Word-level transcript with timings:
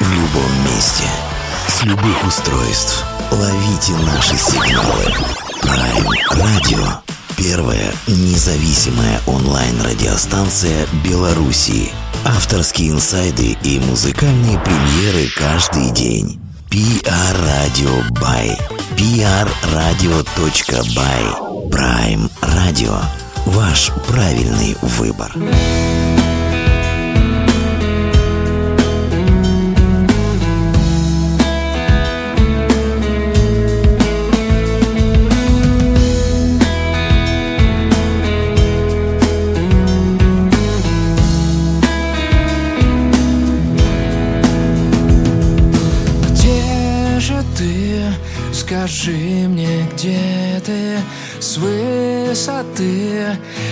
в 0.00 0.10
любом 0.10 0.64
месте. 0.64 1.04
С 1.68 1.82
любых 1.84 2.24
устройств. 2.26 3.04
Ловите 3.30 3.92
наши 4.04 4.36
сигналы. 4.36 5.04
Prime 5.62 6.08
Radio. 6.32 6.98
Первая 7.36 7.92
независимая 8.06 9.20
онлайн-радиостанция 9.26 10.86
Белоруссии. 11.04 11.92
Авторские 12.24 12.90
инсайды 12.90 13.56
и 13.62 13.78
музыкальные 13.80 14.58
премьеры 14.58 15.28
каждый 15.36 15.90
день. 15.90 16.40
PR 16.70 17.36
Radio 17.36 18.08
by 18.10 18.56
prradio.by 19.62 21.22
Prime 21.70 22.30
Radio. 22.42 22.94
Ваш 23.46 23.90
правильный 24.06 24.76
выбор. 24.82 25.32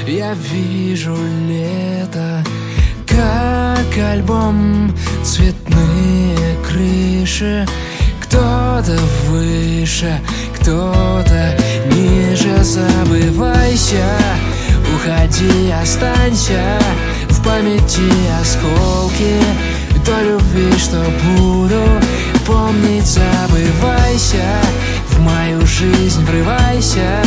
Я 0.08 0.32
вижу 0.32 1.14
лето, 1.46 2.42
как 3.06 4.04
альбом 4.10 4.90
Цветные 5.22 6.56
крыши 6.66 7.68
Кто-то 8.22 8.98
выше, 9.26 10.18
кто-то 10.54 11.54
ниже. 11.92 12.64
Забывайся, 12.64 14.06
уходи, 14.94 15.70
останься 15.70 16.78
В 17.28 17.44
памяти 17.44 18.10
осколки. 18.40 19.36
Той 20.06 20.24
любви, 20.24 20.72
что 20.78 21.04
буду 21.36 21.82
помнить, 22.46 23.04
забывайся. 23.04 24.62
В 25.10 25.20
мою 25.20 25.60
жизнь 25.66 26.24
врывайся 26.24 27.22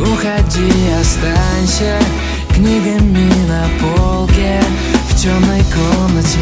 Уходи, 0.00 0.70
останься 1.00 1.98
Книгами 2.54 3.30
на 3.48 3.66
полке 3.80 4.60
В 5.08 5.16
темной 5.16 5.62
комнате 5.72 6.38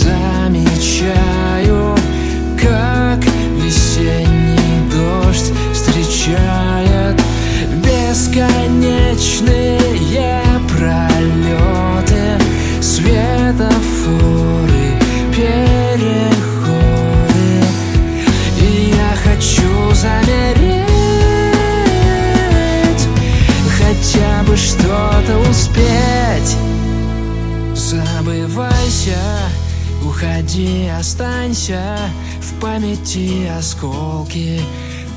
останься 0.00 1.19
памяти 33.10 33.50
осколки 33.58 34.60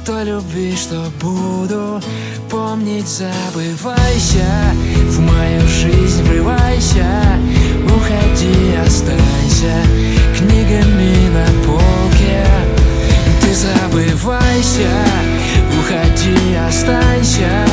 той 0.06 0.26
любви, 0.26 0.76
что 0.76 1.06
буду 1.22 2.02
помнить, 2.50 3.08
забывайся. 3.08 4.48
В 5.10 5.20
мою 5.20 5.62
жизнь 5.68 6.24
врывайся, 6.24 7.06
уходи, 7.86 8.76
останься 8.86 9.76
Книгами 10.38 11.30
на 11.30 11.46
полке. 11.66 12.46
Ты 13.42 13.54
забывайся, 13.54 14.90
уходи, 15.80 16.56
останься 16.68 17.73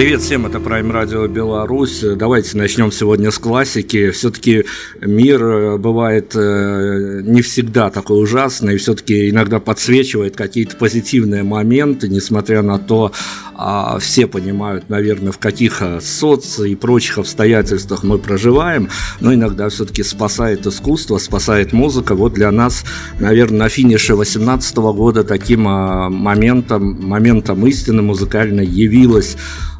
Привет 0.00 0.22
всем, 0.22 0.46
это 0.46 0.56
Prime 0.56 0.90
Radio 0.90 1.28
Беларусь. 1.28 2.02
Давайте 2.16 2.56
начнем 2.56 2.90
сегодня 2.90 3.30
с 3.30 3.38
классики. 3.38 4.12
Все-таки 4.12 4.64
мир 5.02 5.44
э, 5.44 5.76
бывает 5.76 6.34
э, 6.34 7.20
не 7.22 7.42
всегда 7.42 7.90
такой 7.90 8.22
ужасный, 8.22 8.78
все-таки 8.78 9.28
иногда 9.28 9.60
подсвечивает 9.60 10.36
какие-то 10.36 10.76
позитивные 10.76 11.42
моменты, 11.42 12.08
несмотря 12.08 12.62
на 12.62 12.78
то, 12.78 13.12
а, 13.54 13.98
все 13.98 14.26
понимают, 14.26 14.88
наверное, 14.88 15.32
в 15.32 15.38
каких 15.38 15.82
э, 15.82 16.00
соц 16.00 16.60
и 16.60 16.74
прочих 16.76 17.18
обстоятельствах 17.18 18.02
мы 18.02 18.16
проживаем, 18.16 18.88
но 19.20 19.34
иногда 19.34 19.68
все-таки 19.68 20.02
спасает 20.02 20.66
искусство, 20.66 21.18
спасает 21.18 21.74
музыка. 21.74 22.14
Вот 22.14 22.32
для 22.32 22.50
нас, 22.50 22.86
наверное, 23.18 23.58
на 23.58 23.68
финише 23.68 24.14
2018 24.14 24.76
года 24.78 25.24
таким 25.24 25.64
моментом, 25.64 27.06
моментом 27.06 27.66
истины 27.66 28.00
музыкальной 28.00 28.64
явилась 28.64 29.36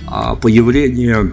а, 0.07 0.10
появление 0.41 1.33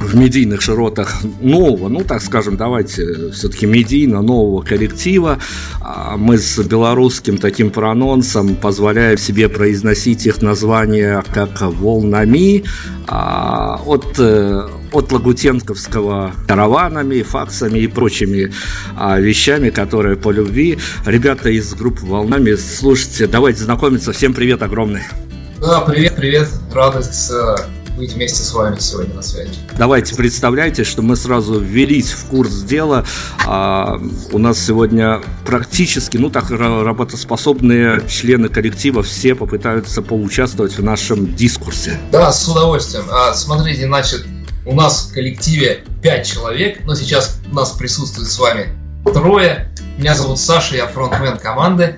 в 0.00 0.14
медийных 0.14 0.60
широтах 0.60 1.22
нового, 1.40 1.88
ну 1.88 2.04
так 2.04 2.22
скажем, 2.22 2.56
давайте 2.56 3.30
все-таки 3.32 3.66
медийно 3.66 4.22
нового 4.22 4.62
коллектива. 4.62 5.38
А, 5.80 6.16
мы 6.16 6.38
с 6.38 6.58
белорусским 6.58 7.38
таким 7.38 7.70
прононсом 7.70 8.54
позволяем 8.54 9.18
себе 9.18 9.48
произносить 9.48 10.26
их 10.26 10.40
название 10.40 11.22
как 11.32 11.60
«Волнами» 11.60 12.64
а, 13.06 13.80
от 13.84 14.18
э, 14.18 14.68
от 14.90 15.12
Лагутенковского 15.12 16.32
караванами, 16.46 17.22
факсами 17.22 17.80
и 17.80 17.86
прочими 17.88 18.52
а, 18.96 19.18
вещами, 19.18 19.70
которые 19.70 20.16
по 20.16 20.30
любви. 20.30 20.78
Ребята 21.04 21.50
из 21.50 21.74
группы 21.74 22.06
«Волнами», 22.06 22.54
слушайте, 22.54 23.26
давайте 23.26 23.64
знакомиться. 23.64 24.12
Всем 24.12 24.32
привет 24.32 24.62
огромный. 24.62 25.02
Да, 25.60 25.80
привет, 25.80 26.16
привет. 26.16 26.48
Радость 26.72 27.32
быть 27.98 28.12
вместе 28.12 28.42
с 28.42 28.52
вами 28.52 28.78
сегодня 28.78 29.14
на 29.14 29.22
связи. 29.22 29.50
Давайте 29.76 30.14
представляйте, 30.14 30.84
что 30.84 31.02
мы 31.02 31.16
сразу 31.16 31.60
ввелись 31.60 32.12
в 32.12 32.26
курс 32.26 32.62
дела. 32.62 33.04
А, 33.46 34.00
у 34.32 34.38
нас 34.38 34.58
сегодня 34.64 35.20
практически, 35.44 36.16
ну 36.16 36.30
так, 36.30 36.50
работоспособные 36.50 38.02
члены 38.08 38.48
коллектива 38.48 39.02
все 39.02 39.34
попытаются 39.34 40.00
поучаствовать 40.00 40.78
в 40.78 40.82
нашем 40.82 41.34
дискурсе. 41.34 41.98
Да, 42.12 42.32
с 42.32 42.46
удовольствием. 42.48 43.04
А, 43.10 43.34
смотрите, 43.34 43.86
значит, 43.86 44.24
у 44.64 44.74
нас 44.74 45.08
в 45.08 45.14
коллективе 45.14 45.84
5 46.02 46.26
человек, 46.26 46.84
но 46.84 46.94
сейчас 46.94 47.40
у 47.50 47.54
нас 47.54 47.72
присутствует 47.72 48.28
с 48.28 48.38
вами 48.38 48.68
трое. 49.04 49.72
Меня 49.98 50.14
зовут 50.14 50.38
Саша, 50.38 50.76
я 50.76 50.86
фронтмен 50.86 51.38
команды. 51.38 51.96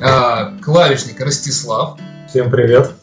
А, 0.00 0.56
клавишник 0.62 1.20
Ростислав. 1.20 1.98
Всем 2.28 2.50
привет 2.50 2.97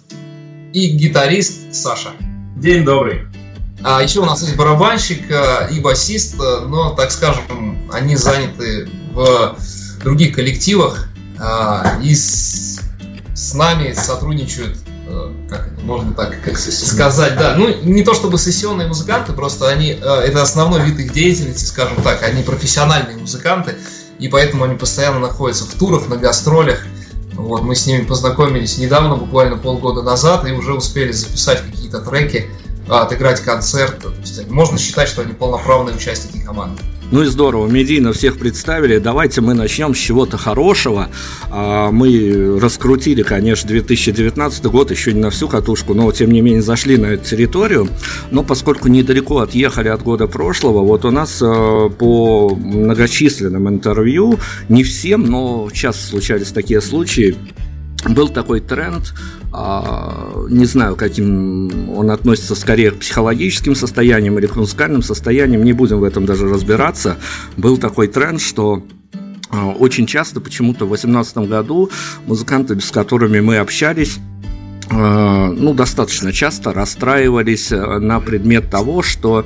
и 0.75 0.87
гитарист 0.87 1.73
Саша. 1.73 2.09
День 2.57 2.83
добрый. 2.83 3.21
А 3.81 4.03
еще 4.03 4.19
у 4.19 4.25
нас 4.25 4.41
есть 4.41 4.57
барабанщик 4.57 5.31
э, 5.31 5.69
и 5.71 5.79
басист, 5.79 6.35
э, 6.37 6.65
но, 6.67 6.91
так 6.91 7.11
скажем, 7.11 7.89
они 7.93 8.17
заняты 8.17 8.89
в 9.13 9.57
других 10.03 10.35
коллективах 10.35 11.07
а, 11.39 11.97
и 12.03 12.13
с, 12.13 12.81
с 13.33 13.53
нами 13.53 13.93
сотрудничают 13.93 14.77
э, 15.07 15.33
как 15.49 15.67
это 15.67 15.81
можно 15.81 16.13
так 16.13 16.41
как 16.43 16.57
сказать, 16.57 17.37
да, 17.37 17.55
ну 17.55 17.69
не 17.83 18.03
то 18.03 18.13
чтобы 18.13 18.37
сессионные 18.37 18.89
музыканты, 18.89 19.31
просто 19.31 19.69
они, 19.69 19.89
это 19.89 20.41
основной 20.41 20.81
вид 20.81 20.99
их 20.99 21.13
деятельности, 21.13 21.63
скажем 21.63 22.03
так, 22.03 22.21
они 22.23 22.43
профессиональные 22.43 23.17
музыканты, 23.17 23.75
и 24.19 24.27
поэтому 24.27 24.65
они 24.65 24.75
постоянно 24.75 25.19
находятся 25.19 25.63
в 25.63 25.73
турах, 25.75 26.09
на 26.09 26.17
гастролях, 26.17 26.85
вот, 27.35 27.63
мы 27.63 27.75
с 27.75 27.85
ними 27.85 28.05
познакомились 28.05 28.77
недавно, 28.77 29.15
буквально 29.15 29.57
полгода 29.57 30.01
назад, 30.01 30.47
и 30.47 30.51
уже 30.51 30.73
успели 30.73 31.11
записать 31.11 31.61
какие-то 31.61 31.99
треки, 31.99 32.49
а, 32.87 33.01
отыграть 33.03 33.41
концерт. 33.41 34.05
можно 34.49 34.77
считать, 34.77 35.09
что 35.09 35.21
они 35.21 35.33
полноправные 35.33 35.95
участники 35.95 36.43
команды. 36.43 36.81
Ну 37.11 37.21
и 37.21 37.25
здорово, 37.27 37.67
медийно 37.67 38.13
всех 38.13 38.39
представили. 38.39 38.97
Давайте 38.97 39.41
мы 39.41 39.53
начнем 39.53 39.93
с 39.93 39.97
чего-то 39.97 40.37
хорошего. 40.37 41.09
А, 41.51 41.91
мы 41.91 42.59
раскрутили, 42.59 43.21
конечно, 43.21 43.67
2019 43.69 44.65
год, 44.65 44.89
еще 44.89 45.13
не 45.13 45.19
на 45.19 45.29
всю 45.29 45.47
катушку, 45.47 45.93
но 45.93 46.11
тем 46.11 46.31
не 46.31 46.41
менее 46.41 46.63
зашли 46.63 46.97
на 46.97 47.07
эту 47.07 47.23
территорию. 47.23 47.87
Но 48.31 48.43
поскольку 48.43 48.87
недалеко 48.87 49.39
отъехали 49.39 49.89
от 49.89 50.01
года 50.01 50.25
прошлого, 50.27 50.81
вот 50.81 51.05
у 51.05 51.11
нас 51.11 51.41
а, 51.43 51.89
по 51.89 52.55
многочисленным 52.55 53.69
интервью, 53.69 54.39
не 54.67 54.83
всем, 54.83 55.25
но 55.25 55.69
часто 55.71 56.07
случались 56.07 56.51
такие 56.51 56.81
случаи, 56.81 57.35
был 58.09 58.29
такой 58.29 58.61
тренд, 58.61 59.13
не 60.49 60.65
знаю, 60.65 60.95
каким 60.95 61.89
он 61.97 62.11
относится 62.11 62.55
скорее 62.55 62.91
к 62.91 62.99
психологическим 62.99 63.75
состояниям 63.75 64.37
или 64.37 64.47
к 64.47 64.55
музыкальным 64.55 65.01
состояниям, 65.01 65.63
не 65.63 65.73
будем 65.73 65.99
в 65.99 66.03
этом 66.03 66.25
даже 66.25 66.47
разбираться. 66.47 67.17
Был 67.57 67.77
такой 67.77 68.07
тренд, 68.07 68.41
что 68.41 68.83
а, 69.49 69.69
очень 69.69 70.05
часто 70.07 70.41
почему-то 70.41 70.85
в 70.85 70.89
2018 70.89 71.37
году 71.49 71.89
музыканты, 72.25 72.79
с 72.79 72.91
которыми 72.91 73.39
мы 73.39 73.57
общались, 73.57 74.17
а, 74.89 75.51
ну, 75.51 75.73
достаточно 75.73 76.33
часто 76.33 76.73
расстраивались 76.73 77.71
на 77.71 78.19
предмет 78.19 78.69
того, 78.69 79.01
что 79.01 79.45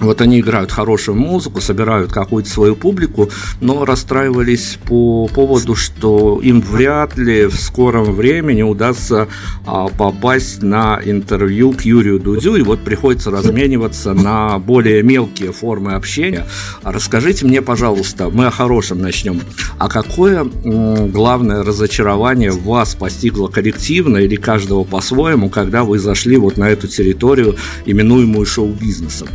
вот 0.00 0.22
они 0.22 0.40
играют 0.40 0.72
хорошую 0.72 1.18
музыку, 1.18 1.60
собирают 1.60 2.12
какую-то 2.12 2.48
свою 2.48 2.74
публику, 2.74 3.30
но 3.60 3.84
расстраивались 3.84 4.78
по 4.86 5.28
поводу, 5.28 5.74
что 5.74 6.40
им 6.42 6.62
вряд 6.62 7.18
ли 7.18 7.44
в 7.44 7.54
скором 7.54 8.12
времени 8.14 8.62
удастся 8.62 9.28
а, 9.66 9.88
попасть 9.88 10.62
на 10.62 11.00
интервью 11.04 11.72
к 11.72 11.82
Юрию 11.82 12.18
Дудю, 12.18 12.56
и 12.56 12.62
вот 12.62 12.80
приходится 12.80 13.30
размениваться 13.30 14.14
на 14.14 14.58
более 14.58 15.02
мелкие 15.02 15.52
формы 15.52 15.92
общения. 15.92 16.46
Расскажите 16.82 17.44
мне, 17.44 17.60
пожалуйста, 17.60 18.30
мы 18.30 18.46
о 18.46 18.50
хорошем 18.50 19.00
начнем. 19.00 19.40
А 19.78 19.88
какое 19.88 20.44
главное 20.44 21.62
разочарование 21.62 22.50
вас 22.50 22.94
постигло 22.94 23.48
коллективно 23.48 24.16
или 24.16 24.36
каждого 24.36 24.84
по-своему, 24.84 25.50
когда 25.50 25.84
вы 25.84 25.98
зашли 25.98 26.38
вот 26.38 26.56
на 26.56 26.70
эту 26.70 26.88
территорию, 26.88 27.56
именуемую 27.84 28.46
шоу-бизнесом? 28.46 29.28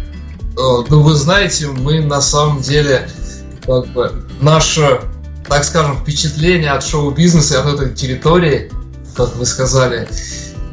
Э, 0.58 0.84
ну, 0.90 1.02
вы 1.02 1.16
знаете, 1.16 1.68
мы 1.68 2.02
на 2.02 2.20
самом 2.20 2.62
деле, 2.62 3.08
как 3.66 3.88
бы, 3.90 4.12
наше, 4.42 5.02
так 5.48 5.64
скажем, 5.64 5.98
впечатление 5.98 6.72
от 6.72 6.84
шоу-бизнеса 6.84 7.56
и 7.56 7.58
от 7.58 7.66
этой 7.68 7.94
территории, 7.94 8.72
как 9.16 9.36
вы 9.36 9.46
сказали, 9.46 10.08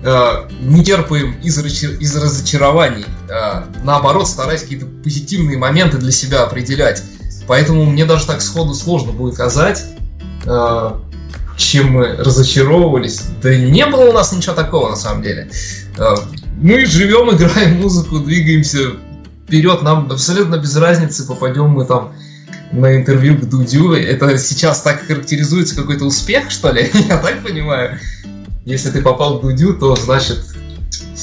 э, 0.02 0.48
не 0.60 0.82
терпаем 0.82 1.38
из, 1.42 1.58
из 1.58 2.16
разочарований. 2.16 3.04
Э, 3.28 3.64
наоборот, 3.82 4.26
стараясь 4.26 4.62
какие-то 4.62 4.86
позитивные 4.86 5.58
моменты 5.58 5.98
для 5.98 6.12
себя 6.12 6.44
определять. 6.44 7.02
Поэтому 7.46 7.84
мне 7.84 8.06
даже 8.06 8.26
так 8.26 8.40
сходу 8.40 8.72
сложно 8.72 9.12
будет 9.12 9.34
сказать, 9.34 9.84
чем 11.56 11.92
мы 11.92 12.16
разочаровывались. 12.16 13.20
Да 13.42 13.54
не 13.54 13.84
было 13.84 14.08
у 14.08 14.12
нас 14.12 14.32
ничего 14.32 14.54
такого 14.54 14.88
на 14.88 14.96
самом 14.96 15.22
деле. 15.22 15.50
Мы 16.56 16.86
живем, 16.86 17.30
играем 17.36 17.82
музыку, 17.82 18.20
двигаемся 18.20 18.92
вперед, 19.46 19.82
нам 19.82 20.10
абсолютно 20.10 20.58
без 20.58 20.76
разницы, 20.76 21.26
попадем 21.26 21.70
мы 21.70 21.84
там 21.84 22.12
на 22.72 22.96
интервью 22.96 23.38
к 23.38 23.48
Дудю. 23.48 23.92
Это 23.92 24.36
сейчас 24.38 24.82
так 24.82 25.06
характеризуется 25.06 25.76
какой-то 25.76 26.04
успех, 26.04 26.50
что 26.50 26.72
ли? 26.72 26.90
Я 27.08 27.18
так 27.18 27.42
понимаю. 27.42 27.98
Если 28.64 28.90
ты 28.90 29.02
попал 29.02 29.38
к 29.38 29.42
Дудю, 29.42 29.74
то 29.74 29.94
значит 29.96 30.53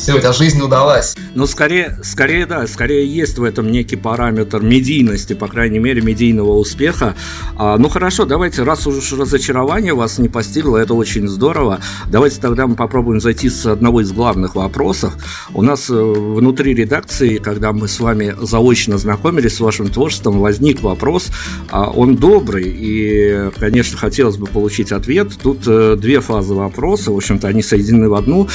все, 0.01 0.15
у 0.15 0.19
тебя 0.19 0.33
жизнь 0.33 0.59
удалась. 0.59 1.15
Ну, 1.35 1.45
скорее, 1.45 1.99
скорее, 2.01 2.47
да, 2.47 2.65
скорее 2.65 3.05
есть 3.05 3.37
в 3.37 3.43
этом 3.43 3.71
некий 3.71 3.95
параметр 3.95 4.59
медийности, 4.59 5.33
по 5.33 5.47
крайней 5.47 5.77
мере, 5.77 6.01
медийного 6.01 6.57
успеха. 6.57 7.15
А, 7.55 7.77
ну, 7.77 7.87
хорошо, 7.87 8.25
давайте, 8.25 8.63
раз 8.63 8.87
уж 8.87 9.13
разочарование 9.13 9.93
вас 9.93 10.17
не 10.17 10.27
постигло, 10.27 10.77
это 10.77 10.95
очень 10.95 11.27
здорово, 11.27 11.81
давайте 12.07 12.41
тогда 12.41 12.65
мы 12.65 12.75
попробуем 12.75 13.21
зайти 13.21 13.47
с 13.49 13.67
одного 13.67 14.01
из 14.01 14.11
главных 14.11 14.55
вопросов. 14.55 15.13
У 15.53 15.61
нас 15.61 15.87
э, 15.91 15.93
внутри 15.93 16.73
редакции, 16.73 17.37
когда 17.37 17.71
мы 17.71 17.87
с 17.87 17.99
вами 17.99 18.35
заочно 18.41 18.97
знакомились 18.97 19.57
с 19.57 19.59
вашим 19.59 19.89
творчеством, 19.89 20.39
возник 20.39 20.81
вопрос, 20.81 21.27
а, 21.69 21.91
он 21.91 22.15
добрый, 22.15 22.65
и, 22.65 23.51
конечно, 23.59 23.99
хотелось 23.99 24.37
бы 24.37 24.47
получить 24.47 24.91
ответ. 24.91 25.31
Тут 25.43 25.59
э, 25.67 25.95
две 25.95 26.21
фазы 26.21 26.55
вопроса, 26.55 27.11
в 27.11 27.17
общем-то, 27.17 27.47
они 27.47 27.61
соединены 27.61 28.09
в 28.09 28.15
одну. 28.15 28.47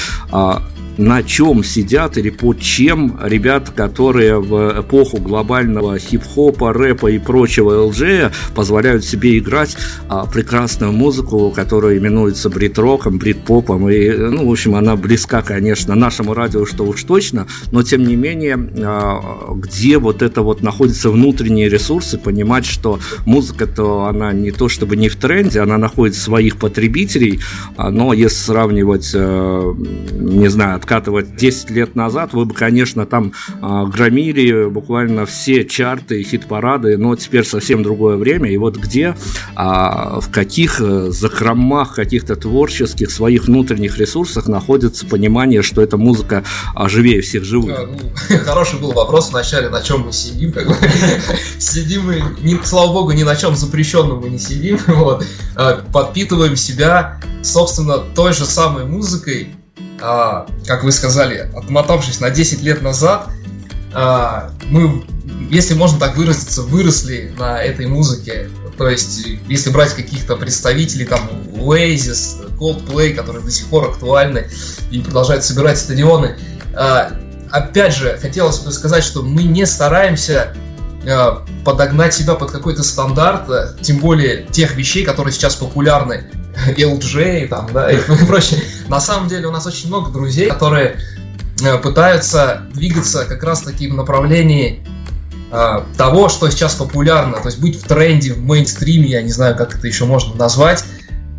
На 0.98 1.22
чем 1.22 1.62
сидят 1.62 2.16
или 2.16 2.30
под 2.30 2.60
чем 2.60 3.18
ребята, 3.22 3.70
которые 3.72 4.40
в 4.40 4.80
эпоху 4.80 5.18
глобального 5.18 5.98
хип-хопа, 5.98 6.72
рэпа 6.72 7.08
и 7.08 7.18
прочего 7.18 7.86
ЛЖ 7.86 8.32
позволяют 8.54 9.04
себе 9.04 9.38
играть 9.38 9.76
а, 10.08 10.24
прекрасную 10.26 10.92
музыку, 10.92 11.52
которая 11.54 11.98
именуется 11.98 12.48
брит-роком, 12.48 13.18
брит-попом. 13.18 13.90
И, 13.90 14.10
ну, 14.10 14.48
в 14.48 14.50
общем, 14.50 14.74
она 14.74 14.96
близка, 14.96 15.42
конечно, 15.42 15.94
нашему 15.94 16.32
радио, 16.32 16.64
что 16.64 16.84
уж 16.84 17.02
точно, 17.04 17.46
но 17.72 17.82
тем 17.82 18.04
не 18.04 18.16
менее, 18.16 18.56
а, 18.82 19.52
где 19.54 19.98
вот 19.98 20.22
это 20.22 20.40
вот 20.40 20.62
находятся 20.62 21.10
внутренние 21.10 21.68
ресурсы, 21.68 22.16
понимать, 22.16 22.64
что 22.64 23.00
музыка-то 23.26 24.06
она 24.06 24.32
не 24.32 24.50
то 24.50 24.68
чтобы 24.68 24.96
не 24.96 25.08
в 25.08 25.16
тренде, 25.16 25.60
она 25.60 25.76
находит 25.76 26.16
своих 26.16 26.56
потребителей, 26.56 27.40
а, 27.76 27.90
но 27.90 28.14
если 28.14 28.36
сравнивать, 28.36 29.12
а, 29.14 29.74
не 30.18 30.48
знаю, 30.48 30.76
откатывать 30.86 31.34
10 31.34 31.70
лет 31.70 31.96
назад, 31.96 32.32
вы 32.32 32.44
бы, 32.44 32.54
конечно, 32.54 33.06
там 33.06 33.32
э, 33.60 33.84
громили 33.92 34.66
буквально 34.68 35.26
все 35.26 35.64
чарты, 35.64 36.22
хит-парады, 36.22 36.96
но 36.96 37.16
теперь 37.16 37.44
совсем 37.44 37.82
другое 37.82 38.16
время. 38.16 38.48
И 38.48 38.56
вот 38.56 38.76
где, 38.76 39.06
э, 39.06 39.14
в 39.56 40.30
каких 40.30 40.80
э, 40.80 41.10
закромах 41.10 41.96
каких-то 41.96 42.36
творческих 42.36 43.10
своих 43.10 43.46
внутренних 43.46 43.98
ресурсах 43.98 44.46
находится 44.46 45.06
понимание, 45.06 45.62
что 45.62 45.82
эта 45.82 45.96
музыка 45.96 46.44
а, 46.76 46.88
живее 46.88 47.20
всех 47.20 47.44
живых? 47.44 47.76
Ну, 47.88 48.38
хороший 48.44 48.78
был 48.78 48.92
вопрос 48.92 49.30
вначале, 49.30 49.68
на 49.68 49.82
чем 49.82 50.06
мы 50.06 50.12
сидим. 50.12 50.54
Сидим 51.58 52.06
мы, 52.06 52.60
слава 52.64 52.92
богу, 52.92 53.10
ни 53.10 53.24
на 53.24 53.34
чем 53.34 53.56
запрещенном 53.56 54.20
мы 54.20 54.28
не 54.28 54.38
сидим. 54.38 54.78
Подпитываем 55.92 56.54
себя, 56.54 57.20
собственно, 57.42 57.98
той 57.98 58.32
же 58.32 58.44
самой 58.44 58.84
музыкой, 58.84 59.48
а, 60.00 60.46
как 60.66 60.84
вы 60.84 60.92
сказали, 60.92 61.50
отмотавшись 61.54 62.20
на 62.20 62.30
10 62.30 62.62
лет 62.62 62.82
назад, 62.82 63.28
а, 63.92 64.50
мы, 64.68 65.04
если 65.50 65.74
можно 65.74 65.98
так 65.98 66.16
выразиться, 66.16 66.62
выросли 66.62 67.32
на 67.38 67.62
этой 67.62 67.86
музыке. 67.86 68.50
То 68.76 68.88
есть, 68.88 69.26
если 69.48 69.70
брать 69.70 69.94
каких-то 69.94 70.36
представителей, 70.36 71.06
там, 71.06 71.30
Oasis, 71.54 72.56
Coldplay, 72.58 73.14
которые 73.14 73.42
до 73.42 73.50
сих 73.50 73.66
пор 73.66 73.88
актуальны 73.88 74.48
и 74.90 75.00
продолжают 75.00 75.44
собирать 75.44 75.78
стадионы, 75.78 76.36
а, 76.74 77.12
опять 77.50 77.94
же, 77.94 78.18
хотелось 78.20 78.58
бы 78.58 78.70
сказать, 78.72 79.02
что 79.02 79.22
мы 79.22 79.44
не 79.44 79.64
стараемся 79.64 80.54
а, 81.08 81.46
подогнать 81.64 82.12
себя 82.12 82.34
под 82.34 82.50
какой-то 82.50 82.82
стандарт, 82.82 83.80
тем 83.80 83.98
более 83.98 84.42
тех 84.42 84.76
вещей, 84.76 85.04
которые 85.04 85.32
сейчас 85.32 85.54
популярны 85.54 86.24
LJ 86.76 87.48
там, 87.48 87.72
да, 87.72 87.90
и 87.90 87.98
прочее. 88.26 88.60
На 88.88 89.00
самом 89.00 89.28
деле 89.28 89.46
у 89.46 89.50
нас 89.50 89.66
очень 89.66 89.88
много 89.88 90.10
друзей, 90.10 90.48
которые 90.48 90.98
э, 91.62 91.78
пытаются 91.78 92.62
двигаться 92.72 93.24
как 93.24 93.42
раз 93.42 93.62
таки 93.62 93.88
в 93.88 93.94
направлении 93.94 94.84
э, 95.50 95.82
того, 95.96 96.28
что 96.28 96.50
сейчас 96.50 96.74
популярно, 96.74 97.38
то 97.38 97.48
есть 97.48 97.60
быть 97.60 97.80
в 97.80 97.86
тренде, 97.86 98.32
в 98.32 98.40
мейнстриме, 98.40 99.08
я 99.08 99.22
не 99.22 99.32
знаю, 99.32 99.56
как 99.56 99.76
это 99.76 99.86
еще 99.86 100.04
можно 100.04 100.34
назвать, 100.34 100.84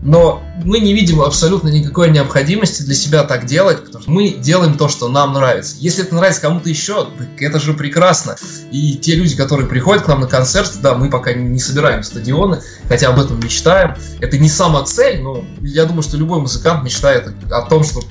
но 0.01 0.43
мы 0.63 0.79
не 0.79 0.93
видим 0.93 1.21
абсолютно 1.21 1.69
никакой 1.69 2.11
необходимости 2.11 2.83
для 2.83 2.95
себя 2.95 3.23
так 3.23 3.45
делать, 3.45 3.83
потому 3.85 4.03
что 4.03 4.11
мы 4.11 4.29
делаем 4.29 4.77
то, 4.77 4.87
что 4.89 5.09
нам 5.09 5.33
нравится. 5.33 5.75
Если 5.79 6.03
это 6.03 6.15
нравится 6.15 6.41
кому-то 6.41 6.69
еще, 6.69 7.05
так 7.05 7.41
это 7.41 7.59
же 7.59 7.73
прекрасно. 7.73 8.35
И 8.71 8.95
те 8.95 9.15
люди, 9.15 9.35
которые 9.35 9.67
приходят 9.67 10.03
к 10.03 10.07
нам 10.07 10.21
на 10.21 10.27
концерт, 10.27 10.71
да, 10.81 10.93
мы 10.93 11.09
пока 11.09 11.33
не 11.33 11.59
собираем 11.59 12.03
стадионы, 12.03 12.61
хотя 12.87 13.09
об 13.09 13.19
этом 13.19 13.39
мечтаем. 13.39 13.95
Это 14.19 14.37
не 14.37 14.49
сама 14.49 14.83
цель, 14.83 15.21
но 15.21 15.43
я 15.61 15.85
думаю, 15.85 16.03
что 16.03 16.17
любой 16.17 16.41
музыкант 16.41 16.83
мечтает 16.83 17.33
о 17.51 17.61
том, 17.63 17.83
чтобы 17.83 18.05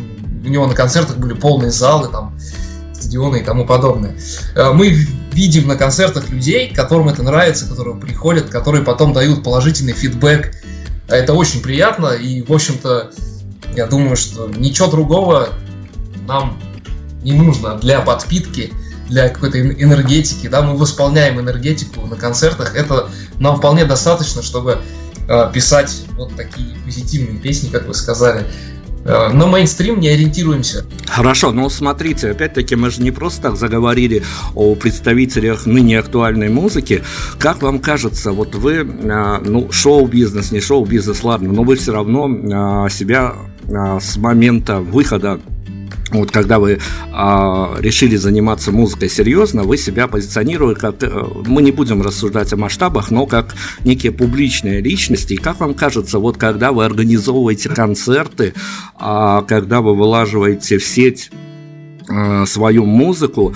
у 0.45 0.49
него 0.49 0.67
на 0.67 0.75
концертах 0.75 1.19
были 1.19 1.35
полные 1.35 1.71
залы, 1.71 2.09
там, 2.09 2.37
стадионы 2.93 3.39
и 3.39 3.45
тому 3.45 3.65
подобное. 3.65 4.17
Э, 4.55 4.73
мы 4.73 4.91
видим 5.33 5.69
на 5.69 5.77
концертах 5.77 6.31
людей, 6.31 6.73
которым 6.75 7.09
это 7.09 7.23
нравится, 7.23 7.69
которые 7.69 7.97
приходят, 7.97 8.49
которые 8.49 8.85
потом 8.85 9.13
дают 9.13 9.45
положительный 9.45 9.93
фидбэк. 9.93 10.53
Это 11.09 11.35
очень 11.35 11.63
приятно, 11.63 12.09
и, 12.09 12.43
в 12.43 12.53
общем-то, 12.53 13.13
я 13.75 13.87
думаю, 13.87 14.17
что 14.17 14.49
ничего 14.49 14.89
другого 14.89 15.51
нам 16.27 16.61
не 17.23 17.33
нужно 17.33 17.77
для 17.77 18.01
подпитки, 18.01 18.73
для 19.09 19.29
какой-то 19.29 19.61
энергетики. 19.61 20.49
Да, 20.49 20.63
мы 20.63 20.77
восполняем 20.77 21.41
энергетику 21.41 22.07
на 22.07 22.17
концертах. 22.17 22.75
Это 22.75 23.09
нам 23.39 23.57
вполне 23.57 23.85
достаточно, 23.85 24.43
чтобы 24.43 24.79
э, 25.29 25.51
писать 25.53 26.03
вот 26.17 26.35
такие 26.37 26.77
позитивные 26.85 27.39
песни, 27.39 27.69
как 27.69 27.87
вы 27.87 27.95
сказали. 27.95 28.47
Э, 29.07 29.29
на 29.33 29.47
мейнстрим 29.47 30.01
не 30.01 30.09
ориентируемся. 30.09 30.85
Хорошо, 31.07 31.53
но 31.53 31.69
смотрите, 31.69 32.31
опять-таки 32.31 32.75
мы 32.75 32.91
же 32.91 33.03
не 33.03 33.13
просто 33.13 33.43
так 33.43 33.57
заговорили 33.57 34.23
о 34.55 34.75
представителях 34.75 35.67
ныне 35.67 35.99
актуальной 35.99 36.49
музыки. 36.49 37.03
Как 37.39 37.63
вам 37.63 37.79
кажется, 37.79 38.33
вот 38.33 38.55
вы, 38.55 38.75
э, 38.75 39.39
ну, 39.45 39.71
шоу-бизнес, 39.71 40.51
не 40.51 40.61
шоу-бизнес, 40.61 41.23
ладно, 41.23 41.53
но 41.53 41.63
вы 41.63 41.77
все 41.77 41.93
равно 41.93 42.29
э, 42.29 42.91
себя 42.91 43.35
с 43.69 44.17
момента 44.17 44.79
выхода 44.81 45.41
вот 46.11 46.31
когда 46.31 46.59
вы 46.59 46.73
э, 46.73 46.79
решили 47.79 48.17
заниматься 48.17 48.71
музыкой 48.71 49.09
серьезно, 49.09 49.65
вы 49.65 49.77
себя 49.77 50.07
позиционируете 50.07 50.81
как, 50.81 51.03
э, 51.03 51.25
мы 51.47 51.63
не 51.63 51.73
будем 51.73 52.03
рассуждать 52.03 52.53
о 52.53 52.57
масштабах, 52.57 53.11
но 53.11 53.27
как 53.27 53.55
некие 53.85 54.13
публичные 54.13 54.81
личности. 54.81 55.35
И 55.35 55.37
как 55.37 55.61
вам 55.61 55.75
кажется, 55.75 56.19
вот 56.19 56.37
когда 56.37 56.73
вы 56.73 56.85
организовываете 56.85 57.71
концерты, 57.71 58.55
э, 59.01 59.43
когда 59.49 59.81
вы 59.81 59.97
вылаживаете 59.97 60.79
в 60.79 60.85
сеть 60.85 61.31
э, 62.09 62.47
свою 62.47 62.87
музыку, 62.87 63.55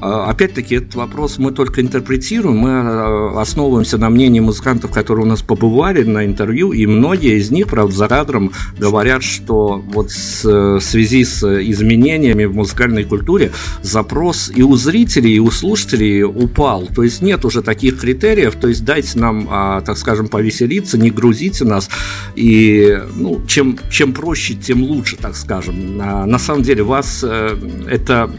опять-таки, 0.00 0.76
этот 0.76 0.94
вопрос 0.94 1.38
мы 1.38 1.52
только 1.52 1.80
интерпретируем, 1.80 2.56
мы 2.56 2.70
а, 2.70 3.40
основываемся 3.40 3.98
на 3.98 4.10
мнении 4.10 4.40
музыкантов, 4.40 4.90
которые 4.90 5.26
у 5.26 5.28
нас 5.28 5.42
побывали 5.42 6.02
на 6.02 6.24
интервью, 6.24 6.72
и 6.72 6.86
многие 6.86 7.38
из 7.38 7.50
них, 7.50 7.68
правда, 7.68 7.94
за 7.94 8.08
кадром 8.08 8.52
говорят, 8.78 9.22
что 9.22 9.82
вот 9.92 10.10
в 10.10 10.80
связи 10.80 11.24
с 11.24 11.44
изменениями 11.44 12.44
в 12.44 12.54
музыкальной 12.54 13.04
культуре 13.04 13.52
запрос 13.82 14.50
и 14.54 14.62
у 14.62 14.76
зрителей, 14.76 15.36
и 15.36 15.38
у 15.38 15.50
слушателей 15.50 16.24
упал. 16.24 16.86
То 16.86 17.02
есть 17.02 17.22
нет 17.22 17.44
уже 17.44 17.62
таких 17.62 18.00
критериев, 18.00 18.54
то 18.56 18.68
есть 18.68 18.84
дайте 18.84 19.18
нам, 19.18 19.46
а, 19.50 19.80
так 19.80 19.98
скажем, 19.98 20.28
повеселиться, 20.28 20.98
не 20.98 21.10
грузите 21.10 21.64
нас, 21.64 21.88
и 22.36 22.98
ну, 23.16 23.44
чем, 23.46 23.78
чем 23.90 24.12
проще, 24.12 24.54
тем 24.54 24.82
лучше, 24.82 25.16
так 25.16 25.36
скажем. 25.36 25.96
На 25.96 26.38
самом 26.38 26.62
деле 26.62 26.82
вас 26.82 27.20
э, 27.22 27.56
это 27.88 28.30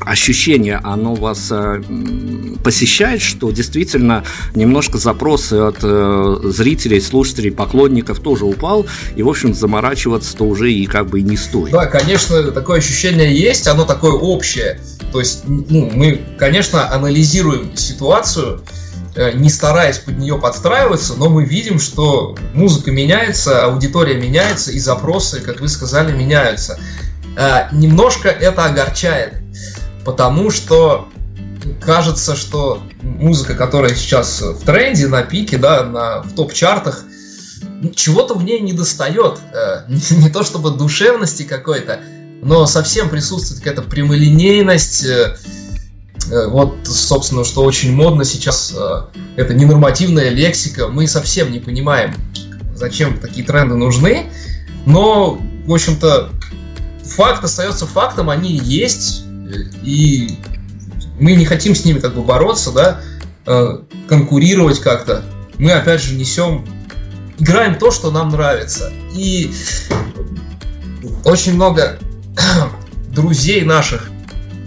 ощущение, 0.00 0.80
оно 0.82 1.14
вас 1.14 1.48
э, 1.50 1.82
посещает, 2.64 3.20
что 3.20 3.50
действительно 3.50 4.24
немножко 4.54 4.98
запросы 4.98 5.54
от 5.54 5.78
э, 5.82 6.36
зрителей, 6.44 7.00
слушателей, 7.00 7.52
поклонников 7.52 8.20
тоже 8.20 8.44
упал, 8.44 8.86
и, 9.16 9.22
в 9.22 9.28
общем, 9.28 9.54
заморачиваться-то 9.54 10.44
уже 10.44 10.72
и 10.72 10.86
как 10.86 11.08
бы 11.08 11.20
не 11.20 11.36
стоит. 11.36 11.72
Да, 11.72 11.86
конечно, 11.86 12.42
такое 12.50 12.78
ощущение 12.78 13.34
есть, 13.34 13.66
оно 13.66 13.84
такое 13.84 14.12
общее. 14.12 14.80
То 15.12 15.20
есть, 15.20 15.42
ну, 15.46 15.90
мы, 15.92 16.20
конечно, 16.38 16.90
анализируем 16.92 17.76
ситуацию, 17.76 18.62
э, 19.16 19.32
не 19.34 19.50
стараясь 19.50 19.98
под 19.98 20.18
нее 20.18 20.38
подстраиваться, 20.38 21.14
но 21.14 21.28
мы 21.28 21.44
видим, 21.44 21.78
что 21.78 22.36
музыка 22.54 22.90
меняется, 22.90 23.64
аудитория 23.64 24.14
меняется, 24.14 24.72
и 24.72 24.78
запросы, 24.78 25.40
как 25.40 25.60
вы 25.60 25.68
сказали, 25.68 26.12
меняются. 26.12 26.78
Немножко 27.72 28.28
это 28.28 28.64
огорчает 28.64 29.34
потому 30.04 30.50
что 30.50 31.08
кажется, 31.80 32.36
что 32.36 32.82
музыка, 33.02 33.54
которая 33.54 33.94
сейчас 33.94 34.40
в 34.40 34.64
тренде, 34.64 35.08
на 35.08 35.22
пике, 35.22 35.58
да, 35.58 35.84
на, 35.84 36.22
в 36.22 36.32
топ-чартах, 36.34 37.04
чего-то 37.94 38.34
в 38.34 38.44
ней 38.44 38.60
не 38.60 38.72
достает. 38.72 39.38
Э, 39.52 39.84
не, 39.88 40.28
то 40.30 40.42
чтобы 40.42 40.70
душевности 40.70 41.42
какой-то, 41.42 42.00
но 42.42 42.66
совсем 42.66 43.08
присутствует 43.08 43.60
какая-то 43.62 43.82
прямолинейность. 43.82 45.04
Э, 45.04 45.36
э, 46.30 46.46
вот, 46.48 46.76
собственно, 46.84 47.44
что 47.44 47.62
очень 47.62 47.92
модно 47.94 48.24
сейчас, 48.24 48.74
это 49.36 49.54
ненормативная 49.54 50.30
лексика. 50.30 50.88
Мы 50.88 51.06
совсем 51.06 51.52
не 51.52 51.58
понимаем, 51.58 52.14
зачем 52.74 53.18
такие 53.18 53.46
тренды 53.46 53.74
нужны. 53.74 54.30
Но, 54.86 55.38
в 55.66 55.72
общем-то, 55.72 56.30
факт 57.04 57.44
остается 57.44 57.86
фактом, 57.86 58.30
они 58.30 58.56
есть 58.56 59.24
и 59.82 60.38
мы 61.18 61.34
не 61.34 61.44
хотим 61.44 61.74
с 61.74 61.84
ними 61.84 61.98
как 61.98 62.14
бы 62.14 62.22
бороться, 62.22 62.72
да, 62.72 63.00
э, 63.46 63.78
конкурировать 64.08 64.80
как-то. 64.80 65.22
Мы 65.58 65.72
опять 65.72 66.02
же 66.02 66.14
несем, 66.14 66.66
играем 67.38 67.76
то, 67.76 67.90
что 67.90 68.10
нам 68.10 68.30
нравится. 68.30 68.90
И 69.12 69.52
очень 71.24 71.54
много 71.54 71.98
друзей 73.12 73.62
наших 73.62 74.10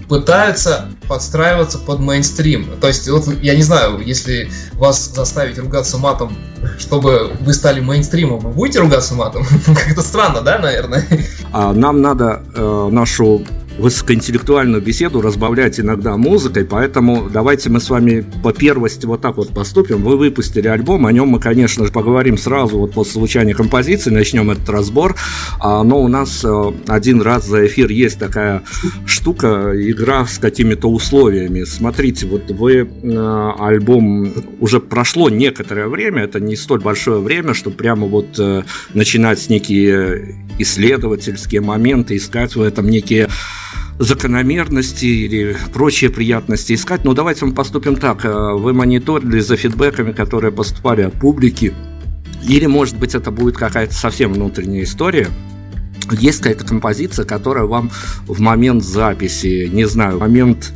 пытаются 0.07 0.89
подстраиваться 1.07 1.79
под 1.79 1.99
мейнстрим. 1.99 2.67
То 2.79 2.87
есть, 2.87 3.09
вот 3.09 3.27
я 3.41 3.55
не 3.55 3.63
знаю, 3.63 3.99
если 3.99 4.49
вас 4.73 5.11
заставить 5.13 5.57
ругаться 5.57 5.97
матом, 5.97 6.37
чтобы 6.77 7.31
вы 7.41 7.53
стали 7.53 7.79
мейнстримом, 7.79 8.39
вы 8.39 8.51
будете 8.51 8.79
ругаться 8.79 9.15
матом? 9.15 9.45
Как-то 9.65 10.01
странно, 10.01 10.41
да, 10.41 10.59
наверное? 10.59 11.05
А 11.51 11.73
нам 11.73 12.01
надо 12.01 12.43
э, 12.55 12.89
нашу 12.91 13.43
высокоинтеллектуальную 13.77 14.81
беседу 14.81 15.21
разбавлять 15.21 15.79
иногда 15.79 16.15
музыкой, 16.17 16.65
поэтому 16.65 17.29
давайте 17.29 17.69
мы 17.69 17.79
с 17.79 17.89
вами 17.89 18.25
по 18.43 18.53
первости 18.53 19.05
вот 19.05 19.21
так 19.21 19.37
вот 19.37 19.49
поступим. 19.49 20.03
Вы 20.03 20.17
выпустили 20.17 20.67
альбом, 20.67 21.05
о 21.05 21.11
нем 21.11 21.29
мы, 21.29 21.39
конечно 21.39 21.85
же, 21.85 21.91
поговорим 21.91 22.37
сразу 22.37 22.77
вот 22.77 22.93
после 22.93 23.13
звучания 23.13 23.53
композиции, 23.53 24.11
начнем 24.11 24.51
этот 24.51 24.69
разбор, 24.69 25.15
а, 25.59 25.83
но 25.83 26.01
у 26.01 26.07
нас 26.07 26.43
э, 26.43 26.71
один 26.87 27.21
раз 27.21 27.45
за 27.47 27.65
эфир 27.65 27.89
есть 27.89 28.19
такая 28.19 28.63
штука, 29.05 29.71
игра 29.75 30.25
с 30.25 30.37
какими-то 30.37 30.89
условиями. 30.89 31.63
Смотрите, 31.63 32.27
вот 32.27 32.51
вы 32.51 32.87
э, 32.87 33.51
альбом 33.59 34.31
уже 34.59 34.79
прошло 34.79 35.29
некоторое 35.29 35.87
время, 35.87 36.23
это 36.23 36.39
не 36.39 36.55
столь 36.55 36.81
большое 36.81 37.19
время, 37.19 37.53
чтобы 37.53 37.75
прямо 37.75 38.07
вот 38.07 38.39
э, 38.39 38.63
начинать 38.93 39.49
некие 39.49 40.35
исследовательские 40.59 41.61
моменты, 41.61 42.15
искать 42.17 42.55
в 42.55 42.61
этом 42.61 42.87
некие 42.87 43.27
закономерности 43.99 45.05
или 45.05 45.55
прочие 45.73 46.09
приятности 46.09 46.73
искать. 46.73 47.03
Но 47.03 47.13
давайте 47.13 47.45
мы 47.45 47.53
поступим 47.53 47.95
так. 47.95 48.25
Э, 48.25 48.53
вы 48.53 48.73
мониторили 48.73 49.39
за 49.39 49.55
фидбэками, 49.55 50.11
которые 50.11 50.51
поступали 50.51 51.03
от 51.03 51.13
публики. 51.13 51.73
Или, 52.47 52.65
может 52.65 52.97
быть, 52.97 53.15
это 53.15 53.31
будет 53.31 53.57
какая-то 53.57 53.93
совсем 53.93 54.33
внутренняя 54.33 54.83
история. 54.83 55.27
Есть 56.11 56.39
какая-то 56.39 56.65
композиция, 56.65 57.25
которая 57.25 57.65
вам 57.65 57.89
в 58.27 58.39
момент 58.41 58.83
записи, 58.83 59.69
не 59.71 59.85
знаю, 59.85 60.17
в 60.17 60.19
момент 60.19 60.73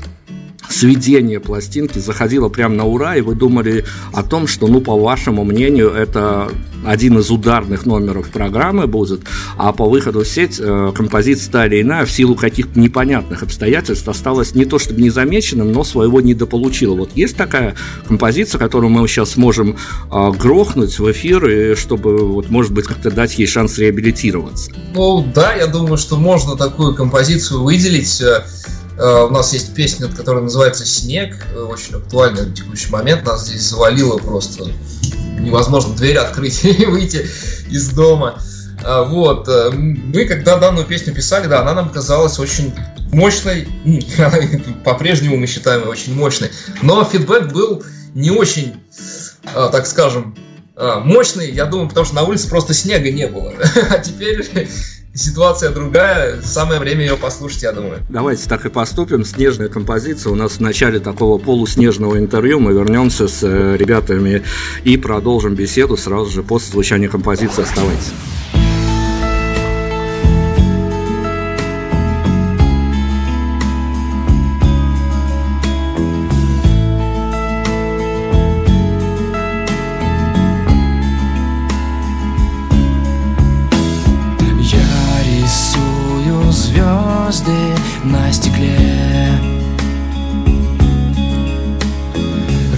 сведение 0.70 1.40
пластинки 1.40 2.00
заходило 2.00 2.50
прямо 2.50 2.76
на 2.76 2.86
ура, 2.86 3.16
и 3.16 3.22
вы 3.22 3.36
думали 3.36 3.86
о 4.14 4.24
том, 4.24 4.48
что, 4.48 4.68
ну, 4.68 4.82
по 4.82 5.00
вашему 5.00 5.44
мнению, 5.44 5.92
это 5.92 6.50
один 6.86 7.20
из 7.20 7.30
ударных 7.30 7.86
номеров 7.86 8.30
программы 8.30 8.88
будет, 8.88 9.22
а 9.58 9.74
по 9.74 9.90
выходу 9.90 10.22
в 10.22 10.28
сеть 10.28 10.60
э, 10.60 10.92
композиция 10.96 11.52
та 11.52 11.66
или 11.66 11.82
иная 11.82 12.06
в 12.06 12.12
силу 12.12 12.36
каких-то 12.36 12.80
непонятных 12.80 13.44
обстоятельств 13.44 14.08
осталась 14.08 14.56
не 14.56 14.66
то 14.66 14.80
чтобы 14.80 15.02
незамеченным, 15.02 15.72
но 15.72 15.84
своего 15.84 16.22
недополучила. 16.22 16.96
Вот 16.96 17.12
есть 17.16 17.36
такая 17.36 17.76
композиция, 18.08 18.60
которую 18.60 18.92
мы 18.92 19.08
сейчас 19.08 19.38
можем 19.38 19.78
э, 20.12 20.32
грохнуть 20.32 20.98
в 21.00 21.12
эфир, 21.12 21.48
и 21.48 21.76
чтобы, 21.76 22.18
вот, 22.18 22.50
может 22.50 22.72
быть, 22.74 22.86
как-то 22.86 23.12
дать 23.12 23.38
ей 23.38 23.48
шанс 23.48 23.78
реабилитироваться. 23.78 24.72
Ну, 24.94 25.26
да, 25.34 25.54
я 25.54 25.68
думаю, 25.68 25.98
что 25.98 26.18
можно 26.18 26.56
такую 26.56 26.96
композицию 26.96 27.64
выделить. 27.64 28.24
Э, 28.98 29.26
у 29.26 29.30
нас 29.30 29.54
есть 29.54 29.74
песня, 29.76 30.08
которая 30.08 30.44
называется 30.44 30.86
«Снег», 30.86 31.36
э, 31.54 31.60
очень 31.60 31.96
актуальная 31.96 32.46
в 32.46 32.54
текущий 32.54 32.90
момент. 32.90 33.26
Нас 33.26 33.46
здесь 33.46 33.62
завалило 33.62 34.18
просто. 34.18 34.72
Невозможно 35.40 35.96
дверь 35.96 36.18
открыть 36.18 36.64
и 36.66 36.86
выйти 36.86 37.28
из 37.70 37.90
дома. 37.90 38.42
А, 38.84 39.04
вот. 39.04 39.48
Э, 39.48 39.70
мы, 39.72 40.26
когда 40.26 40.58
данную 40.58 40.86
песню 40.86 41.14
писали, 41.14 41.48
да, 41.48 41.62
она 41.62 41.76
нам 41.76 41.90
казалась 41.90 42.40
очень 42.40 42.74
мощной. 43.12 43.68
По-прежнему 44.84 45.38
мы 45.38 45.46
считаем 45.46 45.82
ее 45.82 45.90
очень 45.90 46.16
мощной. 46.16 46.50
Но 46.82 47.04
фидбэк 47.04 47.52
был 47.52 47.84
не 48.16 48.32
очень, 48.32 48.74
так 49.54 49.86
скажем, 49.86 50.36
мощный, 50.76 51.52
я 51.52 51.66
думаю, 51.66 51.88
потому 51.88 52.06
что 52.06 52.16
на 52.16 52.24
улице 52.24 52.50
просто 52.50 52.74
снега 52.74 53.12
не 53.12 53.28
было. 53.28 53.54
А 53.92 54.00
теперь 54.00 54.44
ситуация 55.14 55.72
другая, 55.72 56.42
самое 56.42 56.80
время 56.80 57.02
ее 57.02 57.18
послушать, 57.18 57.64
я 57.64 57.72
думаю. 57.72 58.00
Давайте 58.10 58.48
так 58.48 58.66
и 58.66 58.70
поступим. 58.70 59.26
Снежная 59.26 59.70
композиция. 59.70 60.32
У 60.32 60.36
нас 60.36 60.54
в 60.54 60.60
начале 60.60 61.00
такого 61.00 61.38
полуснежного 61.38 62.18
интервью 62.18 62.60
мы 62.60 62.74
вернемся 62.74 63.28
с 63.28 63.44
э, 63.44 63.78
ребятами 63.78 64.44
и 64.84 64.98
продолжим 64.98 65.56
беседу 65.56 65.98
сразу 65.98 66.30
же 66.30 66.44
после 66.44 66.72
звучания 66.72 67.10
композиции. 67.10 67.64
Оставайтесь. 67.64 68.14
Звезды 86.78 87.76
на 88.04 88.32
стекле. 88.32 88.78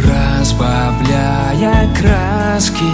Разбавляя 0.07 1.87
краски 1.93 2.93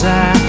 passar 0.00 0.39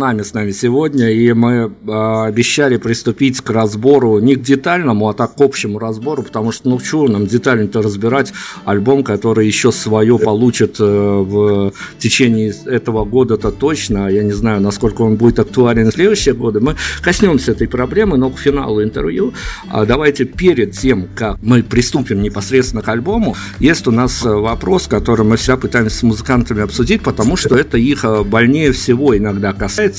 «Волнами» 0.00 0.22
с 0.22 0.32
нами 0.32 0.50
сегодня, 0.52 1.10
и 1.10 1.30
мы 1.34 1.52
э, 1.86 2.24
обещали 2.26 2.78
приступить 2.78 3.42
к 3.42 3.50
разбору, 3.50 4.18
не 4.18 4.34
к 4.34 4.40
детальному, 4.40 5.10
а 5.10 5.12
так 5.12 5.34
к 5.34 5.40
общему 5.42 5.78
разбору, 5.78 6.22
потому 6.22 6.52
что, 6.52 6.70
ну, 6.70 6.80
чего 6.80 7.06
нам 7.06 7.26
детально-то 7.26 7.82
разбирать? 7.82 8.32
Альбом, 8.64 9.04
который 9.04 9.46
еще 9.46 9.72
свое 9.72 10.18
получит 10.18 10.76
э, 10.80 10.84
в 10.84 11.74
течение 11.98 12.50
этого 12.64 13.04
года-то 13.04 13.50
точно, 13.50 14.08
я 14.08 14.22
не 14.22 14.32
знаю, 14.32 14.62
насколько 14.62 15.02
он 15.02 15.16
будет 15.16 15.38
актуален 15.38 15.90
в 15.90 15.94
следующие 15.94 16.34
годы, 16.34 16.60
мы 16.60 16.76
коснемся 17.02 17.52
этой 17.52 17.68
проблемы, 17.68 18.16
но 18.16 18.30
к 18.30 18.38
финалу 18.38 18.82
интервью. 18.82 19.34
А 19.68 19.84
давайте 19.84 20.24
перед 20.24 20.72
тем, 20.72 21.08
как 21.14 21.36
мы 21.42 21.62
приступим 21.62 22.22
непосредственно 22.22 22.80
к 22.80 22.88
альбому, 22.88 23.36
есть 23.58 23.86
у 23.86 23.90
нас 23.90 24.24
э, 24.24 24.30
вопрос, 24.30 24.86
который 24.86 25.26
мы 25.26 25.36
всегда 25.36 25.58
пытаемся 25.58 25.98
с 25.98 26.02
музыкантами 26.02 26.62
обсудить, 26.62 27.02
потому 27.02 27.36
что 27.36 27.54
это 27.54 27.76
их 27.76 28.02
э, 28.06 28.22
больнее 28.22 28.72
всего 28.72 29.14
иногда 29.14 29.52
касается. 29.52 29.89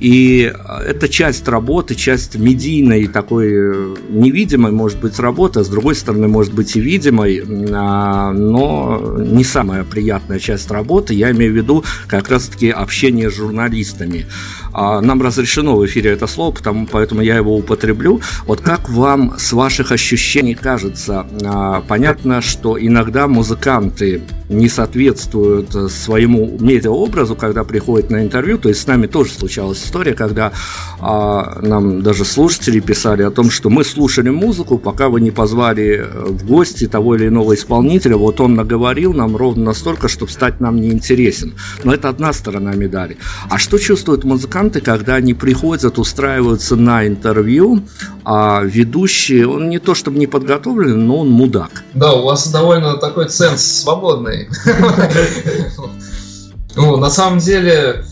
И 0.00 0.52
э, 0.52 0.82
это 0.82 1.08
часть 1.08 1.48
работы, 1.48 1.94
часть 1.94 2.36
медийной 2.36 3.06
такой 3.06 3.48
э, 3.52 3.96
невидимой, 4.08 4.72
может 4.72 4.98
быть, 5.00 5.18
работы, 5.18 5.60
а 5.60 5.64
с 5.64 5.68
другой 5.68 5.94
стороны, 5.94 6.28
может 6.28 6.52
быть 6.54 6.76
и 6.76 6.80
видимой, 6.80 7.42
а, 7.72 8.32
но 8.32 9.16
не 9.18 9.44
самая 9.44 9.84
приятная 9.84 10.38
часть 10.38 10.70
работы. 10.70 11.14
Я 11.14 11.30
имею 11.30 11.52
в 11.52 11.56
виду 11.56 11.84
как 12.06 12.28
раз-таки 12.28 12.70
общение 12.70 13.30
с 13.30 13.34
журналистами. 13.34 14.26
А, 14.74 15.00
Нам 15.00 15.22
разрешено 15.22 15.76
в 15.76 15.86
эфире 15.86 16.10
это 16.10 16.26
слово, 16.26 16.52
потому, 16.52 16.86
поэтому 16.86 17.22
я 17.22 17.36
его 17.36 17.56
употреблю. 17.56 18.20
Вот 18.46 18.60
как 18.60 18.90
вам 18.90 19.34
с 19.38 19.52
ваших 19.52 19.92
ощущений 19.92 20.54
кажется? 20.54 21.26
А, 21.44 21.82
Понятно, 21.86 22.40
что 22.42 22.76
иногда 22.78 23.28
музыканты 23.28 24.22
не 24.48 24.68
соответствуют 24.68 25.72
своему 25.90 26.56
медиаобразу, 26.60 27.36
когда 27.36 27.64
приходят 27.64 28.10
на 28.10 28.22
интервью. 28.22 28.58
То 28.58 28.68
есть 28.68 28.82
с 28.82 28.86
нами 28.86 29.06
тоже 29.06 29.30
случалась 29.30 29.82
история, 29.82 30.14
когда 30.14 30.52
а, 31.00 31.60
нам 31.62 32.02
даже 32.02 32.24
слушатели 32.24 32.80
писали 32.80 33.22
о 33.22 33.30
том, 33.30 33.50
что 33.50 33.70
мы 33.70 33.84
слушали 33.84 34.30
музыку, 34.30 34.78
пока 34.78 35.08
вы 35.08 35.20
не 35.20 35.30
позвали 35.30 35.98
э, 35.98 36.24
в 36.26 36.46
гости 36.46 36.86
того 36.86 37.14
или 37.14 37.28
иного 37.28 37.54
исполнителя. 37.54 38.16
Вот 38.16 38.40
он 38.40 38.54
наговорил 38.54 39.12
нам 39.12 39.36
ровно 39.36 39.64
настолько, 39.64 40.08
чтобы 40.08 40.30
стать 40.30 40.60
нам 40.60 40.80
неинтересен. 40.80 41.54
Но 41.84 41.94
это 41.94 42.08
одна 42.08 42.32
сторона 42.32 42.74
медали. 42.74 43.16
А 43.48 43.58
что 43.58 43.78
чувствуют 43.78 44.24
музыканты, 44.64 44.80
когда 44.80 45.14
они 45.14 45.34
приходят, 45.34 45.98
устраиваются 45.98 46.76
на 46.76 47.06
интервью, 47.06 47.82
а 48.24 48.62
ведущий, 48.62 49.44
он 49.44 49.68
не 49.68 49.78
то 49.78 49.94
чтобы 49.94 50.18
не 50.18 50.26
подготовлен, 50.26 51.06
но 51.06 51.18
он 51.18 51.30
мудак. 51.30 51.82
Да, 51.94 52.12
у 52.12 52.24
вас 52.24 52.48
довольно 52.48 52.96
такой 52.96 53.28
ценз 53.28 53.62
свободный. 53.82 54.48
Ну, 56.76 56.96
на 56.96 57.08
самом 57.08 57.38
деле, 57.38 58.04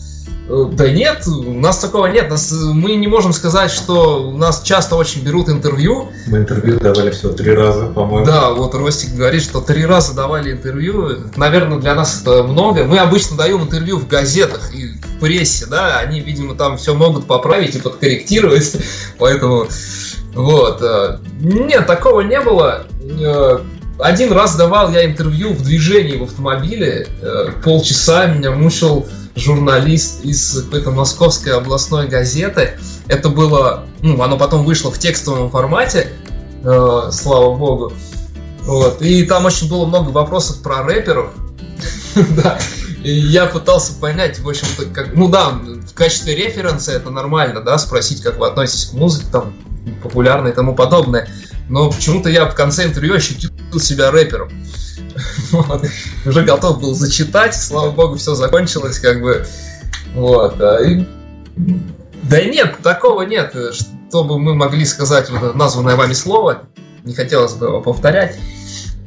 да 0.47 0.89
нет, 0.89 1.25
у 1.27 1.53
нас 1.53 1.77
такого 1.79 2.07
нет. 2.07 2.29
Нас, 2.29 2.51
мы 2.51 2.95
не 2.95 3.07
можем 3.07 3.31
сказать, 3.33 3.71
что 3.71 4.27
у 4.27 4.37
нас 4.37 4.61
часто 4.63 4.95
очень 4.95 5.23
берут 5.23 5.49
интервью. 5.49 6.09
Мы 6.27 6.39
интервью 6.39 6.79
давали 6.79 7.11
всего 7.11 7.31
три 7.31 7.53
раза, 7.53 7.87
по-моему. 7.87 8.25
Да, 8.25 8.51
вот 8.51 8.75
Ростик 8.75 9.13
говорит, 9.13 9.41
что 9.41 9.61
три 9.61 9.85
раза 9.85 10.13
давали 10.13 10.51
интервью. 10.51 11.31
Наверное, 11.37 11.79
для 11.79 11.95
нас 11.95 12.21
это 12.21 12.43
много. 12.43 12.83
Мы 12.83 12.97
обычно 12.99 13.37
даем 13.37 13.63
интервью 13.63 13.97
в 13.97 14.07
газетах. 14.07 14.73
И, 14.73 14.87
в 14.87 15.19
прессе, 15.19 15.65
да, 15.67 15.99
они, 15.99 16.19
видимо, 16.19 16.55
там 16.55 16.77
все 16.77 16.93
могут 16.93 17.25
поправить 17.25 17.75
и 17.75 17.79
подкорректировать, 17.79 18.75
поэтому 19.19 19.67
вот. 20.33 20.81
э, 20.81 21.19
Нет, 21.39 21.87
такого 21.87 22.21
не 22.21 22.41
было. 22.41 22.85
Один 24.03 24.33
раз 24.33 24.57
давал 24.57 24.91
я 24.91 25.05
интервью 25.05 25.53
в 25.53 25.63
движении 25.63 26.17
в 26.17 26.23
автомобиле, 26.23 27.07
э, 27.21 27.51
полчаса 27.63 28.25
меня 28.25 28.51
мучил 28.51 29.07
журналист 29.37 30.25
из 30.25 30.61
какой-то 30.61 30.91
московской 30.91 31.53
областной 31.53 32.09
газеты. 32.09 32.71
Это 33.07 33.29
было, 33.29 33.85
ну, 34.01 34.21
оно 34.21 34.37
потом 34.37 34.65
вышло 34.65 34.91
в 34.91 34.99
текстовом 34.99 35.49
формате, 35.49 36.09
э, 36.65 37.09
слава 37.13 37.55
богу. 37.55 37.93
Вот. 38.63 39.01
И 39.01 39.23
там 39.23 39.45
очень 39.45 39.69
было 39.69 39.85
много 39.85 40.09
вопросов 40.09 40.61
про 40.61 40.83
рэперов. 40.83 41.31
Да. 42.35 42.59
И 43.03 43.09
я 43.09 43.45
пытался 43.45 43.93
понять, 43.93 44.37
в 44.39 44.49
общем-то, 44.49 44.85
как... 44.87 45.13
Ну 45.13 45.29
да, 45.29 45.49
в 45.49 45.93
качестве 45.93 46.35
референса 46.35 46.91
это 46.91 47.09
нормально, 47.09 47.61
да, 47.61 47.77
спросить, 47.77 48.21
как 48.21 48.37
вы 48.37 48.47
относитесь 48.47 48.87
к 48.87 48.93
музыке, 48.93 49.27
там, 49.31 49.53
популярной 50.03 50.51
и 50.51 50.53
тому 50.53 50.75
подобное. 50.75 51.29
Но 51.69 51.89
почему-то 51.89 52.29
я 52.29 52.45
в 52.45 52.53
конце 52.53 52.85
интервью 52.85 53.15
ощутил 53.15 53.49
себя 53.79 54.11
рэпером. 54.11 54.49
Вот. 55.51 55.85
Уже 56.25 56.43
готов 56.43 56.81
был 56.81 56.95
зачитать, 56.95 57.53
слава 57.55 57.91
богу, 57.91 58.15
все 58.15 58.33
закончилось, 58.33 58.97
как 58.99 59.21
бы. 59.21 59.45
Вот. 60.15 60.59
а, 60.59 60.77
и- 60.81 61.05
Да 62.23 62.43
нет, 62.43 62.77
такого 62.81 63.21
нет, 63.23 63.55
чтобы 64.09 64.39
мы 64.39 64.55
могли 64.55 64.85
сказать 64.85 65.29
вот 65.29 65.55
названное 65.55 65.95
вами 65.95 66.13
слово. 66.13 66.63
Не 67.03 67.13
хотелось 67.13 67.53
бы 67.53 67.67
его 67.67 67.81
повторять. 67.81 68.37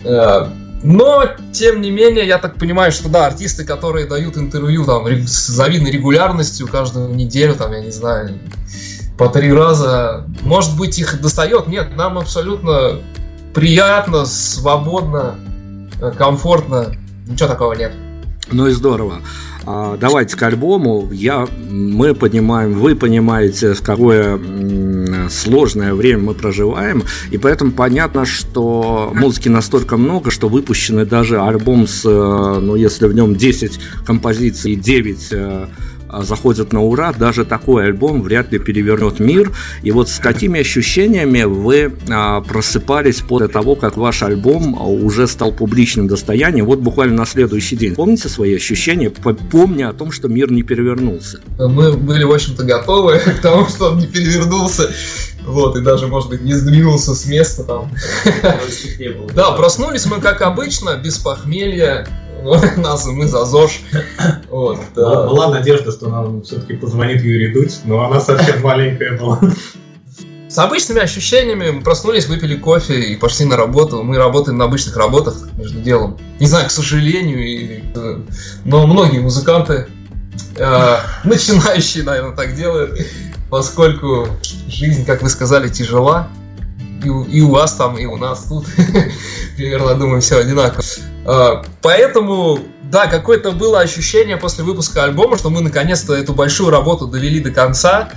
Э, 0.04 0.46
Но, 0.84 1.24
тем 1.52 1.80
не 1.80 1.90
менее, 1.90 2.26
я 2.26 2.38
так 2.38 2.56
понимаю, 2.56 2.92
что 2.92 3.08
да, 3.08 3.26
артисты, 3.26 3.64
которые 3.64 4.06
дают 4.06 4.36
интервью 4.36 4.84
там 4.84 5.06
с 5.08 5.46
завидной 5.48 5.90
регулярностью 5.90 6.68
каждую 6.68 7.14
неделю, 7.14 7.54
там, 7.54 7.72
я 7.72 7.80
не 7.80 7.90
знаю, 7.90 8.38
по 9.18 9.28
три 9.28 9.52
раза, 9.52 10.26
может 10.42 10.76
быть, 10.76 10.98
их 10.98 11.20
достает. 11.20 11.66
Нет, 11.68 11.96
нам 11.96 12.18
абсолютно 12.18 13.00
приятно, 13.56 14.26
свободно, 14.26 15.36
э, 16.02 16.12
комфортно. 16.12 16.94
Ничего 17.26 17.48
такого 17.48 17.72
нет. 17.72 17.92
Ну 18.52 18.66
и 18.66 18.70
здорово. 18.70 19.22
А, 19.64 19.96
Давайте 19.96 20.36
к 20.36 20.42
альбому. 20.42 21.08
Я, 21.10 21.48
мы 21.70 22.14
понимаем, 22.14 22.74
вы 22.74 22.94
понимаете, 22.94 23.72
в 23.72 23.82
какое 23.82 24.38
сложное 25.30 25.94
время 25.94 26.22
мы 26.22 26.34
проживаем, 26.34 27.02
и 27.30 27.38
поэтому 27.38 27.72
понятно, 27.72 28.26
что 28.26 29.10
музыки 29.14 29.48
настолько 29.48 29.96
много, 29.96 30.30
что 30.30 30.48
выпущенный 30.48 31.06
даже 31.06 31.40
альбом 31.40 31.86
с, 31.88 32.04
э, 32.04 32.60
ну 32.60 32.76
если 32.76 33.06
в 33.06 33.14
нем 33.14 33.34
10 33.34 33.80
композиций 34.04 34.72
и 34.72 34.76
9 34.76 35.28
э, 35.32 35.36
а, 35.36 35.68
заходят 36.12 36.72
на 36.72 36.82
ура, 36.82 37.12
даже 37.12 37.44
такой 37.44 37.86
альбом 37.86 38.22
вряд 38.22 38.52
ли 38.52 38.58
перевернет 38.58 39.20
мир. 39.20 39.52
И 39.82 39.90
вот 39.90 40.08
с 40.08 40.18
какими 40.18 40.60
ощущениями 40.60 41.42
вы 41.42 41.92
а, 42.10 42.40
просыпались 42.40 43.20
после 43.20 43.48
того, 43.48 43.74
как 43.74 43.96
ваш 43.96 44.22
альбом 44.22 44.76
а, 44.78 44.84
уже 44.84 45.26
стал 45.26 45.52
публичным 45.52 46.08
достоянием, 46.08 46.66
вот 46.66 46.80
буквально 46.80 47.16
на 47.16 47.26
следующий 47.26 47.76
день. 47.76 47.94
Помните 47.94 48.28
свои 48.28 48.54
ощущения, 48.56 49.10
по- 49.10 49.34
помня 49.34 49.88
о 49.88 49.92
том, 49.92 50.12
что 50.12 50.28
мир 50.28 50.50
не 50.50 50.62
перевернулся? 50.62 51.40
Мы 51.58 51.92
были, 51.92 52.24
в 52.24 52.32
общем-то, 52.32 52.64
готовы 52.64 53.18
к 53.38 53.40
тому, 53.40 53.66
что 53.68 53.90
он 53.92 53.98
не 53.98 54.06
перевернулся. 54.06 54.90
Вот, 55.46 55.76
и 55.76 55.80
даже, 55.80 56.08
может 56.08 56.28
быть, 56.28 56.42
не 56.42 56.54
сдвинулся 56.54 57.14
с 57.14 57.24
места 57.26 57.62
там. 57.62 57.90
Да, 59.34 59.52
проснулись 59.52 60.04
мы, 60.06 60.20
как 60.20 60.42
обычно, 60.42 60.96
без 60.96 61.18
похмелья. 61.18 62.06
Нас 62.76 63.06
мы 63.06 63.26
за 63.26 63.44
ЗОЖ. 63.44 63.80
Вот, 64.50 64.78
Была, 64.94 65.14
да. 65.22 65.26
была 65.28 65.50
надежда, 65.50 65.90
что 65.92 66.08
нам 66.08 66.42
все-таки 66.42 66.74
позвонит 66.74 67.22
Юрий 67.22 67.52
Дудь, 67.52 67.80
но 67.84 68.04
она 68.04 68.20
совсем 68.20 68.60
маленькая 68.62 69.18
была. 69.18 69.40
С 70.48 70.58
обычными 70.58 71.00
ощущениями 71.00 71.70
мы 71.70 71.82
проснулись, 71.82 72.26
выпили 72.28 72.56
кофе 72.56 73.00
и 73.00 73.16
пошли 73.16 73.44
на 73.46 73.56
работу. 73.56 74.02
Мы 74.02 74.16
работаем 74.16 74.58
на 74.58 74.66
обычных 74.66 74.96
работах 74.96 75.34
между 75.58 75.80
делом. 75.80 76.18
Не 76.38 76.46
знаю, 76.46 76.68
к 76.68 76.70
сожалению, 76.70 77.44
и, 77.44 77.82
но 78.64 78.86
многие 78.86 79.18
музыканты, 79.18 79.86
э, 80.56 80.96
начинающие, 81.24 82.04
наверное, 82.04 82.36
так 82.36 82.54
делают, 82.54 82.98
поскольку 83.50 84.28
жизнь, 84.68 85.04
как 85.04 85.22
вы 85.22 85.28
сказали, 85.30 85.68
тяжела. 85.68 86.28
И, 87.04 87.08
у- 87.10 87.24
и 87.24 87.40
у 87.42 87.50
вас 87.50 87.74
там, 87.74 87.98
и 87.98 88.06
у 88.06 88.16
нас 88.16 88.44
тут. 88.48 88.66
Примерно, 89.56 89.94
думаю, 89.96 90.20
все 90.22 90.38
одинаково. 90.38 90.82
Э, 91.26 91.62
Поэтому, 91.82 92.60
да, 92.84 93.06
какое-то 93.06 93.52
было 93.52 93.80
ощущение 93.80 94.36
после 94.36 94.64
выпуска 94.64 95.04
альбома, 95.04 95.36
что 95.36 95.50
мы 95.50 95.60
наконец-то 95.60 96.14
эту 96.14 96.32
большую 96.32 96.70
работу 96.70 97.06
довели 97.06 97.40
до 97.40 97.50
конца. 97.50 98.10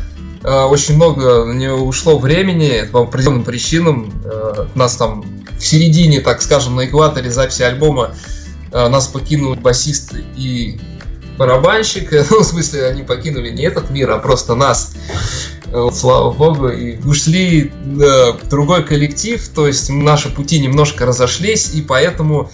Э, 0.44 0.64
Очень 0.66 0.96
много 0.96 1.46
на 1.46 1.54
нее 1.54 1.74
ушло 1.74 2.20
времени 2.20 2.88
по 2.92 3.02
определенным 3.02 3.44
причинам. 3.44 4.14
Э, 4.24 4.68
Нас 4.76 4.96
там 4.96 5.26
в 5.58 5.66
середине, 5.66 6.22
так 6.22 6.42
скажем, 6.42 6.76
на 6.76 6.86
экваторе 6.86 7.30
записи 7.32 7.64
альбома 7.64 8.16
нас 8.72 9.08
покинул 9.08 9.56
басист 9.56 10.14
и 10.38 10.80
барабанщик. 11.40 12.12
Ну, 12.30 12.42
в 12.42 12.44
смысле, 12.44 12.86
они 12.86 13.02
покинули 13.02 13.50
не 13.50 13.64
этот 13.64 13.90
мир, 13.90 14.12
а 14.12 14.20
просто 14.20 14.54
нас. 14.54 14.94
Слава 15.92 16.32
богу. 16.32 16.70
И 16.70 16.98
ушли 17.04 17.72
в 17.84 18.48
другой 18.48 18.86
коллектив. 18.86 19.46
То 19.50 19.66
есть 19.66 19.90
наши 19.90 20.30
пути 20.30 20.60
немножко 20.60 21.08
разошлись, 21.08 21.74
и 21.74 21.82
поэтому 21.82 22.52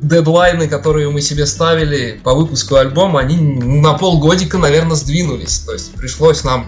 дедлайны, 0.00 0.68
которые 0.68 1.10
мы 1.10 1.20
себе 1.20 1.46
ставили 1.46 2.20
по 2.22 2.34
выпуску 2.34 2.76
альбома, 2.76 3.20
они 3.20 3.36
на 3.36 3.94
полгодика, 3.94 4.58
наверное, 4.58 4.96
сдвинулись. 4.96 5.60
То 5.60 5.72
есть 5.72 5.92
пришлось 5.94 6.44
нам 6.44 6.66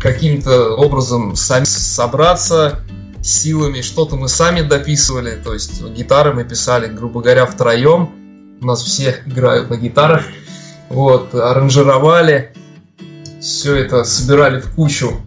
каким-то 0.00 0.74
образом 0.76 1.36
сами 1.36 1.64
собраться 1.64 2.80
силами, 3.22 3.80
что-то 3.80 4.16
мы 4.16 4.28
сами 4.28 4.62
дописывали, 4.62 5.40
то 5.42 5.52
есть 5.52 5.82
гитары 5.82 6.32
мы 6.32 6.44
писали, 6.44 6.86
грубо 6.86 7.20
говоря, 7.20 7.46
втроем. 7.46 8.10
У 8.60 8.66
нас 8.66 8.82
все 8.82 9.16
играют 9.26 9.70
на 9.70 9.76
гитарах. 9.76 10.24
Вот, 10.88 11.34
аранжировали, 11.34 12.52
все 13.40 13.76
это 13.76 14.04
собирали 14.04 14.60
в 14.60 14.74
кучу. 14.74 15.20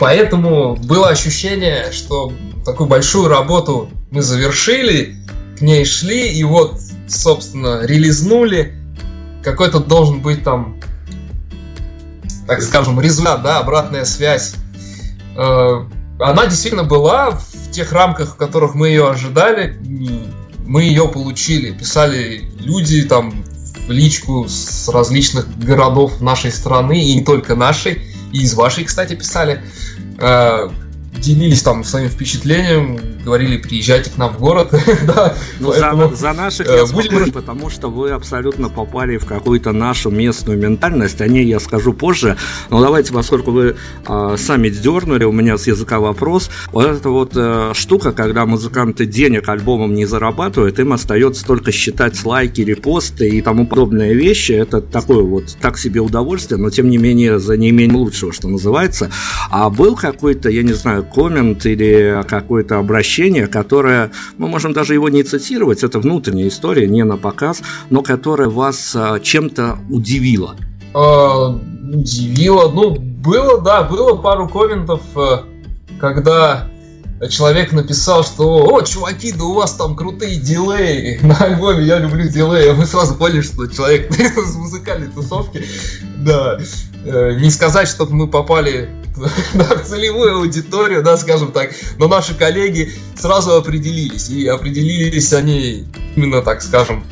Поэтому 0.00 0.76
было 0.76 1.08
ощущение, 1.08 1.92
что 1.92 2.32
такую 2.64 2.88
большую 2.88 3.28
работу 3.28 3.88
мы 4.10 4.22
завершили, 4.22 5.16
к 5.56 5.60
ней 5.60 5.84
шли, 5.84 6.28
и 6.28 6.42
вот, 6.42 6.80
собственно, 7.06 7.84
релизнули. 7.84 8.74
Какой-то 9.42 9.78
должен 9.78 10.20
быть 10.20 10.42
там, 10.42 10.80
так 12.46 12.62
скажем, 12.62 13.00
результат, 13.00 13.42
да, 13.42 13.58
обратная 13.58 14.04
связь. 14.04 14.54
Э, 15.36 15.84
Она 16.18 16.46
действительно 16.46 16.84
была 16.84 17.30
в 17.30 17.70
тех 17.70 17.92
рамках, 17.92 18.30
в 18.30 18.36
которых 18.36 18.74
мы 18.74 18.88
ее 18.88 19.08
ожидали. 19.08 19.78
Мы 20.66 20.84
ее 20.84 21.08
получили. 21.08 21.72
Писали 21.72 22.50
люди 22.58 23.02
там 23.02 23.43
в 23.86 23.90
личку 23.90 24.46
с 24.48 24.88
различных 24.88 25.58
городов 25.58 26.20
нашей 26.20 26.52
страны, 26.52 27.02
и 27.02 27.16
не 27.16 27.24
только 27.24 27.54
нашей, 27.54 28.02
и 28.32 28.42
из 28.42 28.54
вашей, 28.54 28.84
кстати, 28.84 29.14
писали. 29.14 29.62
Э, 31.16 31.20
Делились 31.20 31.62
там 31.62 31.84
своим 31.84 32.08
впечатлением, 32.08 32.98
говорили, 33.24 33.56
приезжайте 33.56 34.10
к 34.10 34.18
нам 34.18 34.34
в 34.34 34.38
город. 34.38 34.72
Да, 35.06 35.34
Ну, 35.60 35.68
поэтому, 35.70 36.10
за, 36.10 36.16
за 36.16 36.32
наших 36.32 36.66
э, 36.68 36.76
я 36.76 36.86
будем- 36.86 37.10
спокоен, 37.10 37.32
потому 37.32 37.70
что 37.70 37.88
вы 37.90 38.10
абсолютно 38.10 38.68
попали 38.68 39.16
в 39.16 39.24
какую-то 39.26 39.72
нашу 39.72 40.10
местную 40.10 40.58
ментальность. 40.58 41.20
О 41.20 41.28
ней 41.28 41.46
я 41.46 41.60
скажу 41.60 41.92
позже. 41.92 42.36
Но 42.70 42.80
давайте, 42.80 43.12
поскольку 43.12 43.50
вы 43.50 43.76
а, 44.06 44.36
сами 44.36 44.68
дернули, 44.68 45.24
у 45.24 45.32
меня 45.32 45.56
с 45.56 45.66
языка 45.66 46.00
вопрос. 46.00 46.50
Вот 46.72 46.86
эта 46.86 47.08
вот 47.08 47.32
э, 47.36 47.72
штука, 47.74 48.12
когда 48.12 48.44
музыканты 48.46 49.06
денег 49.06 49.48
альбомом 49.48 49.94
не 49.94 50.06
зарабатывают, 50.06 50.78
им 50.78 50.92
остается 50.92 51.44
только 51.44 51.72
считать 51.72 52.22
лайки, 52.24 52.60
репосты 52.62 53.28
и 53.28 53.40
тому 53.40 53.66
подобные 53.66 54.14
вещи. 54.14 54.52
Это 54.52 54.80
такое 54.80 55.22
вот 55.22 55.56
так 55.60 55.78
себе 55.78 56.00
удовольствие, 56.00 56.58
но 56.60 56.70
тем 56.70 56.88
не 56.88 56.98
менее 56.98 57.38
за 57.38 57.56
неимением 57.56 57.96
лучшего, 57.96 58.32
что 58.32 58.48
называется. 58.48 59.10
А 59.50 59.70
был 59.70 59.96
какой-то, 59.96 60.48
я 60.50 60.62
не 60.62 60.72
знаю, 60.72 61.03
коммент 61.04 61.66
или 61.66 62.22
какое-то 62.28 62.78
обращение, 62.78 63.46
которое, 63.46 64.10
мы 64.38 64.48
можем 64.48 64.72
даже 64.72 64.94
его 64.94 65.08
не 65.08 65.22
цитировать, 65.22 65.84
это 65.84 65.98
внутренняя 65.98 66.48
история, 66.48 66.86
не 66.86 67.04
на 67.04 67.16
показ, 67.16 67.62
но 67.90 68.02
которое 68.02 68.48
вас 68.48 68.94
а, 68.96 69.20
чем-то 69.20 69.78
удивило. 69.90 70.56
э, 70.94 71.58
удивило. 71.92 72.70
Ну, 72.70 72.96
было, 72.96 73.60
да, 73.60 73.82
было 73.82 74.16
пару 74.16 74.48
комментов, 74.48 75.02
э, 75.16 75.38
когда 76.00 76.68
человек 77.30 77.72
написал, 77.72 78.24
что 78.24 78.66
«О, 78.66 78.82
чуваки, 78.82 79.32
да 79.32 79.44
у 79.44 79.54
вас 79.54 79.74
там 79.74 79.96
крутые 79.96 80.36
дилеи 80.36 81.18
на 81.22 81.36
альбоме, 81.36 81.84
я 81.84 81.98
люблю 81.98 82.28
дилеи». 82.28 82.68
А 82.68 82.74
Мы 82.74 82.86
сразу 82.86 83.14
поняли, 83.14 83.42
что 83.42 83.66
человек 83.66 84.10
из 84.18 84.56
музыкальной 84.56 85.08
тусовки. 85.08 85.64
Да. 86.18 86.58
Э, 87.04 87.36
Не 87.38 87.50
сказать, 87.50 87.88
чтобы 87.88 88.14
мы 88.14 88.26
попали 88.28 88.88
в 89.14 89.84
целевую 89.84 90.36
аудиторию, 90.36 91.02
да, 91.02 91.16
скажем 91.16 91.52
так, 91.52 91.70
но 91.98 92.08
наши 92.08 92.34
коллеги 92.34 92.92
сразу 93.16 93.52
определились. 93.54 94.30
И 94.30 94.46
определились 94.46 95.32
они 95.32 95.86
именно, 96.16 96.42
так 96.42 96.62
скажем, 96.62 97.04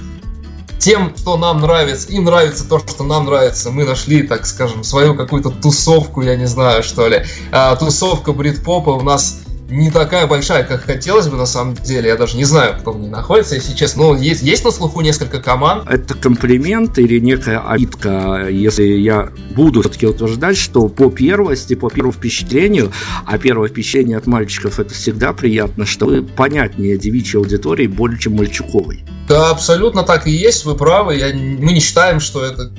тем, 0.78 1.14
кто 1.14 1.36
нам 1.36 1.60
нравится, 1.60 2.08
им 2.08 2.24
нравится 2.24 2.68
то, 2.68 2.80
что 2.80 3.04
нам 3.04 3.26
нравится. 3.26 3.70
Мы 3.70 3.84
нашли, 3.84 4.22
так 4.22 4.46
скажем, 4.46 4.82
свою 4.82 5.14
какую-то 5.14 5.50
тусовку, 5.50 6.22
я 6.22 6.36
не 6.36 6.46
знаю, 6.46 6.82
что 6.82 7.06
ли. 7.06 7.22
А, 7.52 7.76
тусовка 7.76 8.32
брит-попа 8.32 8.90
у 8.90 9.02
нас 9.02 9.42
не 9.70 9.90
такая 9.90 10.26
большая, 10.26 10.64
как 10.64 10.82
хотелось 10.82 11.28
бы 11.28 11.36
на 11.36 11.46
самом 11.46 11.74
деле. 11.74 12.08
Я 12.08 12.16
даже 12.16 12.36
не 12.36 12.44
знаю, 12.44 12.76
кто 12.78 12.92
в 12.92 13.00
ней 13.00 13.08
находится, 13.08 13.54
если 13.54 13.74
честно. 13.74 14.02
Но 14.02 14.16
есть, 14.16 14.42
есть 14.42 14.64
на 14.64 14.70
слуху 14.70 15.00
несколько 15.00 15.40
команд. 15.40 15.88
Это 15.88 16.14
комплимент 16.14 16.98
или 16.98 17.18
некая 17.20 17.60
обидка, 17.60 18.48
если 18.50 18.84
я 18.84 19.30
буду 19.54 19.80
все-таки 19.80 20.06
утверждать, 20.06 20.56
что 20.56 20.88
по 20.88 21.10
первости, 21.10 21.74
по 21.74 21.90
первому 21.90 22.12
впечатлению, 22.12 22.92
а 23.26 23.38
первое 23.38 23.68
впечатление 23.68 24.18
от 24.18 24.26
мальчиков 24.26 24.78
это 24.78 24.92
всегда 24.94 25.32
приятно, 25.32 25.86
что 25.86 26.06
вы 26.06 26.22
понятнее 26.22 26.98
девичьей 26.98 27.40
аудитории 27.40 27.86
более 27.86 28.18
чем 28.18 28.36
мальчуковой. 28.36 29.04
Да, 29.28 29.50
абсолютно 29.50 30.02
так 30.02 30.26
и 30.26 30.30
есть, 30.30 30.64
вы 30.64 30.74
правы. 30.74 31.16
Я, 31.16 31.32
мы 31.34 31.72
не 31.72 31.80
считаем, 31.80 32.20
что 32.20 32.44
это 32.44 32.70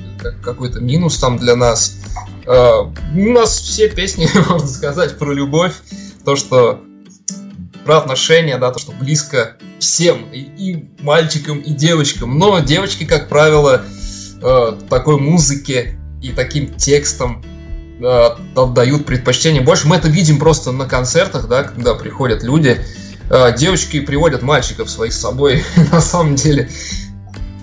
какой-то 0.42 0.80
минус 0.80 1.18
там 1.18 1.38
для 1.38 1.56
нас. 1.56 1.96
Uh, 2.46 2.94
у 3.16 3.32
нас 3.32 3.58
все 3.58 3.88
песни, 3.88 4.28
можно 4.48 4.68
сказать, 4.68 5.18
про 5.18 5.32
любовь 5.32 5.72
то, 6.24 6.36
что 6.36 6.80
про 7.84 7.98
отношения, 7.98 8.58
да, 8.58 8.70
то, 8.70 8.78
что 8.78 8.92
близко 8.92 9.56
всем, 9.78 10.30
и, 10.32 10.38
и 10.38 10.88
мальчикам, 11.02 11.58
и 11.60 11.70
девочкам. 11.70 12.38
Но 12.38 12.58
девочки, 12.60 13.04
как 13.04 13.28
правило, 13.28 13.84
э, 14.42 14.72
такой 14.88 15.18
музыке 15.20 15.98
и 16.22 16.32
таким 16.32 16.74
текстом 16.74 17.44
э, 18.00 18.28
отдают 18.56 19.04
предпочтение 19.04 19.62
больше. 19.62 19.86
Мы 19.86 19.96
это 19.96 20.08
видим 20.08 20.38
просто 20.38 20.72
на 20.72 20.86
концертах, 20.86 21.48
да, 21.48 21.64
когда 21.64 21.94
приходят 21.94 22.42
люди. 22.42 22.80
Э, 23.30 23.54
девочки 23.56 24.00
приводят 24.00 24.42
мальчиков 24.42 24.90
своих 24.90 25.12
с 25.12 25.20
собой, 25.20 25.62
на 25.92 26.00
самом 26.00 26.36
деле. 26.36 26.70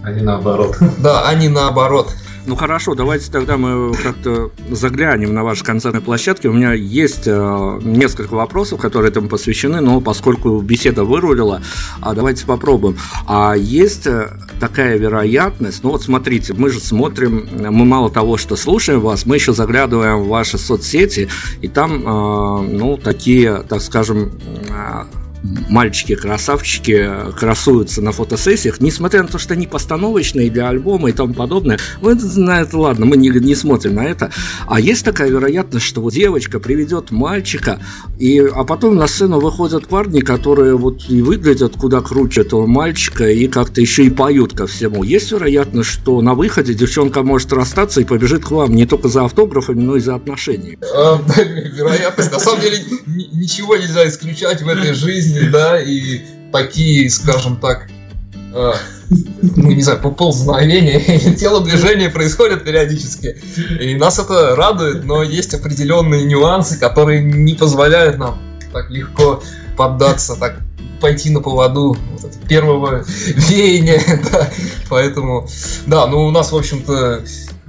Они 0.03 0.21
наоборот. 0.21 0.77
Да, 0.99 1.27
они 1.27 1.47
наоборот. 1.47 2.13
Ну 2.47 2.55
хорошо, 2.55 2.95
давайте 2.95 3.31
тогда 3.31 3.55
мы 3.55 3.93
как-то 3.93 4.51
заглянем 4.71 5.33
на 5.33 5.43
ваши 5.43 5.63
концертные 5.63 6.01
площадки. 6.01 6.47
У 6.47 6.53
меня 6.53 6.73
есть 6.73 7.27
э, 7.27 7.79
несколько 7.83 8.33
вопросов, 8.33 8.81
которые 8.81 9.11
этому 9.11 9.29
посвящены, 9.29 9.79
но 9.79 10.01
поскольку 10.01 10.59
беседа 10.59 11.03
вырулила, 11.03 11.61
а 12.01 12.15
давайте 12.15 12.47
попробуем. 12.47 12.97
А 13.27 13.53
есть 13.55 14.07
э, 14.07 14.29
такая 14.59 14.97
вероятность, 14.97 15.83
ну 15.83 15.91
вот 15.91 16.01
смотрите, 16.01 16.53
мы 16.55 16.69
же 16.69 16.79
смотрим, 16.79 17.47
мы 17.59 17.85
мало 17.85 18.09
того, 18.09 18.37
что 18.37 18.55
слушаем 18.55 19.01
вас, 19.01 19.27
мы 19.27 19.35
еще 19.35 19.53
заглядываем 19.53 20.23
в 20.23 20.27
ваши 20.27 20.57
соцсети, 20.57 21.29
и 21.61 21.67
там, 21.67 22.01
э, 22.01 22.61
ну, 22.71 22.97
такие, 22.97 23.63
так 23.69 23.81
скажем, 23.81 24.31
э, 24.67 25.03
мальчики-красавчики 25.43 27.31
красуются 27.37 28.01
на 28.01 28.11
фотосессиях, 28.11 28.79
несмотря 28.79 29.23
на 29.23 29.27
то, 29.27 29.39
что 29.39 29.53
они 29.53 29.67
постановочные 29.67 30.49
для 30.49 30.69
альбома 30.69 31.09
и 31.09 31.13
тому 31.13 31.33
подобное. 31.33 31.79
На 32.01 32.61
это, 32.61 32.77
ладно, 32.77 33.05
мы 33.05 33.17
не, 33.17 33.29
не 33.29 33.55
смотрим 33.55 33.95
на 33.95 34.05
это. 34.05 34.31
А 34.67 34.79
есть 34.79 35.03
такая 35.03 35.29
вероятность, 35.29 35.85
что 35.85 36.01
вот 36.01 36.13
девочка 36.13 36.59
приведет 36.59 37.11
мальчика, 37.11 37.79
и, 38.19 38.39
а 38.39 38.63
потом 38.63 38.95
на 38.95 39.07
сцену 39.07 39.39
выходят 39.39 39.87
парни, 39.87 40.19
которые 40.21 40.75
вот 40.77 41.09
и 41.09 41.21
выглядят 41.21 41.75
куда 41.75 42.01
круче 42.01 42.41
этого 42.41 42.67
мальчика, 42.67 43.29
и 43.29 43.47
как-то 43.47 43.81
еще 43.81 44.05
и 44.05 44.09
поют 44.09 44.53
ко 44.53 44.67
всему. 44.67 45.03
Есть 45.03 45.31
вероятность, 45.31 45.89
что 45.89 46.21
на 46.21 46.35
выходе 46.35 46.73
девчонка 46.73 47.23
может 47.23 47.51
расстаться 47.53 48.01
и 48.01 48.03
побежит 48.03 48.45
к 48.45 48.51
вам 48.51 48.75
не 48.75 48.85
только 48.85 49.07
за 49.07 49.25
автографами, 49.25 49.81
но 49.81 49.95
и 49.95 49.99
за 49.99 50.15
отношениями? 50.15 50.77
А, 50.95 51.19
вероятность. 51.75 52.31
На 52.31 52.39
самом 52.39 52.61
деле 52.61 52.77
ничего 53.31 53.75
нельзя 53.75 54.07
исключать 54.07 54.61
в 54.61 54.67
этой 54.67 54.93
жизни 54.93 55.30
жизни, 55.31 55.49
да, 55.49 55.81
и 55.81 56.21
такие, 56.51 57.09
скажем 57.09 57.57
так, 57.57 57.87
э, 58.53 58.71
ну, 59.09 59.71
не 59.71 59.81
знаю, 59.81 60.01
поползновения, 60.01 60.99
телодвижения 61.35 62.09
происходят 62.09 62.63
периодически. 62.63 63.37
И 63.79 63.95
нас 63.95 64.19
это 64.19 64.55
радует, 64.55 65.03
но 65.05 65.23
есть 65.23 65.53
определенные 65.53 66.23
нюансы, 66.25 66.79
которые 66.79 67.21
не 67.21 67.55
позволяют 67.55 68.17
нам 68.17 68.39
так 68.71 68.89
легко 68.89 69.43
поддаться, 69.75 70.35
так 70.35 70.57
пойти 71.01 71.29
на 71.31 71.41
поводу 71.41 71.97
вот 72.19 72.31
первого 72.47 73.03
веяния, 73.49 74.01
да. 74.31 74.49
Поэтому, 74.89 75.47
да, 75.87 76.05
ну 76.07 76.25
у 76.25 76.31
нас, 76.31 76.51
в 76.51 76.55
общем-то, 76.55 77.23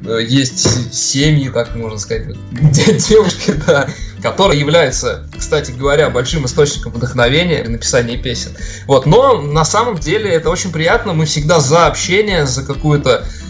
есть 0.04 0.92
семьи, 0.94 1.48
так 1.48 1.74
можно 1.74 1.98
сказать, 1.98 2.26
девушки, 2.52 3.54
да, 3.66 3.88
которые 4.22 4.60
являются, 4.60 5.24
кстати 5.36 5.72
говоря, 5.72 6.10
большим 6.10 6.46
источником 6.46 6.92
вдохновения 6.92 7.62
для 7.62 7.72
написания 7.72 8.16
песен. 8.16 8.52
Вот, 8.86 9.06
но 9.06 9.40
на 9.40 9.64
самом 9.64 9.96
деле 9.96 10.30
это 10.30 10.50
очень 10.50 10.72
приятно, 10.72 11.12
мы 11.12 11.26
всегда 11.26 11.60
за 11.60 11.86
общение, 11.86 12.46
за 12.46 12.62
какую-то 12.62 13.24
э, 13.24 13.41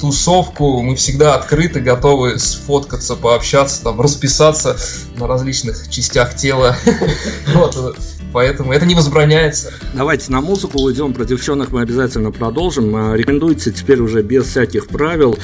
тусовку, 0.00 0.82
мы 0.82 0.96
всегда 0.96 1.34
открыты, 1.34 1.80
готовы 1.80 2.38
сфоткаться, 2.38 3.16
пообщаться, 3.16 3.82
там, 3.82 4.00
расписаться 4.00 4.76
на 5.16 5.26
различных 5.26 5.88
частях 5.90 6.36
тела. 6.36 6.76
Вот, 7.54 7.96
поэтому 8.32 8.72
это 8.72 8.86
не 8.86 8.94
возбраняется. 8.94 9.72
Давайте 9.94 10.32
на 10.32 10.40
музыку 10.40 10.80
уйдем, 10.80 11.12
про 11.12 11.24
девчонок 11.24 11.70
мы 11.70 11.82
обязательно 11.82 12.30
продолжим. 12.30 12.94
А, 12.96 13.14
рекомендуйте 13.14 13.70
теперь 13.72 14.00
уже 14.00 14.22
без 14.22 14.46
всяких 14.46 14.88
правил, 14.88 15.38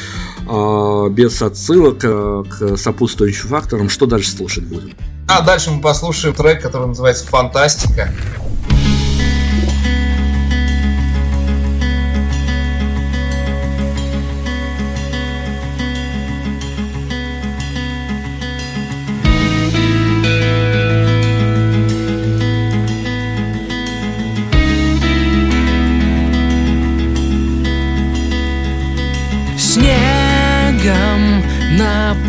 а, 0.48 1.08
без 1.08 1.40
отсылок 1.42 2.00
а, 2.04 2.44
к 2.44 2.76
сопутствующим 2.76 3.48
факторам, 3.48 3.88
что 3.88 4.06
дальше 4.06 4.30
слушать 4.30 4.64
будем. 4.64 4.94
А 5.28 5.42
дальше 5.42 5.70
мы 5.70 5.82
послушаем 5.82 6.34
трек, 6.34 6.62
который 6.62 6.88
называется 6.88 7.26
«Фантастика». 7.26 8.12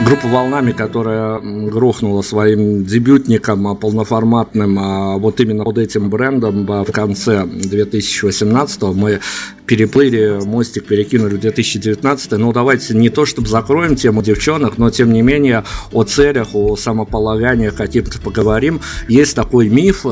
Группа 0.07 0.27
«Волнами», 0.27 0.71
которая 0.71 1.37
грохнула 1.41 2.21
своим 2.21 2.85
дебютником 2.85 3.67
а, 3.67 3.75
полноформатным, 3.75 4.79
а, 4.79 5.17
вот 5.17 5.41
именно 5.41 5.65
под 5.65 5.79
этим 5.79 6.09
брендом 6.09 6.65
а, 6.71 6.85
в 6.85 6.93
конце 6.93 7.45
2018 7.45 8.83
мы 8.83 9.19
переплыли, 9.65 10.39
мостик 10.45 10.85
перекинули 10.85 11.35
в 11.35 11.41
2019 11.41 12.31
Ну, 12.37 12.53
давайте 12.53 12.95
не 12.95 13.09
то, 13.09 13.25
чтобы 13.25 13.49
закроем 13.49 13.97
тему 13.97 14.23
девчонок, 14.23 14.77
но 14.77 14.89
тем 14.91 15.11
не 15.11 15.21
менее 15.21 15.65
о 15.91 16.05
целях, 16.05 16.55
о 16.55 16.77
самополаганиях 16.77 17.75
каким-то 17.75 18.21
поговорим. 18.21 18.79
Есть 19.09 19.35
такой 19.35 19.67
миф, 19.67 20.05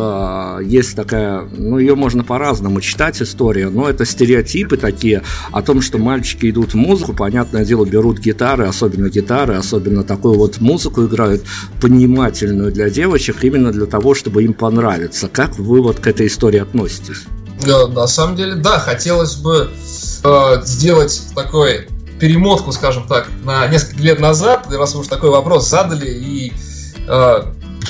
есть 0.62 0.98
такая, 0.98 1.48
ну, 1.58 1.80
ее 1.80 1.96
можно 1.96 2.26
по-разному 2.26 2.82
читать, 2.82 3.22
история, 3.22 3.70
но 3.70 3.90
это 3.90 4.04
стереотипы 4.04 4.76
такие 4.76 5.22
о 5.54 5.62
том, 5.62 5.80
что 5.80 6.00
мальчики 6.00 6.50
идут 6.50 6.74
в 6.74 6.76
музыку, 6.76 7.14
понятное 7.14 7.64
дело, 7.64 7.86
берут 7.86 8.20
гитары, 8.20 8.66
особенно 8.66 9.08
гитары, 9.08 9.54
особенно 9.54 9.85
такую 10.04 10.38
вот 10.38 10.60
музыку 10.60 11.06
играют, 11.06 11.44
понимательную 11.82 12.72
для 12.72 12.90
девочек, 12.90 13.44
именно 13.44 13.72
для 13.72 13.86
того, 13.86 14.16
чтобы 14.16 14.44
им 14.44 14.54
понравиться. 14.54 15.28
Как 15.28 15.58
вы 15.58 15.82
вот 15.82 16.00
к 16.00 16.08
этой 16.08 16.28
истории 16.28 16.60
относитесь? 16.60 17.24
Да, 17.66 17.88
на 17.88 18.08
самом 18.08 18.36
деле, 18.36 18.56
да, 18.56 18.80
хотелось 18.80 19.36
бы 19.36 19.70
э, 20.24 20.62
сделать 20.64 21.22
такой 21.36 21.88
перемотку, 22.20 22.72
скажем 22.72 23.08
так, 23.08 23.28
на 23.44 23.68
несколько 23.68 24.02
лет 24.02 24.20
назад, 24.20 24.68
раз 24.72 24.94
вы 24.94 25.02
уж 25.02 25.08
такой 25.08 25.30
вопрос 25.30 25.70
задали, 25.70 26.10
и 26.10 26.54
э, 27.08 27.44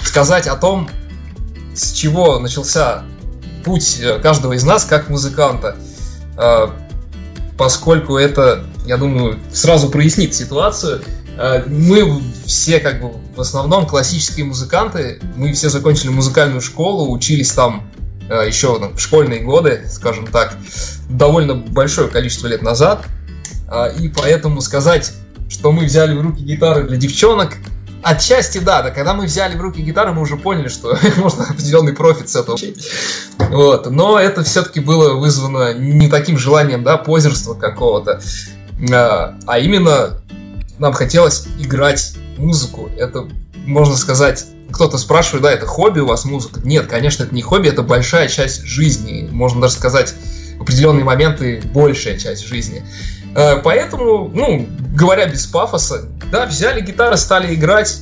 сказать 0.04 0.48
о 0.48 0.56
том, 0.56 0.90
с 1.74 1.92
чего 1.92 2.40
начался 2.40 3.04
путь 3.64 4.00
э, 4.02 4.20
каждого 4.20 4.54
из 4.54 4.64
нас 4.64 4.86
как 4.86 5.10
музыканта. 5.10 5.76
Э, 6.38 6.68
поскольку 7.58 8.18
это, 8.18 8.64
я 8.86 8.98
думаю, 8.98 9.40
сразу 9.52 9.90
прояснит 9.90 10.34
ситуацию. 10.34 11.02
Э, 11.38 11.63
Мы 11.67 12.21
все, 12.45 12.80
как 12.80 13.02
бы, 13.02 13.13
в 13.36 13.41
основном 13.41 13.86
классические 13.86 14.45
музыканты, 14.45 15.19
мы 15.36 15.54
все 15.54 15.69
закончили 15.69 16.10
музыкальную 16.10 16.62
школу, 16.62 17.12
учились 17.12 17.52
там 17.52 17.89
э, 18.30 18.48
еще 18.48 18.78
ну, 18.80 18.89
в 18.93 19.00
школьные 19.00 19.41
годы, 19.41 19.86
скажем 19.89 20.28
так, 20.28 20.58
довольно 21.10 21.56
большое 21.56 22.08
количество 22.08 22.48
лет 22.48 22.62
назад. 22.62 23.06
А, 23.67 23.88
И 23.88 24.10
поэтому 24.10 24.62
сказать, 24.62 25.13
что 25.50 25.71
мы 25.71 25.86
взяли 25.86 26.15
в 26.15 26.21
руки 26.21 26.43
гитары 26.43 26.84
для 26.84 26.98
девчонок, 26.98 27.58
отчасти 28.04 28.60
да, 28.60 28.84
да, 28.84 28.91
когда 28.91 29.13
мы 29.13 29.26
взяли 29.26 29.58
в 29.58 29.62
руки 29.62 29.82
гитары, 29.82 30.13
мы 30.13 30.21
уже 30.21 30.38
поняли, 30.38 30.67
что 30.67 30.98
можно 31.17 31.45
определенный 31.45 31.93
профит 31.93 32.30
с 32.30 32.36
этого 32.36 32.56
получить. 32.58 32.88
Вот. 33.39 33.89
Но 33.89 34.19
это 34.19 34.43
все-таки 34.43 34.80
было 34.80 35.15
вызвано 35.15 35.74
не 35.74 36.08
таким 36.08 36.38
желанием, 36.38 36.84
да, 36.84 36.98
позерства 36.98 37.56
какого-то, 37.56 38.21
а 38.91 39.60
именно 39.60 40.21
нам 40.80 40.94
хотелось 40.94 41.48
играть 41.60 42.14
музыку. 42.38 42.90
Это, 42.98 43.28
можно 43.66 43.96
сказать, 43.96 44.46
кто-то 44.72 44.98
спрашивает, 44.98 45.44
да, 45.44 45.52
это 45.52 45.66
хобби 45.66 46.00
у 46.00 46.08
вас 46.08 46.26
музыка? 46.26 46.60
Нет, 46.64 46.88
конечно, 46.88 47.24
это 47.24 47.34
не 47.34 47.42
хобби, 47.42 47.70
это 47.70 47.82
большая 47.82 48.28
часть 48.28 48.64
жизни. 48.64 49.28
Можно 49.32 49.62
даже 49.62 49.76
сказать, 49.76 50.14
в 50.58 50.62
определенные 50.62 51.04
моменты 51.04 51.62
большая 51.74 52.18
часть 52.18 52.46
жизни. 52.46 52.84
Э, 53.36 53.58
Поэтому, 53.64 54.30
ну, 54.34 54.68
говоря 54.94 55.28
без 55.28 55.46
пафоса, 55.46 56.10
да, 56.32 56.46
взяли 56.46 56.82
гитары, 56.82 57.18
стали 57.18 57.54
играть. 57.54 58.02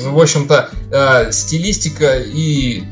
В 0.00 0.18
общем-то, 0.18 0.70
э, 0.90 1.32
стилистика 1.32 2.18
и 2.18 2.84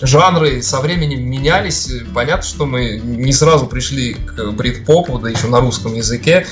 жанры 0.00 0.62
со 0.62 0.80
временем 0.80 1.22
менялись. 1.30 1.88
Понятно, 2.14 2.42
что 2.42 2.66
мы 2.66 2.98
не 2.98 3.32
сразу 3.32 3.66
пришли 3.66 4.14
к 4.14 4.50
брит-попу, 4.50 5.18
да 5.18 5.30
еще 5.30 5.46
на 5.46 5.60
русском 5.60 5.94
языке. 5.94 6.46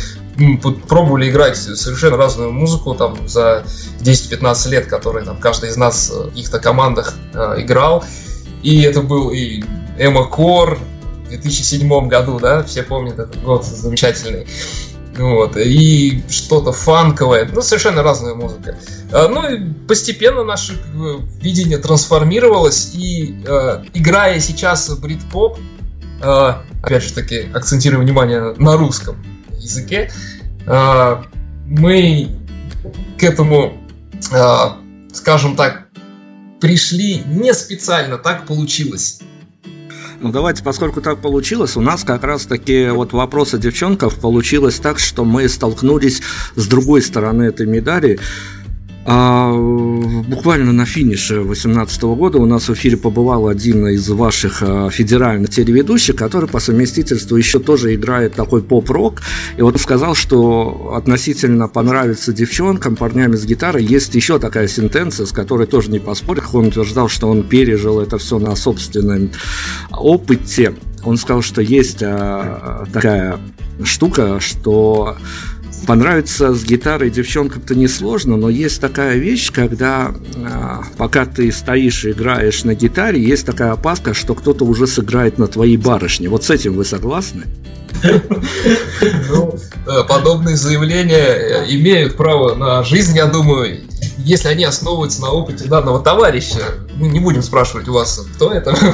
Пробовали 0.89 1.28
играть 1.28 1.57
совершенно 1.57 2.16
разную 2.16 2.53
музыку 2.53 2.95
там 2.95 3.28
за 3.28 3.64
10-15 4.01 4.68
лет, 4.70 4.87
которые 4.87 5.24
там 5.24 5.37
каждый 5.39 5.70
из 5.70 5.76
нас 5.76 6.11
в 6.11 6.31
каких-то 6.31 6.59
командах 6.59 7.14
э, 7.35 7.57
играл. 7.59 8.05
И 8.62 8.83
это 8.83 9.03
был 9.03 9.31
и 9.31 9.62
Эмо 9.99 10.24
Кор 10.24 10.78
в 11.26 11.28
2007 11.28 12.09
году, 12.09 12.39
да, 12.39 12.62
все 12.62 12.83
помнят 12.83 13.18
этот 13.18 13.43
год 13.43 13.64
замечательный. 13.64 14.47
Вот, 15.16 15.57
и 15.57 16.22
что-то 16.31 16.72
фанковое, 16.72 17.49
ну, 17.53 17.61
совершенно 17.61 18.03
разная 18.03 18.35
музыка. 18.35 18.78
А, 19.12 19.28
Ну 19.28 19.49
и 19.49 19.72
постепенно 19.87 20.45
наше 20.45 20.81
видение 21.43 21.78
трансформировалось, 21.78 22.95
и 22.95 23.43
э, 23.45 23.85
играя 23.93 24.41
сейчас 24.41 24.89
брит-поп, 24.89 25.59
э, 26.22 26.53
опять 26.83 27.03
же 27.03 27.12
таки, 27.12 27.49
акцентируя 27.53 28.01
внимание 28.01 28.55
на 28.57 28.76
русском 28.76 29.16
языке, 29.61 30.11
э, 30.67 31.23
мы 31.67 32.29
к 33.19 33.23
этому, 33.23 33.79
э, 34.33 34.65
скажем 35.13 35.57
так, 35.57 35.89
пришли 36.61 37.23
не 37.27 37.55
специально, 37.55 38.19
так 38.19 38.47
получилось. 38.47 39.21
Ну 40.21 40.31
давайте, 40.33 40.63
поскольку 40.63 41.01
так 41.01 41.23
получилось, 41.23 41.77
у 41.77 41.81
нас 41.81 42.05
как 42.05 42.25
раз 42.25 42.45
таки 42.45 42.89
вот 42.91 43.15
вопрос 43.15 43.55
о 43.55 43.59
девчонках 43.59 44.17
получилось 44.17 44.79
так, 44.79 44.99
что 44.99 45.25
мы 45.25 45.49
столкнулись 45.49 46.21
с 46.57 46.67
другой 46.67 47.01
стороны 47.01 47.45
этой 47.45 47.67
медали. 47.67 48.21
А, 49.07 49.53
буквально 49.55 50.72
на 50.72 50.84
финише 50.84 51.36
2018 51.36 52.03
года 52.03 52.38
у 52.38 52.44
нас 52.44 52.68
в 52.68 52.74
эфире 52.74 52.98
побывал 52.98 53.48
один 53.48 53.86
из 53.88 54.07
ваших 54.11 54.62
а, 54.62 54.90
федеральных 54.90 55.48
телеведущих, 55.48 56.16
который 56.16 56.48
по 56.48 56.61
совместительству 56.61 57.36
еще 57.36 57.61
тоже 57.61 57.94
играет 57.94 58.34
такой 58.34 58.62
поп-рок. 58.62 59.22
И 59.57 59.62
вот 59.62 59.74
он 59.74 59.80
сказал, 59.80 60.14
что 60.14 60.92
относительно 60.94 61.66
понравится 61.66 62.34
девчонкам, 62.34 62.94
парням 62.94 63.34
с 63.34 63.44
гитарой, 63.46 63.84
есть 63.84 64.14
еще 64.14 64.38
такая 64.38 64.68
сентенция, 64.68 65.24
с 65.24 65.32
которой 65.32 65.66
тоже 65.66 65.90
не 65.90 65.98
поспоришь. 65.98 66.44
Он 66.53 66.66
утверждал, 66.66 67.09
что 67.09 67.28
он 67.28 67.42
пережил 67.42 68.01
это 68.01 68.18
все 68.18 68.38
на 68.38 68.55
собственном 68.55 69.30
опыте. 69.90 70.74
Он 71.05 71.16
сказал, 71.16 71.40
что 71.40 71.62
есть 71.62 72.03
а, 72.03 72.84
такая 72.92 73.38
штука, 73.82 74.40
что 74.40 75.16
понравиться 75.87 76.55
с 76.55 76.64
гитарой 76.64 77.11
девчонкам-то 77.11 77.74
несложно, 77.74 78.37
но 78.37 78.49
есть 78.49 78.81
такая 78.81 79.16
вещь, 79.16 79.51
когда 79.53 80.14
а, 80.37 80.83
пока 80.97 81.26
ты 81.26 81.51
стоишь 81.53 82.05
и 82.05 82.11
играешь 82.11 82.64
на 82.64 82.74
гитаре, 82.74 83.22
есть 83.22 83.47
такая 83.47 83.72
опаска, 83.72 84.14
что 84.14 84.35
кто-то 84.35 84.64
уже 84.64 84.87
сыграет 84.87 85.39
на 85.39 85.47
твоей 85.47 85.76
барышне. 85.76 86.28
Вот 86.28 86.45
с 86.45 86.51
этим 86.51 86.74
вы 86.74 86.85
согласны? 86.85 87.45
Ну, 89.28 89.55
э, 89.87 90.05
подобные 90.09 90.57
заявления 90.57 91.16
э, 91.16 91.66
имеют 91.70 92.16
право 92.16 92.55
на 92.55 92.83
жизнь, 92.83 93.16
я 93.16 93.26
думаю, 93.26 93.81
если 94.18 94.49
они 94.49 94.64
основываются 94.64 95.20
на 95.20 95.31
опыте 95.31 95.66
данного 95.66 96.01
товарища. 96.01 96.59
Мы 96.95 97.09
не 97.09 97.20
будем 97.20 97.43
спрашивать 97.43 97.89
у 97.89 97.93
вас, 97.93 98.26
кто 98.35 98.53
это. 98.53 98.74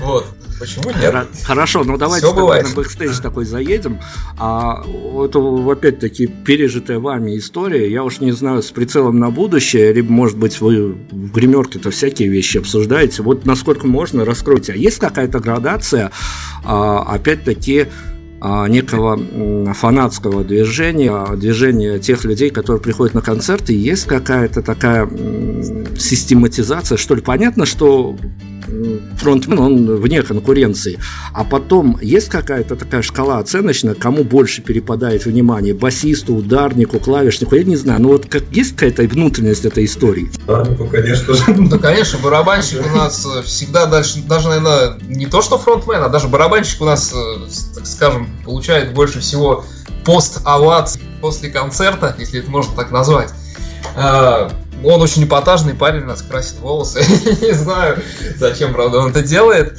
Вот. 0.00 0.24
Почему 0.60 0.90
нет? 0.90 1.26
Хорошо, 1.42 1.84
ну 1.84 1.96
давайте 1.96 2.26
тогда 2.26 2.42
бывает. 2.42 2.68
на 2.68 2.74
бэкстейдж 2.74 3.18
такой 3.22 3.46
заедем. 3.46 3.98
А 4.38 4.82
это 5.24 5.38
опять-таки 5.72 6.26
пережитая 6.26 6.98
вами 6.98 7.38
история. 7.38 7.90
Я 7.90 8.04
уж 8.04 8.20
не 8.20 8.32
знаю, 8.32 8.62
с 8.62 8.70
прицелом 8.70 9.18
на 9.18 9.30
будущее, 9.30 9.90
либо, 9.94 10.12
может 10.12 10.36
быть, 10.36 10.60
вы 10.60 10.92
в 11.10 11.32
гримерке-то 11.32 11.90
всякие 11.90 12.28
вещи 12.28 12.58
обсуждаете. 12.58 13.22
Вот 13.22 13.46
насколько 13.46 13.86
можно, 13.86 14.26
раскройте. 14.26 14.74
А 14.74 14.76
есть 14.76 14.98
какая-то 14.98 15.40
градация, 15.40 16.12
а, 16.62 17.04
опять-таки, 17.14 17.86
некого 18.40 19.16
м, 19.16 19.74
фанатского 19.74 20.44
движения, 20.44 21.10
а, 21.12 21.36
движения 21.36 21.98
тех 21.98 22.24
людей, 22.24 22.50
которые 22.50 22.80
приходят 22.80 23.14
на 23.14 23.20
концерты, 23.20 23.74
есть 23.74 24.06
какая-то 24.06 24.62
такая 24.62 25.08
систематизация, 25.98 26.96
что 26.96 27.14
ли. 27.14 27.20
Понятно, 27.20 27.66
что 27.66 28.16
фронтмен, 29.18 29.58
он 29.58 29.96
вне 29.96 30.22
конкуренции. 30.22 30.98
А 31.32 31.44
потом 31.44 31.98
есть 32.00 32.28
какая-то 32.28 32.76
такая 32.76 33.02
шкала 33.02 33.38
оценочная, 33.38 33.94
кому 33.94 34.24
больше 34.24 34.62
перепадает 34.62 35.24
внимание? 35.26 35.74
Басисту, 35.74 36.34
ударнику, 36.34 36.98
клавишнику? 36.98 37.54
Я 37.54 37.64
не 37.64 37.76
знаю. 37.76 38.00
Но 38.00 38.08
вот 38.08 38.26
как, 38.26 38.44
есть 38.52 38.72
какая-то 38.72 39.02
внутренность 39.02 39.64
этой 39.64 39.84
истории? 39.84 40.30
Ударнику, 40.44 40.86
конечно 40.86 41.34
же. 41.34 41.42
Да, 41.70 41.78
конечно, 41.78 42.18
барабанщик 42.18 42.80
у 42.84 42.96
нас 42.96 43.26
э, 43.26 43.42
всегда 43.42 43.86
дальше, 43.86 44.20
даже, 44.26 44.48
наверное, 44.48 44.98
не 45.08 45.26
то 45.26 45.42
что 45.42 45.58
фронтмен, 45.58 46.02
а 46.02 46.08
даже 46.08 46.28
барабанщик 46.28 46.80
у 46.80 46.84
нас, 46.84 47.12
э, 47.14 47.74
так 47.74 47.86
скажем, 47.86 48.28
получает 48.44 48.94
больше 48.94 49.20
всего 49.20 49.64
пост-оваций 50.04 51.02
после 51.20 51.50
концерта, 51.50 52.14
если 52.18 52.40
это 52.40 52.50
можно 52.50 52.74
так 52.74 52.90
назвать. 52.90 53.30
А, 53.96 54.50
Он 54.84 55.00
очень 55.00 55.24
эпатажный 55.24 55.74
парень, 55.74 56.02
у 56.02 56.06
нас 56.06 56.22
красит 56.22 56.58
волосы. 56.60 57.00
Не 57.40 57.52
знаю, 57.52 58.02
зачем, 58.36 58.72
правда, 58.72 58.98
он 58.98 59.10
это 59.10 59.22
делает. 59.22 59.78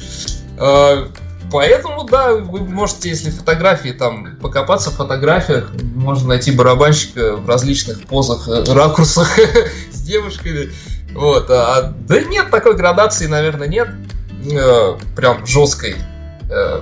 А, 0.58 1.10
Поэтому, 1.52 2.04
да, 2.04 2.32
вы 2.32 2.60
можете, 2.60 3.10
если 3.10 3.30
фотографии 3.30 3.90
там 3.90 4.36
покопаться 4.36 4.90
в 4.90 4.94
фотографиях, 4.94 5.70
можно 5.94 6.28
найти 6.28 6.50
барабанщика 6.50 7.36
в 7.36 7.46
различных 7.46 8.06
позах, 8.06 8.48
э, 8.48 8.64
ракурсах 8.72 9.38
с 9.92 10.00
девушками. 10.00 10.70
Вот, 11.12 11.50
а, 11.50 11.92
да 12.08 12.20
нет, 12.22 12.50
такой 12.50 12.74
градации, 12.74 13.26
наверное, 13.26 13.68
нет. 13.68 13.88
Э, 14.50 14.96
прям 15.14 15.46
жесткой. 15.46 15.96
Э, 16.50 16.80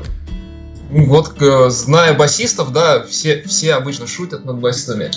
вот, 0.90 1.40
э, 1.40 1.70
зная 1.70 2.14
басистов, 2.14 2.72
да, 2.72 3.02
все, 3.04 3.42
все 3.42 3.74
обычно 3.74 4.06
шутят 4.06 4.44
над 4.44 4.58
басистами. 4.58 5.10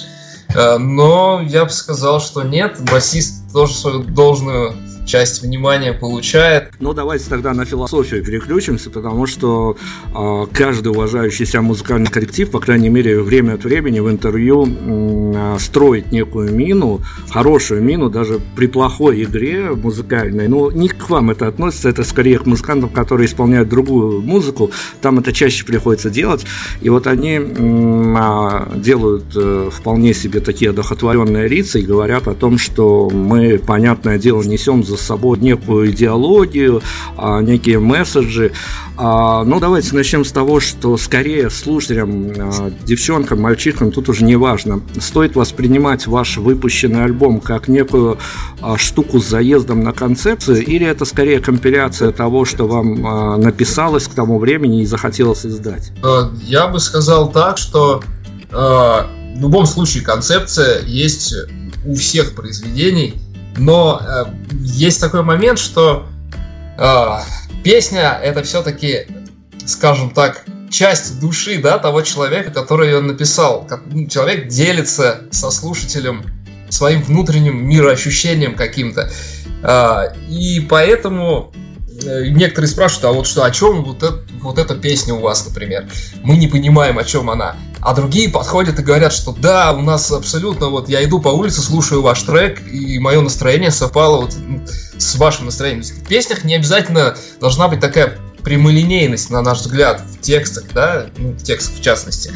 Э, 0.56 0.78
но 0.78 1.42
я 1.42 1.66
бы 1.66 1.72
сказал, 1.72 2.22
что 2.22 2.44
нет, 2.44 2.80
басист 2.82 3.43
тоже 3.54 3.74
свою 3.74 4.04
должную 4.04 4.76
часть 5.06 5.44
внимания 5.44 5.94
получает. 5.94 6.72
Ну, 6.80 6.94
давайте 6.94 7.30
тогда 7.30 7.54
на 7.54 7.66
философию 7.66 8.24
переключимся, 8.24 8.90
потому 8.90 9.26
что 9.26 9.76
э, 10.14 10.46
каждый 10.54 10.90
уважающий 10.90 11.46
себя 11.46 11.62
музыкальный 11.62 12.10
коллектив, 12.10 12.50
по 12.50 12.60
крайней 12.60 12.90
мере, 12.90 13.22
время 13.22 13.54
от 13.54 13.64
времени 13.64 14.00
в 14.00 14.10
интервью 14.10 14.68
э, 14.68 15.58
строит 15.60 16.12
некую 16.12 16.54
мину, 16.54 17.02
хорошую 17.30 17.84
мину, 17.84 18.10
даже 18.10 18.40
при 18.56 18.68
плохой 18.68 19.24
игре 19.24 19.72
музыкальной. 19.72 20.48
Ну, 20.48 20.72
не 20.72 20.88
к 20.88 21.10
вам 21.10 21.32
это 21.32 21.48
относится, 21.48 21.90
это 21.90 22.04
скорее 22.04 22.40
к 22.40 22.46
музыкантам, 22.46 22.90
которые 22.90 23.28
исполняют 23.28 23.70
другую 23.70 24.22
музыку. 24.22 24.72
Там 25.02 25.20
это 25.20 25.34
чаще 25.34 25.66
приходится 25.66 26.10
делать. 26.10 26.46
И 26.82 26.90
вот 26.90 27.08
они 27.08 27.40
а, 28.18 28.72
делают 28.76 29.26
э, 29.36 29.70
вполне 29.72 30.14
себе 30.14 30.40
такие 30.40 30.72
одухотворенные 30.72 31.48
лица 31.48 31.80
и 31.80 31.84
говорят 31.84 32.28
о 32.28 32.34
том, 32.34 32.58
что 32.58 33.10
мы, 33.10 33.43
понятное 33.66 34.18
дело, 34.18 34.42
несем 34.44 34.84
за 34.84 34.98
собой 34.98 35.40
некую 35.40 35.92
идеологию, 35.92 36.82
а, 37.18 37.42
некие 37.42 37.80
месседжи. 37.80 38.52
А, 38.98 39.44
Ну, 39.44 39.60
давайте 39.60 39.96
начнем 39.96 40.24
с 40.24 40.32
того, 40.32 40.60
что 40.60 40.98
скорее 40.98 41.50
слушателям, 41.50 42.32
а, 42.38 42.72
девчонкам, 42.86 43.42
мальчишкам, 43.42 43.92
тут 43.92 44.10
уже 44.10 44.24
не 44.24 44.36
важно, 44.36 44.82
стоит 45.00 45.36
воспринимать 45.36 46.08
ваш 46.08 46.38
выпущенный 46.38 47.04
альбом 47.04 47.40
как 47.40 47.68
некую 47.68 48.18
штуку 48.78 49.20
с 49.20 49.28
заездом 49.28 49.84
на 49.84 49.92
концепцию, 49.94 50.64
или 50.66 50.86
это 50.86 51.06
скорее 51.06 51.40
компиляция 51.40 52.12
того, 52.12 52.46
что 52.46 52.68
вам 52.68 53.42
написалось 53.42 54.08
к 54.08 54.14
тому 54.14 54.40
времени 54.40 54.82
и 54.82 54.86
захотелось 54.86 55.46
издать? 55.46 55.92
Э, 56.04 56.30
Я 56.46 56.68
бы 56.68 56.80
сказал 56.80 57.32
так, 57.32 57.58
что 57.58 58.02
э, 58.52 58.56
в 58.56 59.42
любом 59.42 59.66
случае 59.66 60.04
концепция 60.04 60.82
есть 60.86 61.34
у 61.86 61.96
всех 61.96 62.36
произведений, 62.36 63.16
но 63.58 64.02
э, 64.02 64.26
есть 64.62 65.00
такой 65.00 65.24
момент, 65.24 65.60
что 65.60 66.08
э, 66.78 67.18
песня 67.64 68.20
это 68.22 68.44
все-таки, 68.44 69.08
скажем 69.66 70.10
так, 70.12 70.46
часть 70.70 71.20
души, 71.20 71.62
да, 71.62 71.78
того 71.78 72.02
человека, 72.02 72.52
который 72.52 72.90
ее 72.90 73.02
написал. 73.02 73.68
Ну, 73.86 74.08
человек 74.08 74.48
делится 74.48 75.22
со 75.32 75.52
слушателем 75.52 76.24
своим 76.70 77.04
внутренним 77.04 77.68
мироощущением 77.68 78.56
каким-то. 78.56 79.10
А, 79.62 80.14
и 80.28 80.60
поэтому 80.62 81.54
э, 81.54 81.73
некоторые 82.02 82.70
спрашивают, 82.70 83.06
а 83.06 83.12
вот 83.12 83.28
что, 83.28 83.44
о 83.44 83.52
чем 83.52 83.84
вот, 83.84 84.04
это, 84.04 84.22
вот 84.42 84.58
эта 84.58 84.76
песня 84.76 85.14
у 85.14 85.20
вас, 85.20 85.46
например? 85.46 85.88
Мы 86.24 86.38
не 86.38 86.48
понимаем, 86.48 86.98
о 86.98 87.04
чем 87.04 87.30
она. 87.30 87.56
А 87.82 87.94
другие 87.94 88.30
подходят 88.30 88.80
и 88.80 88.84
говорят, 88.84 89.14
что 89.14 89.34
да, 89.34 89.74
у 89.74 89.82
нас 89.82 90.12
абсолютно, 90.12 90.70
вот 90.70 90.90
я 90.90 91.04
иду 91.04 91.20
по 91.20 91.30
улице, 91.30 91.62
слушаю 91.62 92.02
ваш 92.02 92.22
трек, 92.24 92.62
и 92.66 92.98
мое 93.00 93.22
настроение 93.22 93.72
совпало 93.72 94.22
вот 94.22 94.34
с 94.98 95.16
вашим 95.16 95.46
настроением. 95.46 95.84
В 95.84 96.08
песнях 96.08 96.44
не 96.44 96.56
обязательно 96.56 97.16
должна 97.40 97.68
быть 97.68 97.80
такая 97.80 98.18
прямолинейность, 98.44 99.30
на 99.30 99.42
наш 99.42 99.60
взгляд, 99.60 100.02
в 100.02 100.22
текстах, 100.22 100.66
да, 100.74 101.08
ну, 101.18 101.32
в 101.32 101.44
текстах 101.44 101.76
в 101.76 101.82
частности. 101.82 102.32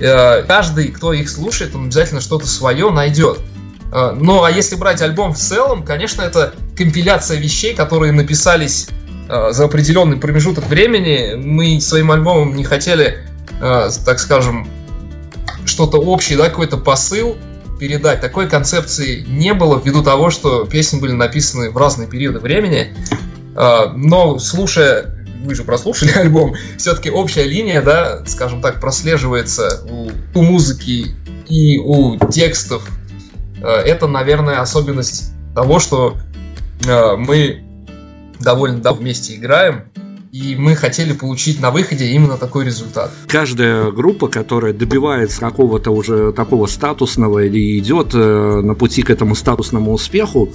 Э, 0.00 0.42
Каждый, 0.42 0.88
кто 0.88 1.12
их 1.12 1.30
слушает, 1.30 1.74
он 1.74 1.86
обязательно 1.86 2.20
что-то 2.20 2.46
свое 2.46 2.90
найдет. 2.90 3.38
Э, 3.94 4.12
Ну, 4.18 4.42
а 4.42 4.50
если 4.50 4.74
брать 4.74 5.00
альбом 5.00 5.32
в 5.32 5.38
целом, 5.38 5.84
конечно, 5.84 6.22
это 6.22 6.52
компиляция 6.76 7.38
вещей, 7.38 7.74
которые 7.74 8.12
написались 8.12 8.88
э, 9.28 9.52
за 9.52 9.64
определенный 9.64 10.16
промежуток 10.16 10.66
времени. 10.66 11.34
Мы 11.36 11.80
своим 11.80 12.10
альбомом 12.10 12.56
не 12.56 12.64
хотели, 12.64 13.20
э, 13.60 13.90
так 14.04 14.18
скажем, 14.18 14.68
что-то 15.64 15.98
общее, 15.98 16.36
да, 16.36 16.50
какой-то 16.50 16.76
посыл 16.76 17.36
передать. 17.78 18.20
Такой 18.20 18.48
концепции 18.48 19.24
не 19.28 19.54
было 19.54 19.80
ввиду 19.82 20.02
того, 20.02 20.30
что 20.30 20.64
песни 20.64 21.00
были 21.00 21.12
написаны 21.12 21.70
в 21.70 21.76
разные 21.76 22.08
периоды 22.08 22.38
времени. 22.38 22.94
Но 23.56 24.38
слушая, 24.38 25.16
вы 25.44 25.54
же 25.54 25.64
прослушали 25.64 26.10
альбом, 26.16 26.54
все-таки 26.76 27.10
общая 27.10 27.44
линия, 27.44 27.82
да, 27.82 28.24
скажем 28.26 28.60
так, 28.60 28.80
прослеживается 28.80 29.80
у, 29.88 30.10
у 30.34 30.42
музыки 30.42 31.16
и 31.48 31.78
у 31.78 32.18
текстов. 32.30 32.88
Э, 33.64 33.76
Это, 33.78 34.06
наверное, 34.06 34.60
особенность 34.60 35.32
того, 35.54 35.80
что 35.80 36.16
э, 36.86 37.16
мы 37.16 37.64
довольно 38.38 38.78
давно 38.80 39.00
вместе 39.00 39.34
играем, 39.36 39.84
и 40.34 40.56
мы 40.56 40.74
хотели 40.74 41.12
получить 41.12 41.60
на 41.60 41.70
выходе 41.70 42.06
именно 42.06 42.36
такой 42.36 42.64
результат. 42.64 43.12
Каждая 43.28 43.92
группа, 43.92 44.26
которая 44.26 44.72
добивается 44.72 45.38
какого-то 45.38 45.92
уже 45.92 46.32
такого 46.32 46.66
статусного 46.66 47.44
или 47.44 47.78
идет 47.78 48.14
э, 48.14 48.60
на 48.60 48.74
пути 48.74 49.02
к 49.02 49.10
этому 49.10 49.36
статусному 49.36 49.92
успеху, 49.92 50.52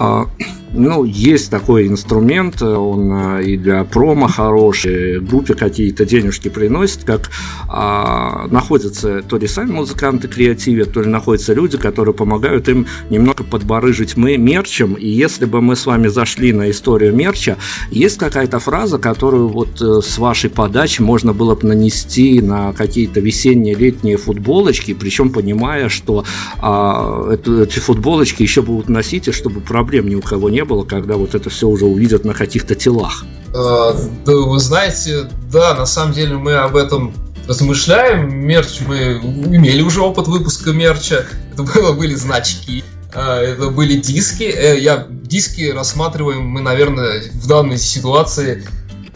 э, 0.00 0.24
ну, 0.72 1.04
есть 1.04 1.48
такой 1.48 1.86
инструмент, 1.86 2.60
э, 2.60 2.66
он 2.66 3.12
э, 3.12 3.44
и 3.44 3.56
для 3.56 3.84
промо 3.84 4.26
хороший, 4.26 5.20
группе 5.20 5.54
какие-то 5.54 6.04
денежки 6.04 6.48
приносит, 6.48 7.04
как 7.04 7.30
э, 7.68 8.48
находятся 8.50 9.22
то 9.22 9.36
ли 9.36 9.46
сами 9.46 9.70
музыканты 9.70 10.26
креативят, 10.26 10.92
то 10.92 11.02
ли 11.02 11.08
находятся 11.08 11.54
люди, 11.54 11.78
которые 11.78 12.14
помогают 12.16 12.68
им 12.68 12.88
немного 13.10 13.44
подбарыжить 13.44 14.16
мы 14.16 14.36
мерчем, 14.36 14.94
и 14.94 15.06
если 15.06 15.44
бы 15.44 15.60
мы 15.60 15.76
с 15.76 15.86
вами 15.86 16.08
зашли 16.08 16.52
на 16.52 16.68
историю 16.68 17.14
мерча, 17.14 17.58
есть 17.92 18.18
какая-то 18.18 18.58
фраза, 18.58 18.98
которую 19.20 19.48
вот 19.48 19.82
э, 19.82 20.00
с 20.02 20.16
вашей 20.16 20.48
подачи 20.48 21.02
можно 21.02 21.34
было 21.34 21.54
бы 21.54 21.68
нанести 21.68 22.40
на 22.40 22.72
какие-то 22.72 23.20
весенние, 23.20 23.74
летние 23.74 24.16
футболочки, 24.16 24.94
причем 24.94 25.28
понимая, 25.28 25.90
что 25.90 26.24
а, 26.58 27.30
это- 27.30 27.64
эти 27.64 27.80
футболочки 27.80 28.42
еще 28.42 28.62
будут 28.62 28.88
носить, 28.88 29.28
и 29.28 29.32
чтобы 29.32 29.60
проблем 29.60 30.08
ни 30.08 30.14
у 30.14 30.22
кого 30.22 30.48
не 30.48 30.64
было, 30.64 30.84
когда 30.84 31.16
вот 31.18 31.34
это 31.34 31.50
все 31.50 31.68
уже 31.68 31.84
увидят 31.84 32.24
на 32.24 32.32
каких-то 32.32 32.74
телах. 32.74 33.26
Э, 33.52 33.92
Да, 34.24 34.32
вы 34.32 34.58
знаете, 34.58 35.28
да, 35.52 35.74
на 35.74 35.84
самом 35.84 36.14
деле 36.14 36.36
мы 36.38 36.54
об 36.54 36.74
этом 36.74 37.12
размышляем. 37.46 38.34
Мерч 38.34 38.80
мы 38.88 39.20
имели 39.54 39.82
уже 39.82 40.00
опыт 40.00 40.28
выпуска 40.28 40.72
мерча. 40.72 41.26
Это 41.52 41.62
было, 41.62 41.92
были 41.92 42.14
значки, 42.14 42.84
э, 43.12 43.20
это 43.20 43.68
были 43.68 43.96
диски. 43.96 44.44
Я 44.80 45.06
диски 45.10 45.70
рассматриваем 45.70 46.46
мы, 46.46 46.62
наверное, 46.62 47.22
в 47.34 47.46
данной 47.46 47.76
ситуации 47.76 48.64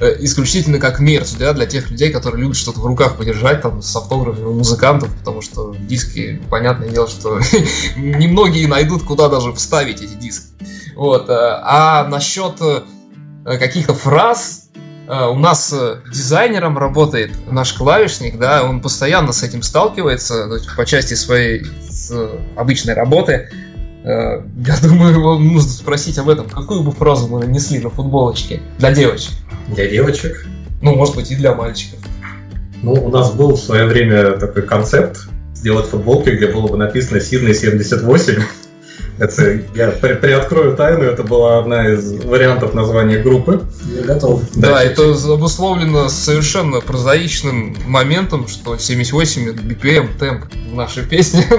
исключительно 0.00 0.78
как 0.78 1.00
мерч, 1.00 1.32
да, 1.38 1.52
для 1.52 1.66
тех 1.66 1.90
людей, 1.90 2.10
которые 2.10 2.42
любят 2.42 2.56
что-то 2.56 2.80
в 2.80 2.86
руках 2.86 3.16
подержать, 3.16 3.62
там, 3.62 3.80
с 3.82 3.94
автографами 3.94 4.52
музыкантов, 4.52 5.14
потому 5.18 5.40
что 5.40 5.74
диски, 5.78 6.40
понятное 6.50 6.88
дело, 6.88 7.08
что 7.08 7.38
немногие 7.96 8.66
найдут, 8.68 9.04
куда 9.04 9.28
даже 9.28 9.52
вставить 9.52 10.02
эти 10.02 10.14
диски. 10.14 10.46
Вот, 10.96 11.28
э, 11.28 11.32
а 11.34 12.06
насчет 12.08 12.60
э, 12.60 12.82
каких-то 13.44 13.94
фраз, 13.94 14.70
э, 15.08 15.26
у 15.26 15.36
нас 15.36 15.72
э, 15.72 16.00
дизайнером 16.12 16.78
работает 16.78 17.32
наш 17.50 17.72
клавишник, 17.72 18.38
да, 18.38 18.64
он 18.64 18.80
постоянно 18.80 19.32
с 19.32 19.42
этим 19.42 19.62
сталкивается 19.62 20.60
по 20.76 20.86
части 20.86 21.14
своей 21.14 21.66
э, 22.10 22.38
обычной 22.56 22.94
работы. 22.94 23.50
Э, 24.04 24.42
Я 24.66 24.76
думаю, 24.82 25.14
его 25.14 25.38
нужно 25.38 25.70
спросить 25.70 26.18
об 26.18 26.28
этом, 26.28 26.48
какую 26.48 26.82
бы 26.82 26.92
фразу 26.92 27.26
мы 27.26 27.40
нанесли 27.40 27.80
на 27.80 27.90
футболочке 27.90 28.60
для 28.78 28.92
девочек. 28.92 29.32
Для 29.68 29.88
девочек. 29.88 30.46
Ну, 30.82 30.94
может 30.94 31.16
быть, 31.16 31.30
и 31.30 31.36
для 31.36 31.54
мальчиков. 31.54 31.98
Ну, 32.82 32.92
у 32.92 33.08
нас 33.08 33.32
был 33.32 33.56
в 33.56 33.60
свое 33.60 33.86
время 33.86 34.32
такой 34.32 34.62
концепт 34.62 35.28
сделать 35.54 35.86
футболки, 35.86 36.28
где 36.28 36.48
было 36.48 36.66
бы 36.66 36.76
написано 36.76 37.16
«Сиднey 37.16 37.52
78». 37.52 38.42
Это 39.18 39.60
я 39.74 39.90
при, 39.90 40.14
приоткрою 40.14 40.76
тайну, 40.76 41.04
это 41.04 41.22
была 41.22 41.60
одна 41.60 41.88
из 41.88 42.24
вариантов 42.24 42.74
названия 42.74 43.18
группы. 43.18 43.62
Я 43.94 44.02
готов. 44.02 44.42
Да, 44.56 44.70
Да, 44.70 44.82
это 44.82 45.12
обусловлено 45.32 46.08
совершенно 46.08 46.80
прозаичным 46.80 47.76
моментом, 47.86 48.48
что 48.48 48.76
78 48.76 49.50
это 49.50 49.62
BPM, 49.62 50.08
темп 50.18 50.46
в 50.70 50.74
нашей 50.74 51.04
песне. 51.04 51.46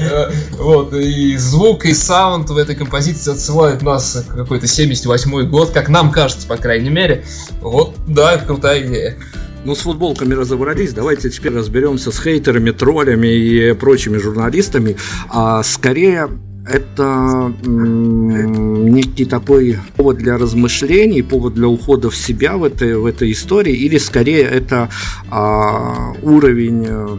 Э, 0.00 0.30
Вот, 0.52 0.92
и 0.92 1.36
звук, 1.36 1.84
и 1.84 1.92
саунд 1.92 2.50
в 2.50 2.56
этой 2.56 2.76
композиции 2.76 3.32
отсылает 3.32 3.82
нас 3.82 4.24
к 4.28 4.32
какой-то 4.32 4.68
78 4.68 5.48
год, 5.48 5.70
как 5.70 5.88
нам 5.88 6.12
кажется, 6.12 6.46
по 6.46 6.56
крайней 6.56 6.90
мере. 6.90 7.24
Вот, 7.60 7.96
да, 8.06 8.34
это 8.34 8.44
крутая 8.44 8.86
идея. 8.86 9.16
Ну, 9.64 9.74
с 9.74 9.80
футболками 9.80 10.34
разобрались, 10.34 10.92
давайте 10.92 11.30
теперь 11.30 11.52
разберемся 11.52 12.12
с 12.12 12.20
хейтерами, 12.22 12.70
троллями 12.70 13.26
и 13.26 13.72
прочими 13.72 14.18
журналистами. 14.18 14.96
А 15.30 15.64
скорее 15.64 16.28
это 16.70 17.52
некий 17.64 19.24
такой 19.24 19.78
повод 19.96 20.18
для 20.18 20.36
размышлений, 20.36 21.22
повод 21.22 21.54
для 21.54 21.68
ухода 21.68 22.10
в 22.10 22.16
себя 22.16 22.56
в 22.56 22.64
этой, 22.64 22.96
в 22.96 23.06
этой 23.06 23.32
истории, 23.32 23.74
или 23.74 23.98
скорее 23.98 24.42
это 24.42 24.90
а, 25.30 26.12
уровень 26.22 26.84
э, 26.86 27.18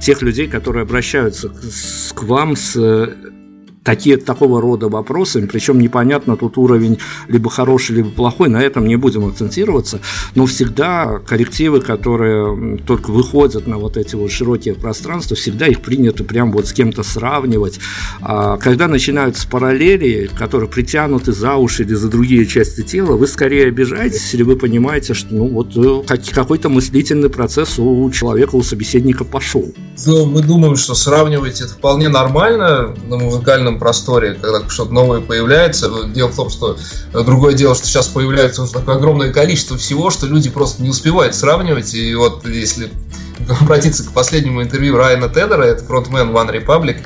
тех 0.00 0.22
людей, 0.22 0.46
которые 0.46 0.82
обращаются 0.82 1.48
к, 1.48 2.14
к 2.14 2.22
вам 2.22 2.56
с 2.56 2.76
такие, 3.84 4.16
такого 4.16 4.60
рода 4.60 4.88
вопросами, 4.88 5.46
причем 5.46 5.80
непонятно 5.80 6.36
тут 6.36 6.56
уровень 6.58 6.98
либо 7.28 7.50
хороший, 7.50 7.96
либо 7.96 8.10
плохой, 8.10 8.48
на 8.48 8.62
этом 8.62 8.86
не 8.86 8.96
будем 8.96 9.26
акцентироваться, 9.26 10.00
но 10.34 10.46
всегда 10.46 11.18
коллективы, 11.18 11.80
которые 11.80 12.78
только 12.78 13.10
выходят 13.10 13.66
на 13.66 13.78
вот 13.78 13.96
эти 13.96 14.14
вот 14.14 14.30
широкие 14.30 14.74
пространства, 14.74 15.36
всегда 15.36 15.66
их 15.66 15.80
принято 15.80 16.24
прям 16.24 16.52
вот 16.52 16.68
с 16.68 16.72
кем-то 16.72 17.02
сравнивать. 17.02 17.80
А 18.20 18.56
когда 18.58 18.88
начинаются 18.88 19.48
параллели, 19.48 20.30
которые 20.38 20.68
притянуты 20.68 21.32
за 21.32 21.56
уши 21.56 21.82
или 21.82 21.94
за 21.94 22.08
другие 22.08 22.46
части 22.46 22.82
тела, 22.82 23.16
вы 23.16 23.26
скорее 23.26 23.66
обижаетесь 23.66 24.32
или 24.34 24.42
вы 24.42 24.56
понимаете, 24.56 25.14
что 25.14 25.34
ну 25.34 25.48
вот 25.48 25.76
э, 25.76 26.06
как- 26.06 26.28
какой-то 26.30 26.68
мыслительный 26.68 27.30
процесс 27.30 27.78
у 27.78 28.10
человека, 28.10 28.56
у 28.56 28.62
собеседника 28.62 29.24
пошел. 29.24 29.72
Ну, 30.06 30.26
мы 30.26 30.42
думаем, 30.42 30.76
что 30.76 30.94
сравнивать 30.94 31.60
это 31.60 31.70
вполне 31.70 32.08
нормально 32.08 32.94
на 33.08 33.16
музыкальном 33.16 33.71
просторе, 33.78 34.34
когда 34.34 34.68
что-то 34.68 34.92
новое 34.92 35.20
появляется. 35.20 35.90
Дело 36.06 36.28
в 36.28 36.36
том, 36.36 36.50
что 36.50 36.76
э, 37.12 37.22
другое 37.22 37.54
дело, 37.54 37.74
что 37.74 37.86
сейчас 37.86 38.08
появляется 38.08 38.62
уже 38.62 38.72
такое 38.72 38.96
огромное 38.96 39.32
количество 39.32 39.76
всего, 39.76 40.10
что 40.10 40.26
люди 40.26 40.50
просто 40.50 40.82
не 40.82 40.88
успевают 40.88 41.34
сравнивать. 41.34 41.94
И 41.94 42.14
вот 42.14 42.46
если 42.46 42.90
обратиться 43.60 44.04
к 44.04 44.12
последнему 44.12 44.62
интервью 44.62 44.96
Райана 44.96 45.28
Тедера, 45.28 45.62
это 45.62 45.84
фронтмен 45.84 46.30
One 46.30 46.52
Republic, 46.52 46.98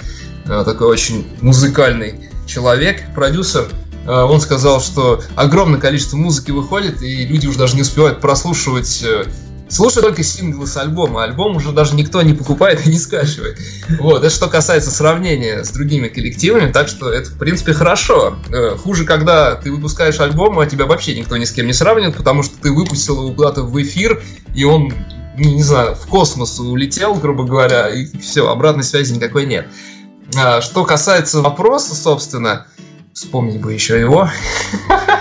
э, 0.47 0.62
такой 0.64 0.89
очень 0.89 1.27
музыкальный 1.41 2.31
человек, 2.47 3.03
продюсер, 3.14 3.69
э, 4.07 4.11
он 4.11 4.41
сказал, 4.41 4.81
что 4.81 5.23
огромное 5.35 5.81
количество 5.81 6.17
музыки 6.17 6.51
выходит, 6.51 7.03
и 7.03 7.27
люди 7.27 7.47
уже 7.47 7.59
даже 7.59 7.77
не 7.77 7.83
успевают 7.83 8.21
прослушивать 8.21 9.05
Слушай 9.69 10.03
только 10.03 10.23
синглы 10.23 10.67
с 10.67 10.77
альбома, 10.77 11.25
альбом 11.25 11.57
уже 11.57 11.73
даже 11.73 11.97
никто 11.97 12.23
не 12.23 12.35
покупает 12.35 12.87
и 12.87 12.91
не 12.91 12.99
скачивает. 12.99 13.59
Вот, 13.99 14.19
это 14.19 14.31
что 14.31 14.49
касается 14.49 14.93
сравнения 14.93 15.64
с 15.64 15.71
другими 15.71 16.07
коллективами, 16.07 16.71
так 16.71 16.89
что 16.89 17.11
это, 17.11 17.31
в 17.31 17.39
принципе, 17.39 17.73
хорошо. 17.73 18.37
Э, 18.49 18.77
Хуже, 18.77 19.05
когда 19.05 19.57
ты 19.57 19.73
выпускаешь 19.73 20.21
альбом, 20.21 20.59
а 20.61 20.67
тебя 20.67 20.87
вообще 20.87 21.19
никто 21.19 21.37
ни 21.37 21.45
с 21.45 21.53
кем 21.53 21.67
не 21.67 21.73
сравнивает, 21.73 22.17
потому 22.17 22.45
что 22.45 22.57
ты 22.61 22.73
выпустил 22.73 23.25
его 23.25 23.33
куда-то 23.35 23.62
в 23.62 23.83
эфир, 23.83 24.23
и 24.55 24.62
он, 24.64 24.93
ну, 25.37 25.55
не 25.55 25.62
знаю, 25.62 25.97
в 25.97 26.07
космос 26.07 26.61
улетел, 26.61 27.14
грубо 27.14 27.45
говоря, 27.45 27.89
и 27.89 28.07
все, 28.19 28.49
обратной 28.49 28.85
связи 28.85 29.14
никакой 29.14 29.47
нет. 29.47 29.67
А, 30.37 30.61
Что 30.61 30.85
касается 30.85 31.41
вопроса, 31.41 31.97
собственно, 31.97 32.67
вспомнить 33.17 33.61
бы 33.61 33.73
еще 33.73 33.99
его. 33.99 34.29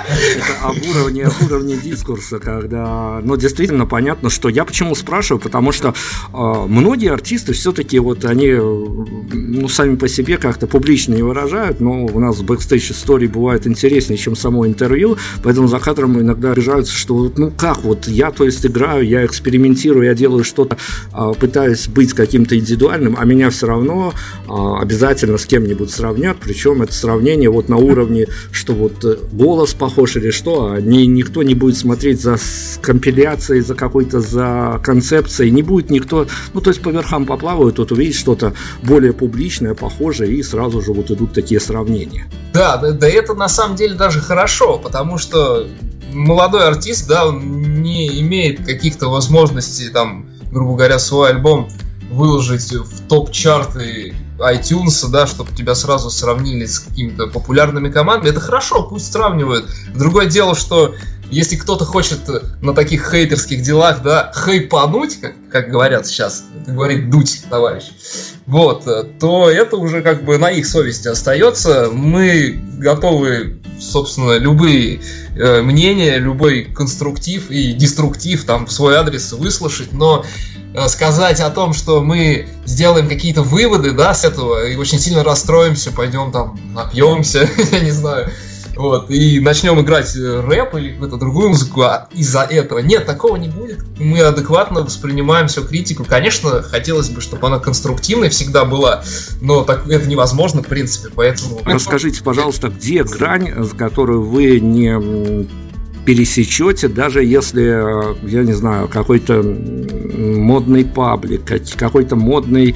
Это 0.07 0.67
об 0.67 0.75
уровне, 0.85 1.27
уровне 1.45 1.77
дискурса, 1.77 2.39
когда, 2.39 3.21
ну, 3.23 3.37
действительно 3.37 3.85
понятно, 3.85 4.29
что 4.29 4.49
я 4.49 4.65
почему 4.65 4.95
спрашиваю, 4.95 5.41
потому 5.41 5.71
что 5.71 5.89
э, 5.89 6.37
многие 6.67 7.11
артисты 7.11 7.53
все-таки 7.53 7.97
вот 7.99 8.23
они, 8.25 8.51
ну, 8.51 9.67
сами 9.67 9.95
по 9.95 10.07
себе 10.07 10.37
как-то 10.37 10.67
публично 10.67 11.15
не 11.15 11.23
выражают, 11.23 11.79
но 11.79 12.05
у 12.05 12.19
нас 12.19 12.41
бэкстейдж 12.41 12.91
истории 12.91 13.27
бывают 13.27 13.65
интереснее, 13.65 14.17
чем 14.17 14.35
само 14.35 14.67
интервью, 14.67 15.17
поэтому 15.41 15.67
за 15.67 15.79
кадром 15.79 16.19
иногда 16.19 16.51
обижаются, 16.51 16.93
что 16.93 17.31
ну 17.35 17.51
как 17.51 17.83
вот 17.83 18.07
я, 18.07 18.31
то 18.31 18.43
есть 18.43 18.65
играю, 18.65 19.07
я 19.07 19.25
экспериментирую, 19.25 20.05
я 20.05 20.13
делаю 20.13 20.43
что-то, 20.43 20.77
э, 21.13 21.33
пытаюсь 21.39 21.87
быть 21.87 22.13
каким-то 22.13 22.57
индивидуальным, 22.57 23.15
а 23.17 23.25
меня 23.25 23.49
все 23.49 23.67
равно 23.67 24.13
э, 24.47 24.51
обязательно 24.51 25.37
с 25.37 25.45
кем-нибудь 25.45 25.89
сравнят, 25.89 26.37
причем 26.41 26.81
это 26.81 26.93
сравнение 26.93 27.49
вот 27.49 27.69
на 27.69 27.77
уровне, 27.85 28.27
что 28.51 28.73
вот 28.73 29.03
э, 29.05 29.17
голос 29.31 29.73
похож 29.73 30.15
или 30.15 30.31
что, 30.31 30.71
а 30.71 30.81
ни, 30.81 31.03
никто 31.03 31.43
не 31.43 31.55
будет 31.55 31.77
смотреть 31.77 32.21
за 32.21 32.37
компиляцией, 32.81 33.61
за 33.61 33.75
какой-то, 33.75 34.19
за 34.19 34.79
концепцией, 34.83 35.51
не 35.51 35.61
будет 35.61 35.89
никто, 35.89 36.27
ну 36.53 36.61
то 36.61 36.69
есть 36.69 36.81
по 36.81 36.89
верхам 36.89 37.25
поплавают, 37.25 37.79
вот 37.79 37.91
увидеть 37.91 38.15
что-то 38.15 38.53
более 38.83 39.13
публичное, 39.13 39.73
похожее, 39.73 40.33
и 40.33 40.43
сразу 40.43 40.81
же 40.81 40.93
вот 40.93 41.11
идут 41.11 41.33
такие 41.33 41.59
сравнения. 41.59 42.27
Да, 42.53 42.77
да, 42.77 42.91
да 42.91 43.07
это 43.07 43.33
на 43.33 43.49
самом 43.49 43.75
деле 43.75 43.95
даже 43.95 44.19
хорошо, 44.19 44.77
потому 44.77 45.17
что 45.17 45.67
молодой 46.13 46.67
артист, 46.67 47.07
да, 47.07 47.27
он 47.27 47.81
не 47.81 48.21
имеет 48.21 48.65
каких-то 48.65 49.09
возможностей, 49.09 49.89
там, 49.89 50.27
грубо 50.51 50.75
говоря, 50.75 50.99
свой 50.99 51.31
альбом 51.31 51.69
выложить 52.09 52.71
в 52.71 53.07
топ-чарты 53.07 54.13
iTunes, 54.37 55.07
да, 55.09 55.27
чтобы 55.27 55.51
тебя 55.51 55.75
сразу 55.75 56.09
сравнили 56.09 56.65
с 56.65 56.79
какими-то 56.79 57.27
популярными 57.27 57.89
командами. 57.89 58.29
Это 58.29 58.39
хорошо, 58.39 58.83
пусть 58.83 59.11
сравнивают. 59.11 59.69
Другое 59.93 60.27
дело, 60.27 60.55
что 60.55 60.95
если 61.31 61.55
кто-то 61.55 61.85
хочет 61.85 62.19
на 62.61 62.73
таких 62.73 63.09
хейтерских 63.09 63.61
делах, 63.61 64.01
да, 64.03 64.31
хайпануть, 64.33 65.19
как, 65.19 65.33
как 65.51 65.69
говорят 65.69 66.05
сейчас, 66.07 66.45
говорит 66.67 67.09
дуть, 67.09 67.43
товарищ, 67.49 67.85
вот, 68.45 68.87
э, 68.87 69.03
то 69.19 69.49
это 69.49 69.77
уже 69.77 70.01
как 70.01 70.23
бы 70.23 70.37
на 70.37 70.51
их 70.51 70.67
совести 70.67 71.07
остается. 71.07 71.89
Мы 71.91 72.59
готовы, 72.77 73.59
собственно, 73.79 74.37
любые 74.37 75.01
э, 75.35 75.61
мнения, 75.61 76.17
любой 76.17 76.63
конструктив 76.63 77.49
и 77.49 77.73
деструктив 77.73 78.45
там 78.45 78.67
в 78.67 78.71
свой 78.71 78.95
адрес 78.95 79.33
выслушать, 79.33 79.93
но 79.93 80.23
э, 80.73 80.87
сказать 80.87 81.39
о 81.39 81.49
том, 81.49 81.73
что 81.73 82.01
мы 82.01 82.47
сделаем 82.65 83.09
какие-то 83.09 83.41
выводы, 83.41 83.91
да, 83.91 84.13
с 84.13 84.23
этого 84.25 84.67
и 84.67 84.75
очень 84.75 84.99
сильно 84.99 85.23
расстроимся, 85.23 85.91
пойдем 85.91 86.31
там 86.31 86.59
напьемся, 86.73 87.49
я 87.71 87.79
не 87.79 87.91
знаю, 87.91 88.31
вот, 88.75 89.09
и 89.09 89.39
начнем 89.39 89.79
играть 89.79 90.15
э, 90.15 90.41
рэп 90.41 90.75
или 90.75 90.93
какую-то 90.93 91.17
другую 91.17 91.49
музыку 91.49 91.81
а 91.81 92.07
из-за 92.11 92.41
этого. 92.41 92.79
Нет, 92.79 93.05
такого 93.05 93.37
не 93.37 93.47
будет. 93.47 93.83
Мы 93.99 94.19
адекватно 94.21 94.81
воспринимаем 94.81 95.47
всю 95.47 95.63
критику. 95.63 96.03
Конечно, 96.03 96.61
хотелось 96.61 97.09
бы, 97.09 97.21
чтобы 97.21 97.47
она 97.47 97.59
конструктивной 97.59 98.29
всегда 98.29 98.65
была, 98.65 99.03
но 99.41 99.63
так 99.63 99.87
это 99.87 100.07
невозможно, 100.07 100.61
в 100.61 100.67
принципе, 100.67 101.09
поэтому... 101.15 101.61
Расскажите, 101.65 102.21
пожалуйста, 102.23 102.69
где 102.69 103.03
грань, 103.03 103.53
которую 103.77 104.23
вы 104.23 104.59
не 104.59 105.45
пересечете, 106.05 106.87
даже 106.87 107.23
если, 107.23 108.11
э, 108.11 108.15
я 108.23 108.43
не 108.43 108.53
знаю, 108.53 108.87
какой-то 108.87 109.41
модный 109.43 110.85
паблик, 110.85 111.43
как- 111.45 111.63
какой-то 111.75 112.15
модный 112.15 112.75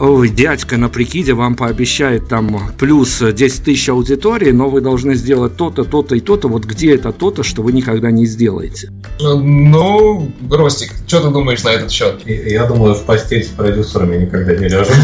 ой, 0.00 0.30
дядька 0.30 0.76
на 0.76 0.88
прикиде 0.88 1.34
вам 1.34 1.54
пообещает 1.54 2.28
там 2.28 2.72
плюс 2.78 3.20
10 3.20 3.64
тысяч 3.64 3.88
аудитории, 3.88 4.50
но 4.50 4.68
вы 4.68 4.80
должны 4.80 5.14
сделать 5.14 5.56
то-то, 5.56 5.84
то-то 5.84 6.14
и 6.14 6.20
то-то. 6.20 6.48
Вот 6.48 6.64
где 6.64 6.94
это 6.94 7.12
то-то, 7.12 7.42
что 7.42 7.62
вы 7.62 7.72
никогда 7.72 8.10
не 8.10 8.26
сделаете? 8.26 8.90
Ну, 9.20 10.32
Ростик, 10.50 10.92
что 11.06 11.20
ты 11.20 11.30
думаешь 11.30 11.62
на 11.62 11.68
этот 11.68 11.90
счет? 11.90 12.22
Я 12.26 12.64
думаю, 12.66 12.94
в 12.94 13.04
постель 13.04 13.44
с 13.44 13.48
продюсерами 13.48 14.24
никогда 14.24 14.54
не 14.56 14.68
ляжу. 14.68 14.92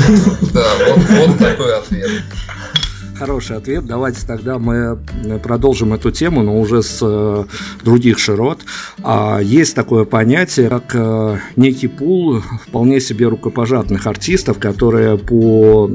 Да, 0.52 0.64
вот 0.86 1.38
такой 1.38 1.76
ответ. 1.76 2.10
Хороший 3.18 3.56
ответ. 3.56 3.86
Давайте 3.86 4.26
тогда 4.26 4.58
мы 4.58 4.98
э, 5.24 5.38
продолжим 5.38 5.94
эту 5.94 6.10
тему, 6.10 6.42
но 6.42 6.60
уже 6.60 6.82
с 6.82 6.98
э, 7.02 7.44
других 7.82 8.18
широт. 8.18 8.60
А, 9.02 9.40
есть 9.40 9.74
такое 9.74 10.04
понятие, 10.04 10.68
как 10.68 10.94
э, 10.94 11.38
некий 11.56 11.88
пул 11.88 12.42
вполне 12.66 13.00
себе 13.00 13.28
рукопожатных 13.28 14.06
артистов, 14.06 14.58
которые 14.58 15.16
по 15.16 15.90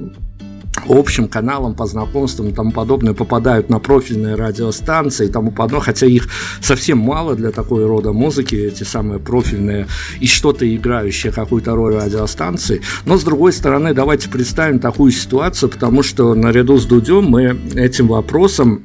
общим 0.92 1.28
каналам 1.28 1.76
по 1.76 1.86
знакомствам 1.86 2.50
и 2.50 2.52
тому 2.52 2.72
подобное 2.72 3.14
попадают 3.14 3.70
на 3.70 3.80
профильные 3.80 4.36
радиостанции 4.36 5.28
и 5.28 5.32
тому 5.32 5.52
подобное, 5.52 5.86
хотя 5.86 6.06
их 6.06 6.28
совсем 6.62 6.98
мало 6.98 7.36
для 7.36 7.52
такой 7.52 7.86
рода 7.86 8.12
музыки, 8.12 8.56
эти 8.56 8.84
самые 8.84 9.20
профильные 9.20 9.88
и 10.20 10.28
что-то 10.28 10.66
играющие 10.76 11.32
какую-то 11.32 11.76
роль 11.76 11.96
радиостанции. 11.96 12.82
Но 13.06 13.18
с 13.18 13.24
другой 13.24 13.54
стороны, 13.54 13.94
давайте 13.94 14.30
представим 14.30 14.80
такую 14.80 15.12
ситуацию, 15.12 15.70
потому 15.70 16.04
что 16.04 16.34
наряду 16.36 16.78
с 16.78 16.86
Дудем 16.86 17.26
мы 17.26 17.58
этим 17.76 18.08
вопросом 18.08 18.84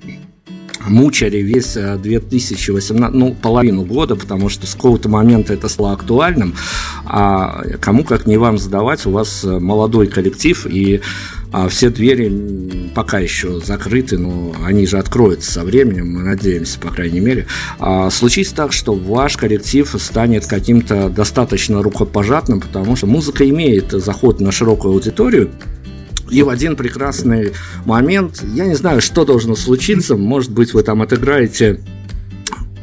мучали 0.88 1.38
весь 1.38 1.74
2018, 1.74 3.14
ну, 3.14 3.34
половину 3.34 3.84
года, 3.84 4.16
потому 4.16 4.48
что 4.48 4.66
с 4.66 4.74
какого-то 4.74 5.08
момента 5.08 5.52
это 5.52 5.68
стало 5.68 5.92
актуальным, 5.92 6.54
а 7.04 7.62
кому 7.80 8.04
как 8.04 8.26
не 8.26 8.36
вам 8.36 8.58
сдавать, 8.58 9.06
у 9.06 9.10
вас 9.10 9.42
молодой 9.44 10.06
коллектив, 10.06 10.66
и 10.66 11.00
все 11.68 11.90
двери 11.90 12.90
пока 12.94 13.18
еще 13.18 13.60
закрыты, 13.60 14.18
но 14.18 14.54
они 14.64 14.86
же 14.86 14.98
откроются 14.98 15.52
со 15.52 15.64
временем, 15.64 16.12
мы 16.12 16.22
надеемся, 16.22 16.78
по 16.78 16.90
крайней 16.90 17.20
мере. 17.20 17.46
А 17.78 18.10
случится 18.10 18.54
так, 18.54 18.72
что 18.72 18.94
ваш 18.94 19.36
коллектив 19.36 19.94
станет 19.98 20.46
каким-то 20.46 21.08
достаточно 21.08 21.82
рукопожатным, 21.82 22.60
потому 22.60 22.96
что 22.96 23.06
музыка 23.06 23.48
имеет 23.48 23.92
заход 23.92 24.40
на 24.40 24.52
широкую 24.52 24.94
аудиторию, 24.94 25.50
и 26.30 26.42
в 26.42 26.48
один 26.48 26.76
прекрасный 26.76 27.52
момент, 27.84 28.42
я 28.54 28.66
не 28.66 28.74
знаю, 28.74 29.00
что 29.00 29.24
должно 29.24 29.54
случиться, 29.54 30.16
может 30.16 30.50
быть, 30.50 30.74
вы 30.74 30.82
там 30.82 31.02
отыграете 31.02 31.80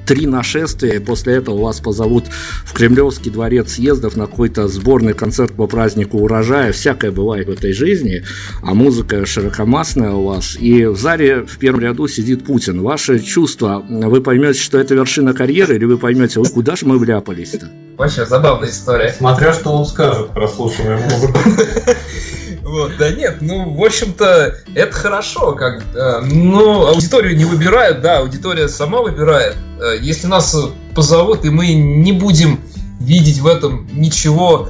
три 0.05 0.25
нашествия, 0.25 0.93
и 0.93 0.99
после 0.99 1.35
этого 1.35 1.61
вас 1.61 1.79
позовут 1.79 2.25
в 2.65 2.73
Кремлевский 2.73 3.31
дворец 3.31 3.73
съездов 3.73 4.15
на 4.15 4.27
какой-то 4.27 4.67
сборный 4.67 5.13
концерт 5.13 5.53
по 5.53 5.67
празднику 5.67 6.17
урожая. 6.19 6.71
Всякое 6.71 7.11
бывает 7.11 7.47
в 7.47 7.51
этой 7.51 7.73
жизни, 7.73 8.23
а 8.61 8.73
музыка 8.73 9.25
широкомастная 9.25 10.11
у 10.11 10.25
вас. 10.25 10.55
И 10.59 10.85
в 10.85 10.97
зале 10.97 11.43
в 11.43 11.57
первом 11.57 11.81
ряду 11.81 12.07
сидит 12.07 12.45
Путин. 12.45 12.81
Ваши 12.81 13.19
чувства, 13.19 13.83
вы 13.87 14.21
поймете, 14.21 14.59
что 14.59 14.79
это 14.79 14.95
вершина 14.95 15.33
карьеры, 15.33 15.75
или 15.75 15.85
вы 15.85 15.97
поймете, 15.97 16.39
вы 16.39 16.49
куда 16.49 16.75
же 16.75 16.85
мы 16.85 16.97
вляпались-то? 16.97 17.69
Вообще 17.97 18.25
забавная 18.25 18.69
история. 18.69 19.09
Смотря 19.09 19.53
что 19.53 19.71
он 19.71 19.85
скажет, 19.85 20.29
прослушивая 20.33 20.97
музыку. 21.09 21.37
Вот, 22.73 22.97
да 22.97 23.11
нет, 23.11 23.37
ну, 23.39 23.71
в 23.71 23.85
общем-то, 23.85 24.55
это 24.73 24.91
хорошо, 24.91 25.51
как, 25.51 25.83
э, 25.93 26.21
ну, 26.21 26.87
аудиторию 26.87 27.37
не 27.37 27.45
выбирают, 27.45 28.01
да, 28.01 28.17
аудитория 28.17 28.67
сама 28.67 29.01
выбирает. 29.03 29.55
Э, 29.79 29.95
если 30.01 30.25
нас 30.25 30.57
позовут, 30.95 31.45
и 31.45 31.51
мы 31.51 31.71
не 31.75 32.13
будем 32.13 32.59
видеть 32.99 33.37
в 33.41 33.45
этом 33.45 33.87
ничего 33.93 34.69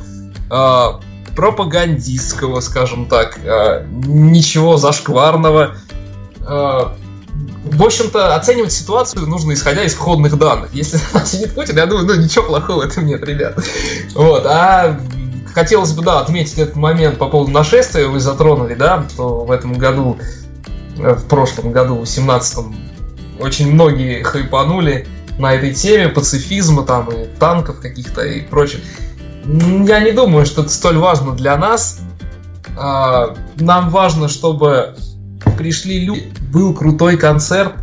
э, 0.52 0.86
пропагандистского, 1.34 2.60
скажем 2.60 3.06
так, 3.06 3.40
э, 3.42 3.86
ничего 3.88 4.76
зашкварного, 4.76 5.78
э, 6.42 6.46
в 6.46 7.82
общем-то, 7.82 8.36
оценивать 8.36 8.74
ситуацию 8.74 9.26
нужно 9.28 9.54
исходя 9.54 9.86
из 9.86 9.94
входных 9.94 10.38
данных. 10.38 10.74
Если 10.74 11.00
сидит 11.26 11.56
Путин, 11.56 11.78
я 11.78 11.86
думаю, 11.86 12.06
ну 12.06 12.16
ничего 12.16 12.44
плохого 12.48 12.82
в 12.82 12.86
этом 12.86 13.06
нет, 13.06 13.24
ребят. 13.24 13.58
Вот, 14.14 14.46
а 14.46 15.00
хотелось 15.54 15.94
бы, 15.94 16.04
да, 16.04 16.20
отметить 16.20 16.58
этот 16.58 16.76
момент 16.76 17.18
по 17.18 17.28
поводу 17.28 17.52
нашествия, 17.52 18.08
вы 18.08 18.20
затронули, 18.20 18.74
да, 18.74 19.06
что 19.10 19.46
в 19.46 19.52
этом 19.52 19.74
году, 19.74 20.18
э, 20.98 21.14
в 21.14 21.26
прошлом 21.28 21.72
году, 21.72 22.00
в 22.00 22.04
17-м, 22.04 22.76
очень 23.40 23.72
многие 23.72 24.24
хайпанули 24.24 25.08
на 25.38 25.54
этой 25.54 25.74
теме 25.74 26.10
пацифизма 26.10 26.84
там 26.84 27.10
и 27.10 27.26
танков 27.40 27.80
каких-то 27.80 28.22
и 28.22 28.42
прочее. 28.42 28.82
Я 29.46 30.00
не 30.00 30.12
думаю, 30.12 30.46
что 30.46 30.62
это 30.62 30.72
столь 30.72 30.98
важно 30.98 31.34
для 31.34 31.58
нас. 31.58 32.00
А, 32.78 33.36
нам 33.58 33.90
важно, 33.90 34.30
чтобы 34.30 34.96
пришли 35.58 36.06
люди, 36.06 36.32
был 36.52 36.74
крутой 36.74 37.18
концерт, 37.18 37.74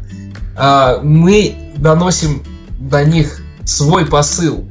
а, 0.57 1.01
мы 1.03 1.73
доносим 1.77 2.43
до 2.79 3.05
них 3.05 3.41
свой 3.65 4.07
посыл. 4.07 4.70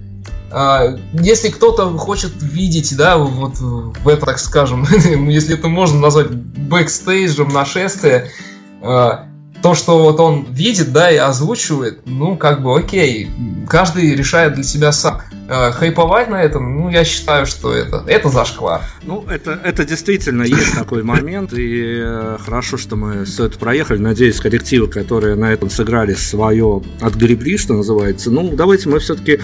А, 0.52 0.96
если 1.14 1.50
кто-то 1.50 1.98
хочет 1.98 2.32
видеть, 2.42 2.96
да, 2.96 3.18
вот 3.18 3.60
в 3.60 4.18
так 4.18 4.40
скажем, 4.40 4.86
если 5.30 5.58
это 5.58 5.68
можно 5.68 6.00
назвать 6.00 6.32
бэкстейджем 6.32 7.50
нашествия, 7.50 8.30
а, 8.82 9.26
то, 9.62 9.76
что 9.76 10.04
вот 10.04 10.20
он 10.20 10.46
видит, 10.52 10.92
да, 10.94 11.12
и 11.12 11.18
озвучивает, 11.18 12.02
ну, 12.06 12.38
как 12.38 12.64
бы 12.64 12.78
окей, 12.78 13.30
каждый 13.68 14.16
решает 14.16 14.54
для 14.54 14.64
себя 14.64 14.92
сам. 14.92 15.22
Э, 15.52 15.72
хайповать 15.72 16.30
на 16.30 16.42
этом, 16.42 16.80
ну, 16.80 16.90
я 16.90 17.04
считаю, 17.04 17.46
что 17.46 17.74
это, 17.74 18.04
это 18.08 18.30
зашквар. 18.30 18.82
Ну, 19.04 19.26
это, 19.28 19.60
это 19.64 19.84
действительно 19.84 20.44
есть 20.44 20.76
такой 20.76 21.04
момент, 21.04 21.54
и 21.54 22.02
э, 22.04 22.38
хорошо, 22.40 22.78
что 22.78 22.96
мы 22.96 23.26
все 23.26 23.46
это 23.46 23.58
проехали. 23.58 23.98
Надеюсь, 23.98 24.40
коллективы, 24.40 24.88
которые 24.88 25.36
на 25.36 25.52
этом 25.52 25.70
сыграли 25.70 26.14
свое, 26.14 26.84
отгребли, 27.02 27.58
что 27.58 27.74
называется. 27.74 28.30
Ну, 28.30 28.52
давайте 28.56 28.90
мы 28.90 29.00
все-таки 29.00 29.40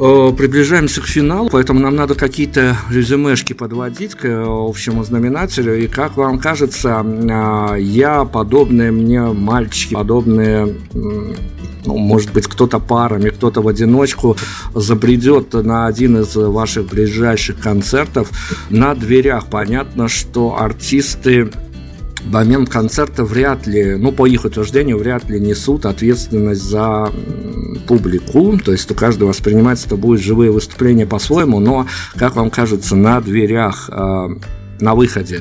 приближаемся 0.00 1.02
к 1.02 1.06
финалу, 1.06 1.50
поэтому 1.50 1.78
нам 1.80 1.94
надо 1.94 2.14
какие-то 2.14 2.74
резюмешки 2.90 3.52
подводить 3.52 4.14
к 4.14 4.24
э, 4.24 4.44
общему 4.46 5.04
знаменателю. 5.04 5.78
И 5.78 5.88
как 5.88 6.16
вам 6.16 6.38
кажется, 6.38 7.04
э, 7.04 7.80
я, 7.80 8.24
подобные 8.24 8.92
мне 8.92 9.20
мальчики, 9.20 9.92
подобные, 9.92 10.74
ну, 10.94 11.98
может 11.98 12.32
быть, 12.32 12.46
кто-то 12.46 12.78
парами, 12.78 13.28
кто-то 13.28 13.60
в 13.60 13.68
одиночку 13.68 14.38
забредет 14.74 15.52
на 15.52 15.86
один 15.86 16.18
из 16.18 16.34
ваших 16.34 16.86
ближайших 16.86 17.60
концертов 17.60 18.30
на 18.70 18.94
дверях. 18.94 19.48
Понятно, 19.50 20.08
что 20.08 20.56
артисты 20.58 21.50
момент 22.24 22.68
концерта 22.68 23.24
вряд 23.24 23.66
ли, 23.66 23.96
ну, 23.96 24.12
по 24.12 24.26
их 24.26 24.44
утверждению, 24.44 24.98
вряд 24.98 25.28
ли 25.28 25.40
несут 25.40 25.86
ответственность 25.86 26.62
за 26.62 27.10
публику, 27.86 28.58
то 28.58 28.72
есть 28.72 28.90
у 28.90 28.94
каждого 28.94 29.30
воспринимается 29.30 29.86
это 29.86 29.96
будет 29.96 30.20
живые 30.20 30.50
выступления 30.50 31.06
по-своему, 31.06 31.60
но, 31.60 31.86
как 32.16 32.36
вам 32.36 32.50
кажется, 32.50 32.96
на 32.96 33.20
дверях, 33.20 33.88
э, 33.92 34.28
на 34.80 34.94
выходе, 34.94 35.40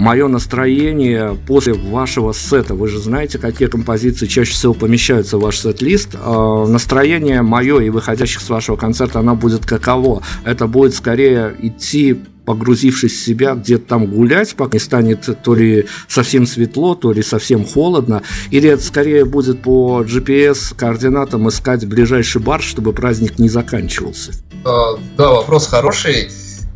мое 0.00 0.28
настроение 0.28 1.36
после 1.46 1.74
вашего 1.74 2.32
сета. 2.32 2.74
Вы 2.74 2.88
же 2.88 2.98
знаете, 2.98 3.38
какие 3.38 3.68
композиции 3.68 4.26
чаще 4.26 4.52
всего 4.52 4.72
помещаются 4.72 5.36
в 5.36 5.42
ваш 5.42 5.58
сет-лист. 5.58 6.14
Э, 6.14 6.64
настроение 6.66 7.42
мое 7.42 7.80
и 7.80 7.90
выходящих 7.90 8.40
с 8.40 8.48
вашего 8.48 8.76
концерта, 8.76 9.18
оно 9.18 9.36
будет 9.36 9.66
каково? 9.66 10.22
Это 10.44 10.66
будет 10.66 10.94
скорее 10.94 11.54
идти 11.60 12.18
погрузившись 12.46 13.12
в 13.12 13.24
себя, 13.24 13.54
где-то 13.54 13.86
там 13.86 14.06
гулять, 14.06 14.56
пока 14.56 14.76
не 14.76 14.80
станет 14.80 15.28
то 15.44 15.54
ли 15.54 15.86
совсем 16.08 16.46
светло, 16.46 16.94
то 16.96 17.12
ли 17.12 17.22
совсем 17.22 17.64
холодно, 17.64 18.22
или 18.50 18.70
это 18.70 18.82
скорее 18.82 19.24
будет 19.24 19.62
по 19.62 20.02
GPS 20.02 20.74
координатам 20.74 21.48
искать 21.48 21.86
ближайший 21.86 22.40
бар, 22.40 22.60
чтобы 22.60 22.92
праздник 22.92 23.38
не 23.38 23.48
заканчивался? 23.48 24.32
А, 24.64 24.96
да, 25.16 25.30
вопрос 25.30 25.68
хороший. 25.68 26.28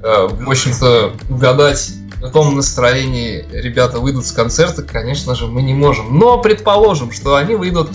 А, 0.02 0.28
в 0.28 0.48
общем-то, 0.48 1.14
угадать 1.30 1.94
каком 2.26 2.54
настроении 2.56 3.44
ребята 3.52 4.00
выйдут 4.00 4.26
с 4.26 4.32
концерта, 4.32 4.82
конечно 4.82 5.34
же, 5.34 5.46
мы 5.46 5.62
не 5.62 5.74
можем. 5.74 6.18
Но 6.18 6.38
предположим, 6.38 7.12
что 7.12 7.36
они 7.36 7.54
выйдут 7.54 7.90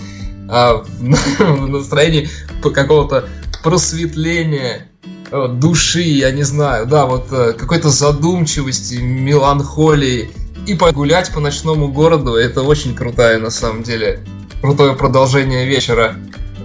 а, 0.48 0.84
в 0.84 1.68
настроении 1.68 2.28
какого-то 2.62 3.28
просветления, 3.62 4.90
Э, 5.32 5.46
души, 5.48 6.00
я 6.00 6.32
не 6.32 6.42
знаю, 6.42 6.86
да, 6.86 7.06
вот 7.06 7.28
э, 7.30 7.52
какой-то 7.52 7.88
задумчивости, 7.88 8.96
меланхолии. 8.96 10.30
И 10.66 10.74
погулять 10.74 11.32
по 11.32 11.40
ночному 11.40 11.88
городу, 11.88 12.34
это 12.34 12.62
очень 12.62 12.94
крутая, 12.94 13.38
на 13.38 13.50
самом 13.50 13.82
деле, 13.82 14.20
крутое 14.60 14.94
продолжение 14.94 15.66
вечера. 15.66 16.16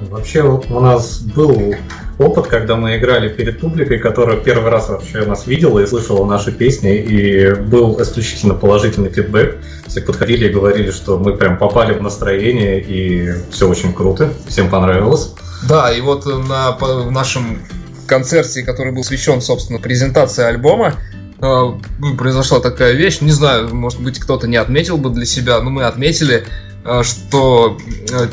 Вообще 0.10 0.42
у 0.44 0.80
нас 0.80 1.20
был 1.20 1.76
опыт, 2.18 2.48
когда 2.48 2.76
мы 2.76 2.98
играли 2.98 3.30
перед 3.30 3.60
публикой, 3.60 4.00
которая 4.00 4.38
первый 4.38 4.70
раз 4.70 4.90
вообще 4.90 5.26
нас 5.26 5.48
видела 5.48 5.80
и 5.80 5.86
слышала 5.86 6.26
наши 6.26 6.52
песни, 6.52 6.96
и 6.96 7.54
был 7.54 8.02
исключительно 8.02 8.54
положительный 8.54 9.10
фидбэк. 9.10 9.58
Все 9.88 10.02
подходили 10.02 10.48
и 10.48 10.54
говорили, 10.54 10.92
что 10.92 11.18
мы 11.18 11.36
прям 11.36 11.58
попали 11.58 11.94
в 11.94 12.02
настроение, 12.02 12.82
и 12.82 13.34
все 13.52 13.68
очень 13.68 13.94
круто, 13.94 14.34
всем 14.48 14.70
понравилось. 14.70 15.34
Да, 15.68 15.92
и 15.92 16.02
вот 16.02 16.26
на 16.26 16.72
в 16.72 17.12
нашем 17.12 17.60
концерте, 18.08 18.64
который 18.64 18.92
был 18.94 19.02
посвящен, 19.02 19.42
собственно, 19.42 19.80
презентации 19.80 20.44
альбома, 20.44 20.94
э, 21.42 21.64
произошла 22.18 22.60
такая 22.60 22.94
вещь. 22.94 23.22
Не 23.22 23.32
знаю, 23.32 23.74
может 23.74 24.02
быть, 24.02 24.20
кто-то 24.20 24.48
не 24.48 24.58
отметил 24.58 24.98
бы 24.98 25.10
для 25.10 25.26
себя, 25.26 25.60
но 25.62 25.70
мы 25.70 25.84
отметили, 25.86 26.46
э, 26.84 27.04
что 27.04 27.78
э, 28.12 28.28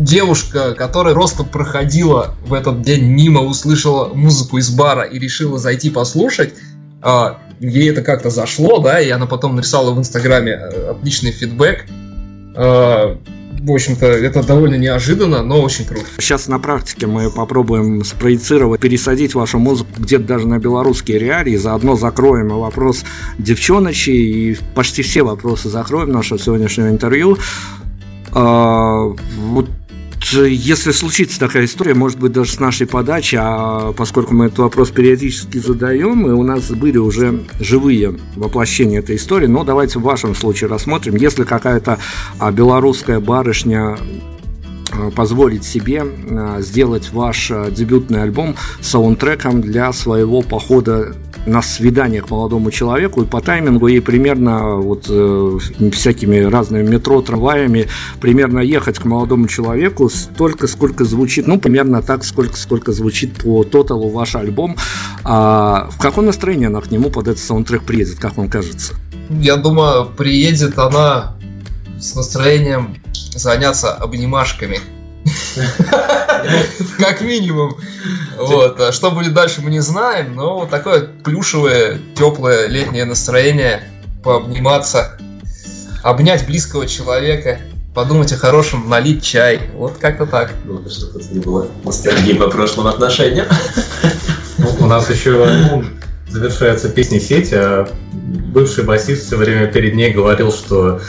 девушка, 0.00 0.74
которая 0.74 1.14
просто 1.14 1.44
проходила 1.44 2.34
в 2.44 2.54
этот 2.54 2.82
день 2.82 3.04
мимо, 3.04 3.42
услышала 3.42 4.12
музыку 4.12 4.58
из 4.58 4.70
бара 4.70 5.02
и 5.02 5.18
решила 5.18 5.58
зайти 5.58 5.90
послушать, 5.90 6.54
ей 7.60 7.90
это 7.90 8.02
как-то 8.02 8.30
зашло, 8.30 8.80
да, 8.80 9.00
и 9.00 9.10
она 9.10 9.26
потом 9.26 9.56
написала 9.56 9.92
в 9.92 9.98
Инстаграме 9.98 10.54
отличный 10.54 11.32
фидбэк 11.32 11.86
в 13.62 13.70
общем-то, 13.70 14.06
это 14.06 14.42
довольно 14.42 14.76
неожиданно, 14.76 15.42
но 15.42 15.60
очень 15.60 15.84
круто. 15.84 16.06
Сейчас 16.18 16.48
на 16.48 16.58
практике 16.58 17.06
мы 17.06 17.30
попробуем 17.30 18.02
спроецировать, 18.04 18.80
пересадить 18.80 19.34
вашу 19.34 19.58
музыку 19.58 19.90
где-то 19.98 20.24
даже 20.24 20.48
на 20.48 20.58
белорусские 20.58 21.18
реалии, 21.18 21.56
заодно 21.56 21.96
закроем 21.96 22.48
вопрос 22.48 23.04
девчоночей 23.38 24.52
и 24.52 24.58
почти 24.74 25.02
все 25.02 25.22
вопросы 25.22 25.68
закроем 25.68 26.10
нашего 26.10 26.40
сегодняшнего 26.40 26.88
интервью. 26.88 27.36
А, 28.32 29.12
вот 29.36 29.68
если 30.32 30.92
случится 30.92 31.40
такая 31.40 31.64
история, 31.64 31.94
может 31.94 32.18
быть, 32.18 32.32
даже 32.32 32.52
с 32.52 32.60
нашей 32.60 32.86
подачи, 32.86 33.36
а 33.40 33.92
поскольку 33.92 34.34
мы 34.34 34.46
этот 34.46 34.58
вопрос 34.58 34.90
периодически 34.90 35.58
задаем, 35.58 36.26
и 36.26 36.30
у 36.30 36.42
нас 36.42 36.70
были 36.70 36.98
уже 36.98 37.44
живые 37.58 38.16
воплощения 38.36 39.00
этой 39.00 39.16
истории, 39.16 39.46
но 39.46 39.64
давайте 39.64 39.98
в 39.98 40.02
вашем 40.02 40.34
случае 40.34 40.70
рассмотрим, 40.70 41.16
если 41.16 41.44
какая-то 41.44 41.98
а, 42.38 42.52
белорусская 42.52 43.18
барышня 43.18 43.98
а, 44.92 45.10
позволить 45.10 45.64
себе 45.64 46.04
а, 46.04 46.60
сделать 46.60 47.10
ваш 47.12 47.50
дебютный 47.70 48.22
альбом 48.22 48.56
саундтреком 48.80 49.60
для 49.60 49.92
своего 49.92 50.42
похода 50.42 51.14
на 51.46 51.60
к 51.62 52.30
молодому 52.30 52.70
человеку, 52.70 53.22
и 53.22 53.26
по 53.26 53.40
таймингу 53.40 53.86
ей 53.86 54.00
примерно 54.00 54.76
вот 54.76 55.06
э, 55.08 55.58
всякими 55.92 56.38
разными 56.40 56.88
метро, 56.88 57.22
трамваями 57.22 57.88
примерно 58.20 58.60
ехать 58.60 58.98
к 58.98 59.04
молодому 59.04 59.48
человеку 59.48 60.08
столько, 60.08 60.66
сколько 60.66 61.04
звучит, 61.04 61.46
ну, 61.46 61.58
примерно 61.58 62.02
так, 62.02 62.24
сколько, 62.24 62.56
сколько 62.56 62.92
звучит 62.92 63.34
по 63.34 63.64
тоталу 63.64 64.10
ваш 64.10 64.34
альбом. 64.34 64.76
А 65.24 65.88
в 65.90 65.98
каком 65.98 66.26
настроении 66.26 66.66
она 66.66 66.80
к 66.80 66.90
нему 66.90 67.10
под 67.10 67.28
этот 67.28 67.42
саундтрек 67.42 67.84
приедет, 67.84 68.18
как 68.18 68.36
вам 68.36 68.48
кажется? 68.48 68.94
Я 69.30 69.56
думаю, 69.56 70.06
приедет 70.06 70.78
она 70.78 71.36
с 71.98 72.14
настроением 72.14 72.96
заняться 73.34 73.92
обнимашками. 73.92 74.80
Как 76.98 77.20
минимум. 77.20 77.76
Вот. 78.36 78.80
А 78.80 78.92
что 78.92 79.10
будет 79.10 79.34
дальше, 79.34 79.60
мы 79.62 79.70
не 79.70 79.80
знаем, 79.80 80.34
но 80.34 80.60
вот 80.60 80.70
такое 80.70 81.02
плюшевое, 81.02 81.98
теплое 82.16 82.66
летнее 82.68 83.04
настроение, 83.04 83.82
пообниматься, 84.22 85.18
обнять 86.02 86.46
близкого 86.46 86.86
человека, 86.86 87.60
подумать 87.94 88.32
о 88.32 88.36
хорошем, 88.36 88.88
налить 88.88 89.22
чай. 89.24 89.60
Вот 89.74 89.98
как-то 89.98 90.26
так. 90.26 90.52
Ну, 90.64 90.82
чтобы 90.88 91.22
не 91.30 91.40
было 91.40 91.68
ностальгии 91.84 92.34
по 92.34 92.48
прошлым 92.48 92.86
отношениям. 92.86 93.46
У 94.78 94.86
нас 94.86 95.10
еще 95.10 95.44
альбом 95.44 95.86
завершается 96.28 96.88
песней 96.88 97.20
сети, 97.20 97.54
а 97.54 97.88
бывший 98.12 98.84
басист 98.84 99.26
все 99.26 99.36
время 99.36 99.66
перед 99.66 99.94
ней 99.94 100.12
говорил, 100.12 100.52
что 100.52 101.00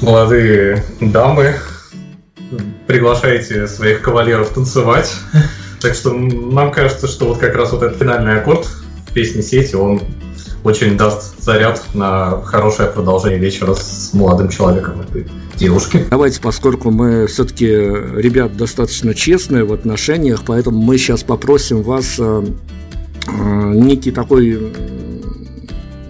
молодые 0.00 0.84
дамы 1.00 1.56
приглашаете 2.86 3.66
своих 3.66 4.02
кавалеров 4.02 4.50
танцевать. 4.50 5.12
Так 5.78 5.94
что 5.94 6.10
нам 6.14 6.72
кажется, 6.72 7.06
что 7.06 7.26
вот 7.26 7.36
как 7.38 7.54
раз 7.54 7.70
вот 7.70 7.82
этот 7.82 7.98
финальный 7.98 8.38
аккорд 8.38 8.66
в 9.06 9.12
песне 9.12 9.42
«Сети», 9.42 9.76
он 9.76 10.00
очень 10.64 10.96
даст 10.96 11.40
заряд 11.40 11.82
на 11.94 12.42
хорошее 12.42 12.90
продолжение 12.90 13.38
вечера 13.38 13.74
с 13.74 14.12
молодым 14.14 14.48
человеком 14.48 15.02
этой 15.02 15.26
девушки. 15.54 16.04
Давайте, 16.10 16.40
поскольку 16.40 16.90
мы 16.90 17.26
все-таки 17.26 17.66
ребят 17.66 18.56
достаточно 18.56 19.14
честные 19.14 19.64
в 19.64 19.72
отношениях, 19.72 20.42
поэтому 20.46 20.82
мы 20.82 20.98
сейчас 20.98 21.22
попросим 21.22 21.82
вас 21.82 22.16
э, 22.18 22.44
э, 23.28 23.72
некий 23.74 24.10
такой 24.10 24.72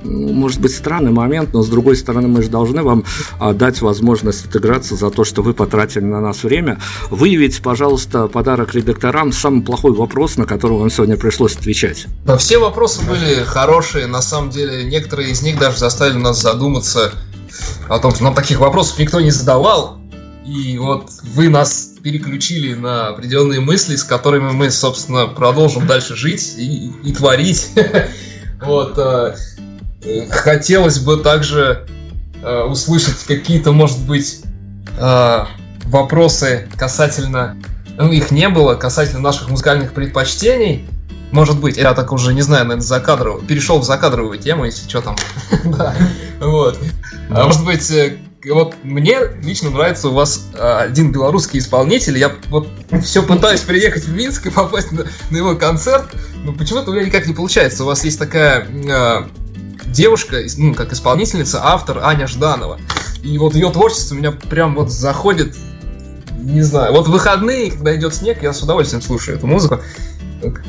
может 0.06 0.60
быть, 0.60 0.74
странный 0.74 1.12
момент, 1.12 1.52
но 1.52 1.62
с 1.62 1.68
другой 1.68 1.96
стороны, 1.96 2.28
мы 2.28 2.42
же 2.42 2.48
должны 2.48 2.82
вам 2.82 3.04
а, 3.38 3.52
дать 3.52 3.80
возможность 3.80 4.46
отыграться 4.46 4.96
за 4.96 5.10
то, 5.10 5.24
что 5.24 5.42
вы 5.42 5.54
потратили 5.54 6.04
на 6.04 6.20
нас 6.20 6.44
время. 6.44 6.78
Выявите, 7.10 7.60
пожалуйста, 7.62 8.28
подарок 8.28 8.74
редакторам 8.74 9.32
самый 9.32 9.62
плохой 9.62 9.92
вопрос, 9.92 10.36
на 10.36 10.46
который 10.46 10.78
вам 10.78 10.90
сегодня 10.90 11.16
пришлось 11.16 11.56
отвечать. 11.56 12.06
Все 12.38 12.58
вопросы 12.58 13.02
были 13.02 13.42
хорошие, 13.44 14.06
на 14.06 14.22
самом 14.22 14.50
деле, 14.50 14.84
некоторые 14.84 15.30
из 15.30 15.42
них 15.42 15.58
даже 15.58 15.78
заставили 15.78 16.18
нас 16.18 16.40
задуматься 16.40 17.12
о 17.88 17.98
том, 17.98 18.14
что 18.14 18.24
нам 18.24 18.34
таких 18.34 18.60
вопросов 18.60 18.98
никто 18.98 19.20
не 19.20 19.30
задавал, 19.30 19.98
и 20.46 20.78
вот 20.78 21.10
вы 21.34 21.48
нас 21.48 21.94
переключили 22.02 22.74
на 22.74 23.08
определенные 23.08 23.60
мысли, 23.60 23.96
с 23.96 24.04
которыми 24.04 24.52
мы, 24.52 24.70
собственно, 24.70 25.26
продолжим 25.26 25.86
дальше 25.86 26.14
жить 26.14 26.54
и, 26.56 26.92
и 27.02 27.12
творить. 27.12 27.70
Вот. 28.58 28.98
Хотелось 30.30 30.98
бы 30.98 31.16
также 31.18 31.86
э, 32.42 32.62
услышать 32.62 33.24
какие-то, 33.24 33.72
может 33.72 33.98
быть, 34.06 34.42
э, 34.98 35.44
вопросы 35.84 36.68
касательно... 36.76 37.56
Ну, 37.98 38.12
их 38.12 38.30
не 38.30 38.48
было, 38.48 38.74
касательно 38.74 39.20
наших 39.20 39.48
музыкальных 39.48 39.94
предпочтений. 39.94 40.86
Может 41.32 41.58
быть, 41.58 41.76
я 41.76 41.94
так 41.94 42.12
уже 42.12 42.34
не 42.34 42.42
знаю, 42.42 42.64
наверное, 42.64 42.86
закадровый, 42.86 43.44
перешел 43.44 43.80
в 43.80 43.84
закадровую 43.84 44.38
тему, 44.38 44.64
если 44.64 44.88
что 44.88 45.00
там. 45.00 45.16
вот. 46.40 46.78
А 47.30 47.44
может 47.44 47.64
быть, 47.64 47.90
э, 47.90 48.18
вот 48.48 48.74
мне 48.82 49.18
лично 49.42 49.70
нравится 49.70 50.08
у 50.08 50.12
вас 50.12 50.46
э, 50.54 50.78
один 50.78 51.10
белорусский 51.10 51.58
исполнитель. 51.58 52.18
Я 52.18 52.32
вот 52.48 52.68
все 53.02 53.22
пытаюсь 53.22 53.60
приехать 53.60 54.04
в 54.04 54.14
Минск 54.14 54.46
и 54.46 54.50
попасть 54.50 54.92
на, 54.92 55.06
на 55.30 55.36
его 55.36 55.56
концерт, 55.56 56.06
но 56.44 56.52
почему-то 56.52 56.90
у 56.90 56.94
меня 56.94 57.06
никак 57.06 57.26
не 57.26 57.34
получается. 57.34 57.82
У 57.82 57.86
вас 57.86 58.04
есть 58.04 58.18
такая 58.18 58.66
э, 58.66 59.26
девушка, 59.96 60.42
ну, 60.58 60.74
как 60.74 60.92
исполнительница, 60.92 61.60
автор 61.64 62.00
Аня 62.02 62.26
Жданова. 62.26 62.78
И 63.22 63.38
вот 63.38 63.54
ее 63.54 63.70
творчество 63.70 64.14
меня 64.14 64.30
прям 64.30 64.74
вот 64.74 64.92
заходит, 64.92 65.56
не 66.38 66.62
знаю, 66.62 66.92
вот 66.92 67.08
в 67.08 67.10
выходные, 67.10 67.72
когда 67.72 67.96
идет 67.96 68.14
снег, 68.14 68.42
я 68.42 68.52
с 68.52 68.62
удовольствием 68.62 69.02
слушаю 69.02 69.38
эту 69.38 69.46
музыку. 69.46 69.80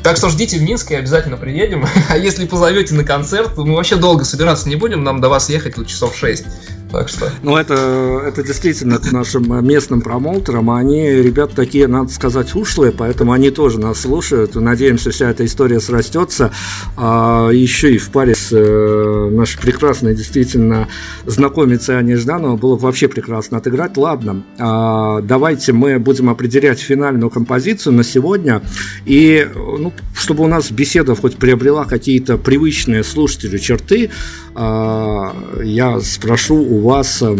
Так 0.02 0.16
что 0.16 0.30
ждите 0.30 0.58
в 0.58 0.62
Минске, 0.62 0.96
обязательно 0.96 1.36
приедем. 1.36 1.86
А 2.08 2.16
если 2.16 2.46
позовете 2.46 2.94
на 2.94 3.04
концерт, 3.04 3.56
мы 3.58 3.76
вообще 3.76 3.96
долго 3.96 4.24
собираться 4.24 4.68
не 4.68 4.76
будем, 4.76 5.04
нам 5.04 5.20
до 5.20 5.28
вас 5.28 5.50
ехать 5.50 5.74
часов 5.86 6.16
6. 6.16 6.44
Так 6.90 7.08
что... 7.08 7.30
Ну, 7.42 7.56
это, 7.56 8.22
это 8.26 8.42
действительно 8.42 8.98
к 8.98 9.12
нашим 9.12 9.66
местным 9.66 10.00
промоутерам. 10.00 10.70
Они, 10.70 11.10
ребята, 11.10 11.54
такие, 11.54 11.86
надо 11.86 12.10
сказать, 12.10 12.54
ушлые, 12.54 12.92
поэтому 12.92 13.32
они 13.32 13.50
тоже 13.50 13.78
нас 13.78 14.00
слушают. 14.00 14.54
Надеемся, 14.54 15.10
вся 15.10 15.30
эта 15.30 15.44
история 15.44 15.80
срастется. 15.80 16.50
А 16.96 17.50
еще 17.50 17.94
и 17.94 17.98
в 17.98 18.10
паре 18.10 18.34
с 18.34 18.48
э, 18.52 19.30
нашей 19.30 19.60
прекрасной, 19.60 20.14
действительно, 20.14 20.88
знакомицей 21.26 21.98
Ани 21.98 22.14
Жданова 22.14 22.56
было 22.56 22.76
вообще 22.76 23.08
прекрасно 23.08 23.58
отыграть. 23.58 23.96
Ладно, 23.96 24.44
а, 24.58 25.20
давайте 25.20 25.72
мы 25.72 25.98
будем 25.98 26.30
определять 26.30 26.80
финальную 26.80 27.28
композицию 27.28 27.94
на 27.94 28.04
сегодня. 28.04 28.62
И, 29.04 29.46
ну, 29.54 29.92
чтобы 30.14 30.44
у 30.44 30.46
нас 30.46 30.70
беседа 30.70 31.14
хоть 31.14 31.36
приобрела 31.36 31.84
какие-то 31.84 32.38
привычные 32.38 33.04
слушателю 33.04 33.58
черты, 33.58 34.10
а, 34.54 35.36
я 35.62 36.00
спрошу 36.00 36.56
у 36.56 36.77
вас, 36.80 37.22
э, 37.22 37.36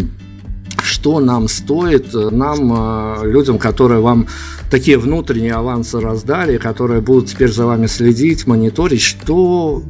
что 0.81 1.19
нам 1.19 1.47
стоит, 1.47 2.13
э, 2.13 2.29
нам, 2.29 3.23
э, 3.23 3.31
людям, 3.31 3.57
которые 3.57 4.01
вам 4.01 4.27
такие 4.69 4.97
внутренние 4.97 5.53
авансы 5.53 5.99
раздали, 5.99 6.57
которые 6.57 7.01
будут 7.01 7.29
теперь 7.29 7.51
за 7.51 7.65
вами 7.65 7.87
следить, 7.87 8.47
мониторить, 8.47 9.01
что 9.01 9.83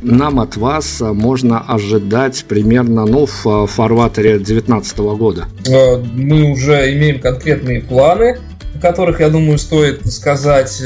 нам 0.00 0.40
от 0.40 0.56
вас 0.56 1.00
можно 1.00 1.60
ожидать 1.60 2.44
примерно 2.48 3.04
ну, 3.04 3.26
в 3.26 3.66
фарватере 3.66 4.36
2019 4.38 4.98
года? 5.16 5.46
Мы 6.14 6.52
уже 6.52 6.94
имеем 6.94 7.20
конкретные 7.20 7.80
планы, 7.80 8.38
о 8.74 8.78
которых, 8.78 9.20
я 9.20 9.28
думаю, 9.28 9.58
стоит 9.58 10.06
сказать 10.06 10.82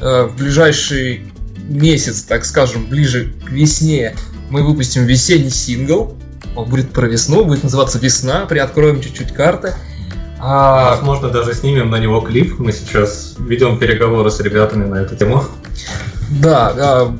в 0.00 0.30
ближайший 0.36 1.22
месяц, 1.68 2.22
так 2.22 2.44
скажем, 2.44 2.86
ближе 2.86 3.32
к 3.46 3.50
весне 3.50 4.14
мы 4.52 4.62
выпустим 4.62 5.06
весенний 5.06 5.50
сингл. 5.50 6.14
Он 6.54 6.68
будет 6.68 6.92
про 6.92 7.06
весну, 7.06 7.44
будет 7.44 7.62
называться 7.62 7.98
«Весна». 7.98 8.46
Приоткроем 8.46 9.00
чуть-чуть 9.00 9.32
карты. 9.32 9.74
А... 10.38 10.96
Возможно, 10.96 11.28
даже 11.28 11.54
снимем 11.54 11.90
на 11.90 11.96
него 11.96 12.20
клип. 12.20 12.58
Мы 12.58 12.72
сейчас 12.72 13.36
ведем 13.38 13.78
переговоры 13.78 14.30
с 14.30 14.40
ребятами 14.40 14.84
на 14.86 14.96
эту 14.96 15.16
тему. 15.16 15.44
Да, 16.30 16.74
а, 16.76 17.18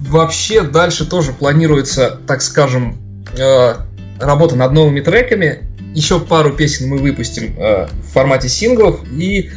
вообще 0.00 0.62
дальше 0.62 1.08
тоже 1.08 1.32
планируется, 1.32 2.18
так 2.26 2.42
скажем, 2.42 2.98
э, 3.38 3.74
работа 4.18 4.56
над 4.56 4.72
новыми 4.72 5.00
треками. 5.00 5.68
Еще 5.94 6.20
пару 6.20 6.52
песен 6.52 6.88
мы 6.88 6.98
выпустим 6.98 7.54
э, 7.56 7.86
в 7.86 8.12
формате 8.12 8.48
синглов. 8.48 9.00
И 9.12 9.50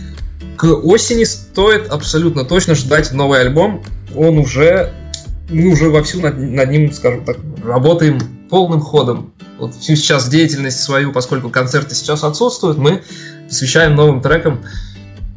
к 0.57 0.65
осени 0.65 1.23
стоит 1.23 1.89
абсолютно 1.89 2.45
точно 2.45 2.75
ждать 2.75 3.11
новый 3.11 3.41
альбом. 3.41 3.83
Он 4.15 4.37
уже 4.37 4.93
мы 5.49 5.71
уже 5.71 5.89
вовсю 5.89 6.21
над, 6.21 6.37
над 6.37 6.69
ним, 6.69 6.91
скажем 6.91 7.25
так, 7.25 7.37
работаем 7.63 8.19
полным 8.53 8.81
ходом. 8.81 9.33
Вот 9.57 9.73
всю 9.73 9.95
сейчас 9.95 10.29
деятельность 10.29 10.79
свою, 10.79 11.11
поскольку 11.11 11.49
концерты 11.49 11.95
сейчас 11.95 12.23
отсутствуют, 12.23 12.77
мы 12.77 13.01
посвящаем 13.47 13.95
новым 13.95 14.21
трекам. 14.21 14.59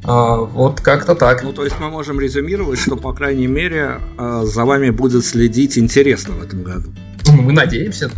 А, 0.05 0.37
вот 0.37 0.83
как-то 0.83 1.14
так. 1.14 1.43
Ну, 1.43 1.55
то 1.55 1.64
есть 1.64 1.77
мы 1.81 1.89
можем 1.89 2.21
резюмировать, 2.21 2.79
что, 2.79 2.95
по 2.95 3.14
крайней 3.14 3.47
мере, 3.47 4.03
а, 4.19 4.45
за 4.45 4.67
вами 4.67 4.91
будет 4.91 5.25
следить 5.25 5.79
интересно 5.79 6.35
в 6.35 6.43
этом 6.43 6.62
году. 6.62 6.91
Мы 7.33 7.55
надеемся 7.55 8.11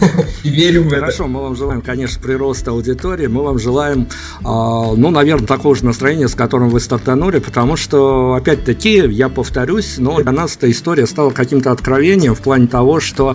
и 0.42 0.50
верим 0.50 0.90
в 0.90 0.92
это. 0.92 1.00
Хорошо, 1.00 1.28
мы 1.28 1.40
вам 1.40 1.56
желаем, 1.56 1.80
конечно, 1.80 2.20
прироста 2.20 2.72
аудитории, 2.72 3.28
мы 3.28 3.42
вам 3.42 3.58
желаем, 3.58 4.06
а, 4.44 4.92
ну, 4.94 5.08
наверное, 5.08 5.46
такого 5.46 5.74
же 5.74 5.86
настроения, 5.86 6.28
с 6.28 6.34
которым 6.34 6.68
вы 6.68 6.80
стартанули, 6.80 7.38
потому 7.38 7.76
что, 7.76 8.34
опять-таки, 8.34 8.98
я 9.08 9.30
повторюсь, 9.30 9.94
но 9.96 10.20
для 10.20 10.32
нас 10.32 10.56
эта 10.56 10.70
история 10.70 11.06
стала 11.06 11.30
каким-то 11.30 11.72
откровением 11.72 12.34
в 12.34 12.42
плане 12.42 12.66
того, 12.66 13.00
что 13.00 13.34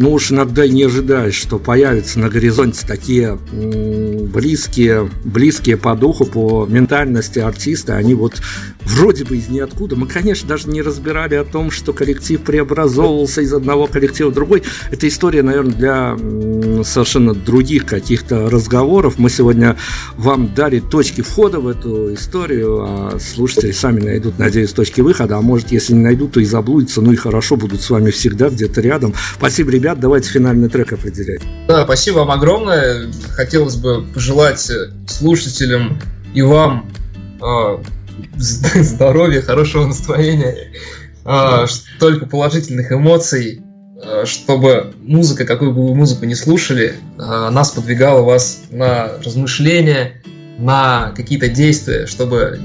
ну 0.00 0.14
уж 0.14 0.32
иногда 0.32 0.66
не 0.66 0.84
ожидаешь, 0.84 1.34
что 1.34 1.58
появятся 1.58 2.18
на 2.20 2.30
горизонте 2.30 2.86
такие 2.86 3.38
близкие, 3.52 5.10
близкие 5.26 5.76
по 5.76 5.94
духу, 5.94 6.24
по 6.24 6.66
ментальности 6.66 7.38
артисты. 7.38 7.92
Они 7.92 8.14
вот 8.14 8.40
вроде 8.86 9.24
бы 9.24 9.36
из 9.36 9.50
ниоткуда. 9.50 9.96
Мы, 9.96 10.06
конечно, 10.06 10.48
даже 10.48 10.70
не 10.70 10.80
разбирали 10.80 11.34
о 11.34 11.44
том, 11.44 11.70
что 11.70 11.92
коллектив 11.92 12.40
преобразовывался 12.40 13.42
из 13.42 13.52
одного 13.52 13.86
коллектива 13.86 14.30
в 14.30 14.34
другой. 14.34 14.62
Это 14.90 15.06
история, 15.06 15.42
наверное, 15.42 15.74
для 15.74 16.82
совершенно 16.82 17.34
других 17.34 17.84
каких-то 17.84 18.48
разговоров. 18.48 19.18
Мы 19.18 19.28
сегодня 19.28 19.76
вам 20.16 20.54
дали 20.54 20.80
точки 20.80 21.20
входа 21.20 21.60
в 21.60 21.68
эту 21.68 22.14
историю, 22.14 22.84
а 22.88 23.18
слушатели 23.20 23.72
сами 23.72 24.00
найдут, 24.00 24.38
надеюсь, 24.38 24.72
точки 24.72 25.02
выхода. 25.02 25.36
А 25.36 25.42
может, 25.42 25.72
если 25.72 25.92
не 25.92 26.00
найдут, 26.00 26.32
то 26.32 26.40
и 26.40 26.46
заблудятся. 26.46 27.02
Ну 27.02 27.12
и 27.12 27.16
хорошо, 27.16 27.56
будут 27.56 27.82
с 27.82 27.90
вами 27.90 28.10
всегда 28.10 28.48
где-то 28.48 28.80
рядом. 28.80 29.12
Спасибо, 29.36 29.70
ребят. 29.90 30.00
Давайте 30.00 30.30
финальный 30.30 30.68
трек 30.68 30.92
определять. 30.92 31.42
Да, 31.68 31.84
спасибо 31.84 32.18
вам 32.18 32.30
огромное. 32.30 33.10
Хотелось 33.30 33.76
бы 33.76 34.02
пожелать 34.02 34.70
слушателям 35.06 35.98
и 36.34 36.42
вам 36.42 36.90
а, 37.40 37.82
здоровья, 38.36 39.42
хорошего 39.42 39.86
настроения, 39.86 40.72
а, 41.24 41.66
только 41.98 42.26
положительных 42.26 42.92
эмоций, 42.92 43.62
а, 44.02 44.26
чтобы 44.26 44.92
музыка, 45.02 45.44
какую 45.44 45.72
бы 45.72 45.88
вы 45.88 45.94
музыку 45.94 46.24
не 46.24 46.34
слушали, 46.34 46.94
а, 47.18 47.50
нас 47.50 47.70
подвигала 47.70 48.22
вас 48.22 48.62
на 48.70 49.12
размышления, 49.24 50.22
на 50.58 51.12
какие-то 51.16 51.48
действия, 51.48 52.06
чтобы 52.06 52.60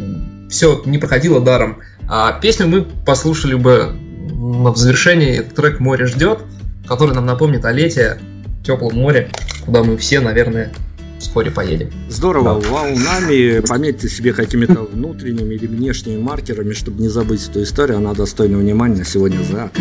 все 0.50 0.82
не 0.86 0.98
проходило 0.98 1.40
даром. 1.40 1.80
А 2.08 2.34
песню 2.34 2.68
мы 2.68 2.82
послушали 2.84 3.56
бы 3.56 3.96
в 4.38 4.76
завершении 4.76 5.40
трек 5.40 5.80
«Море 5.80 6.06
ждет», 6.06 6.40
который 6.88 7.14
нам 7.14 7.26
напомнит 7.26 7.66
о 7.66 7.72
лете, 7.72 8.20
теплом 8.64 8.96
море, 8.96 9.30
куда 9.66 9.84
мы 9.84 9.98
все, 9.98 10.20
наверное, 10.20 10.72
вскоре 11.20 11.52
поедем. 11.52 11.92
Здорово, 12.10 12.62
да. 12.62 12.70
волнами, 12.70 13.60
пометьте 13.60 14.10
себе 14.10 14.34
какими-то 14.34 14.82
внутренними 14.84 15.56
или 15.56 15.68
внешними 15.68 16.22
маркерами, 16.22 16.74
чтобы 16.74 17.02
не 17.02 17.10
забыть 17.10 17.48
эту 17.50 17.64
историю, 17.64 17.98
она 17.98 18.14
достойна 18.14 18.58
внимания 18.58 19.04
сегодня 19.06 19.44
за 19.44 19.72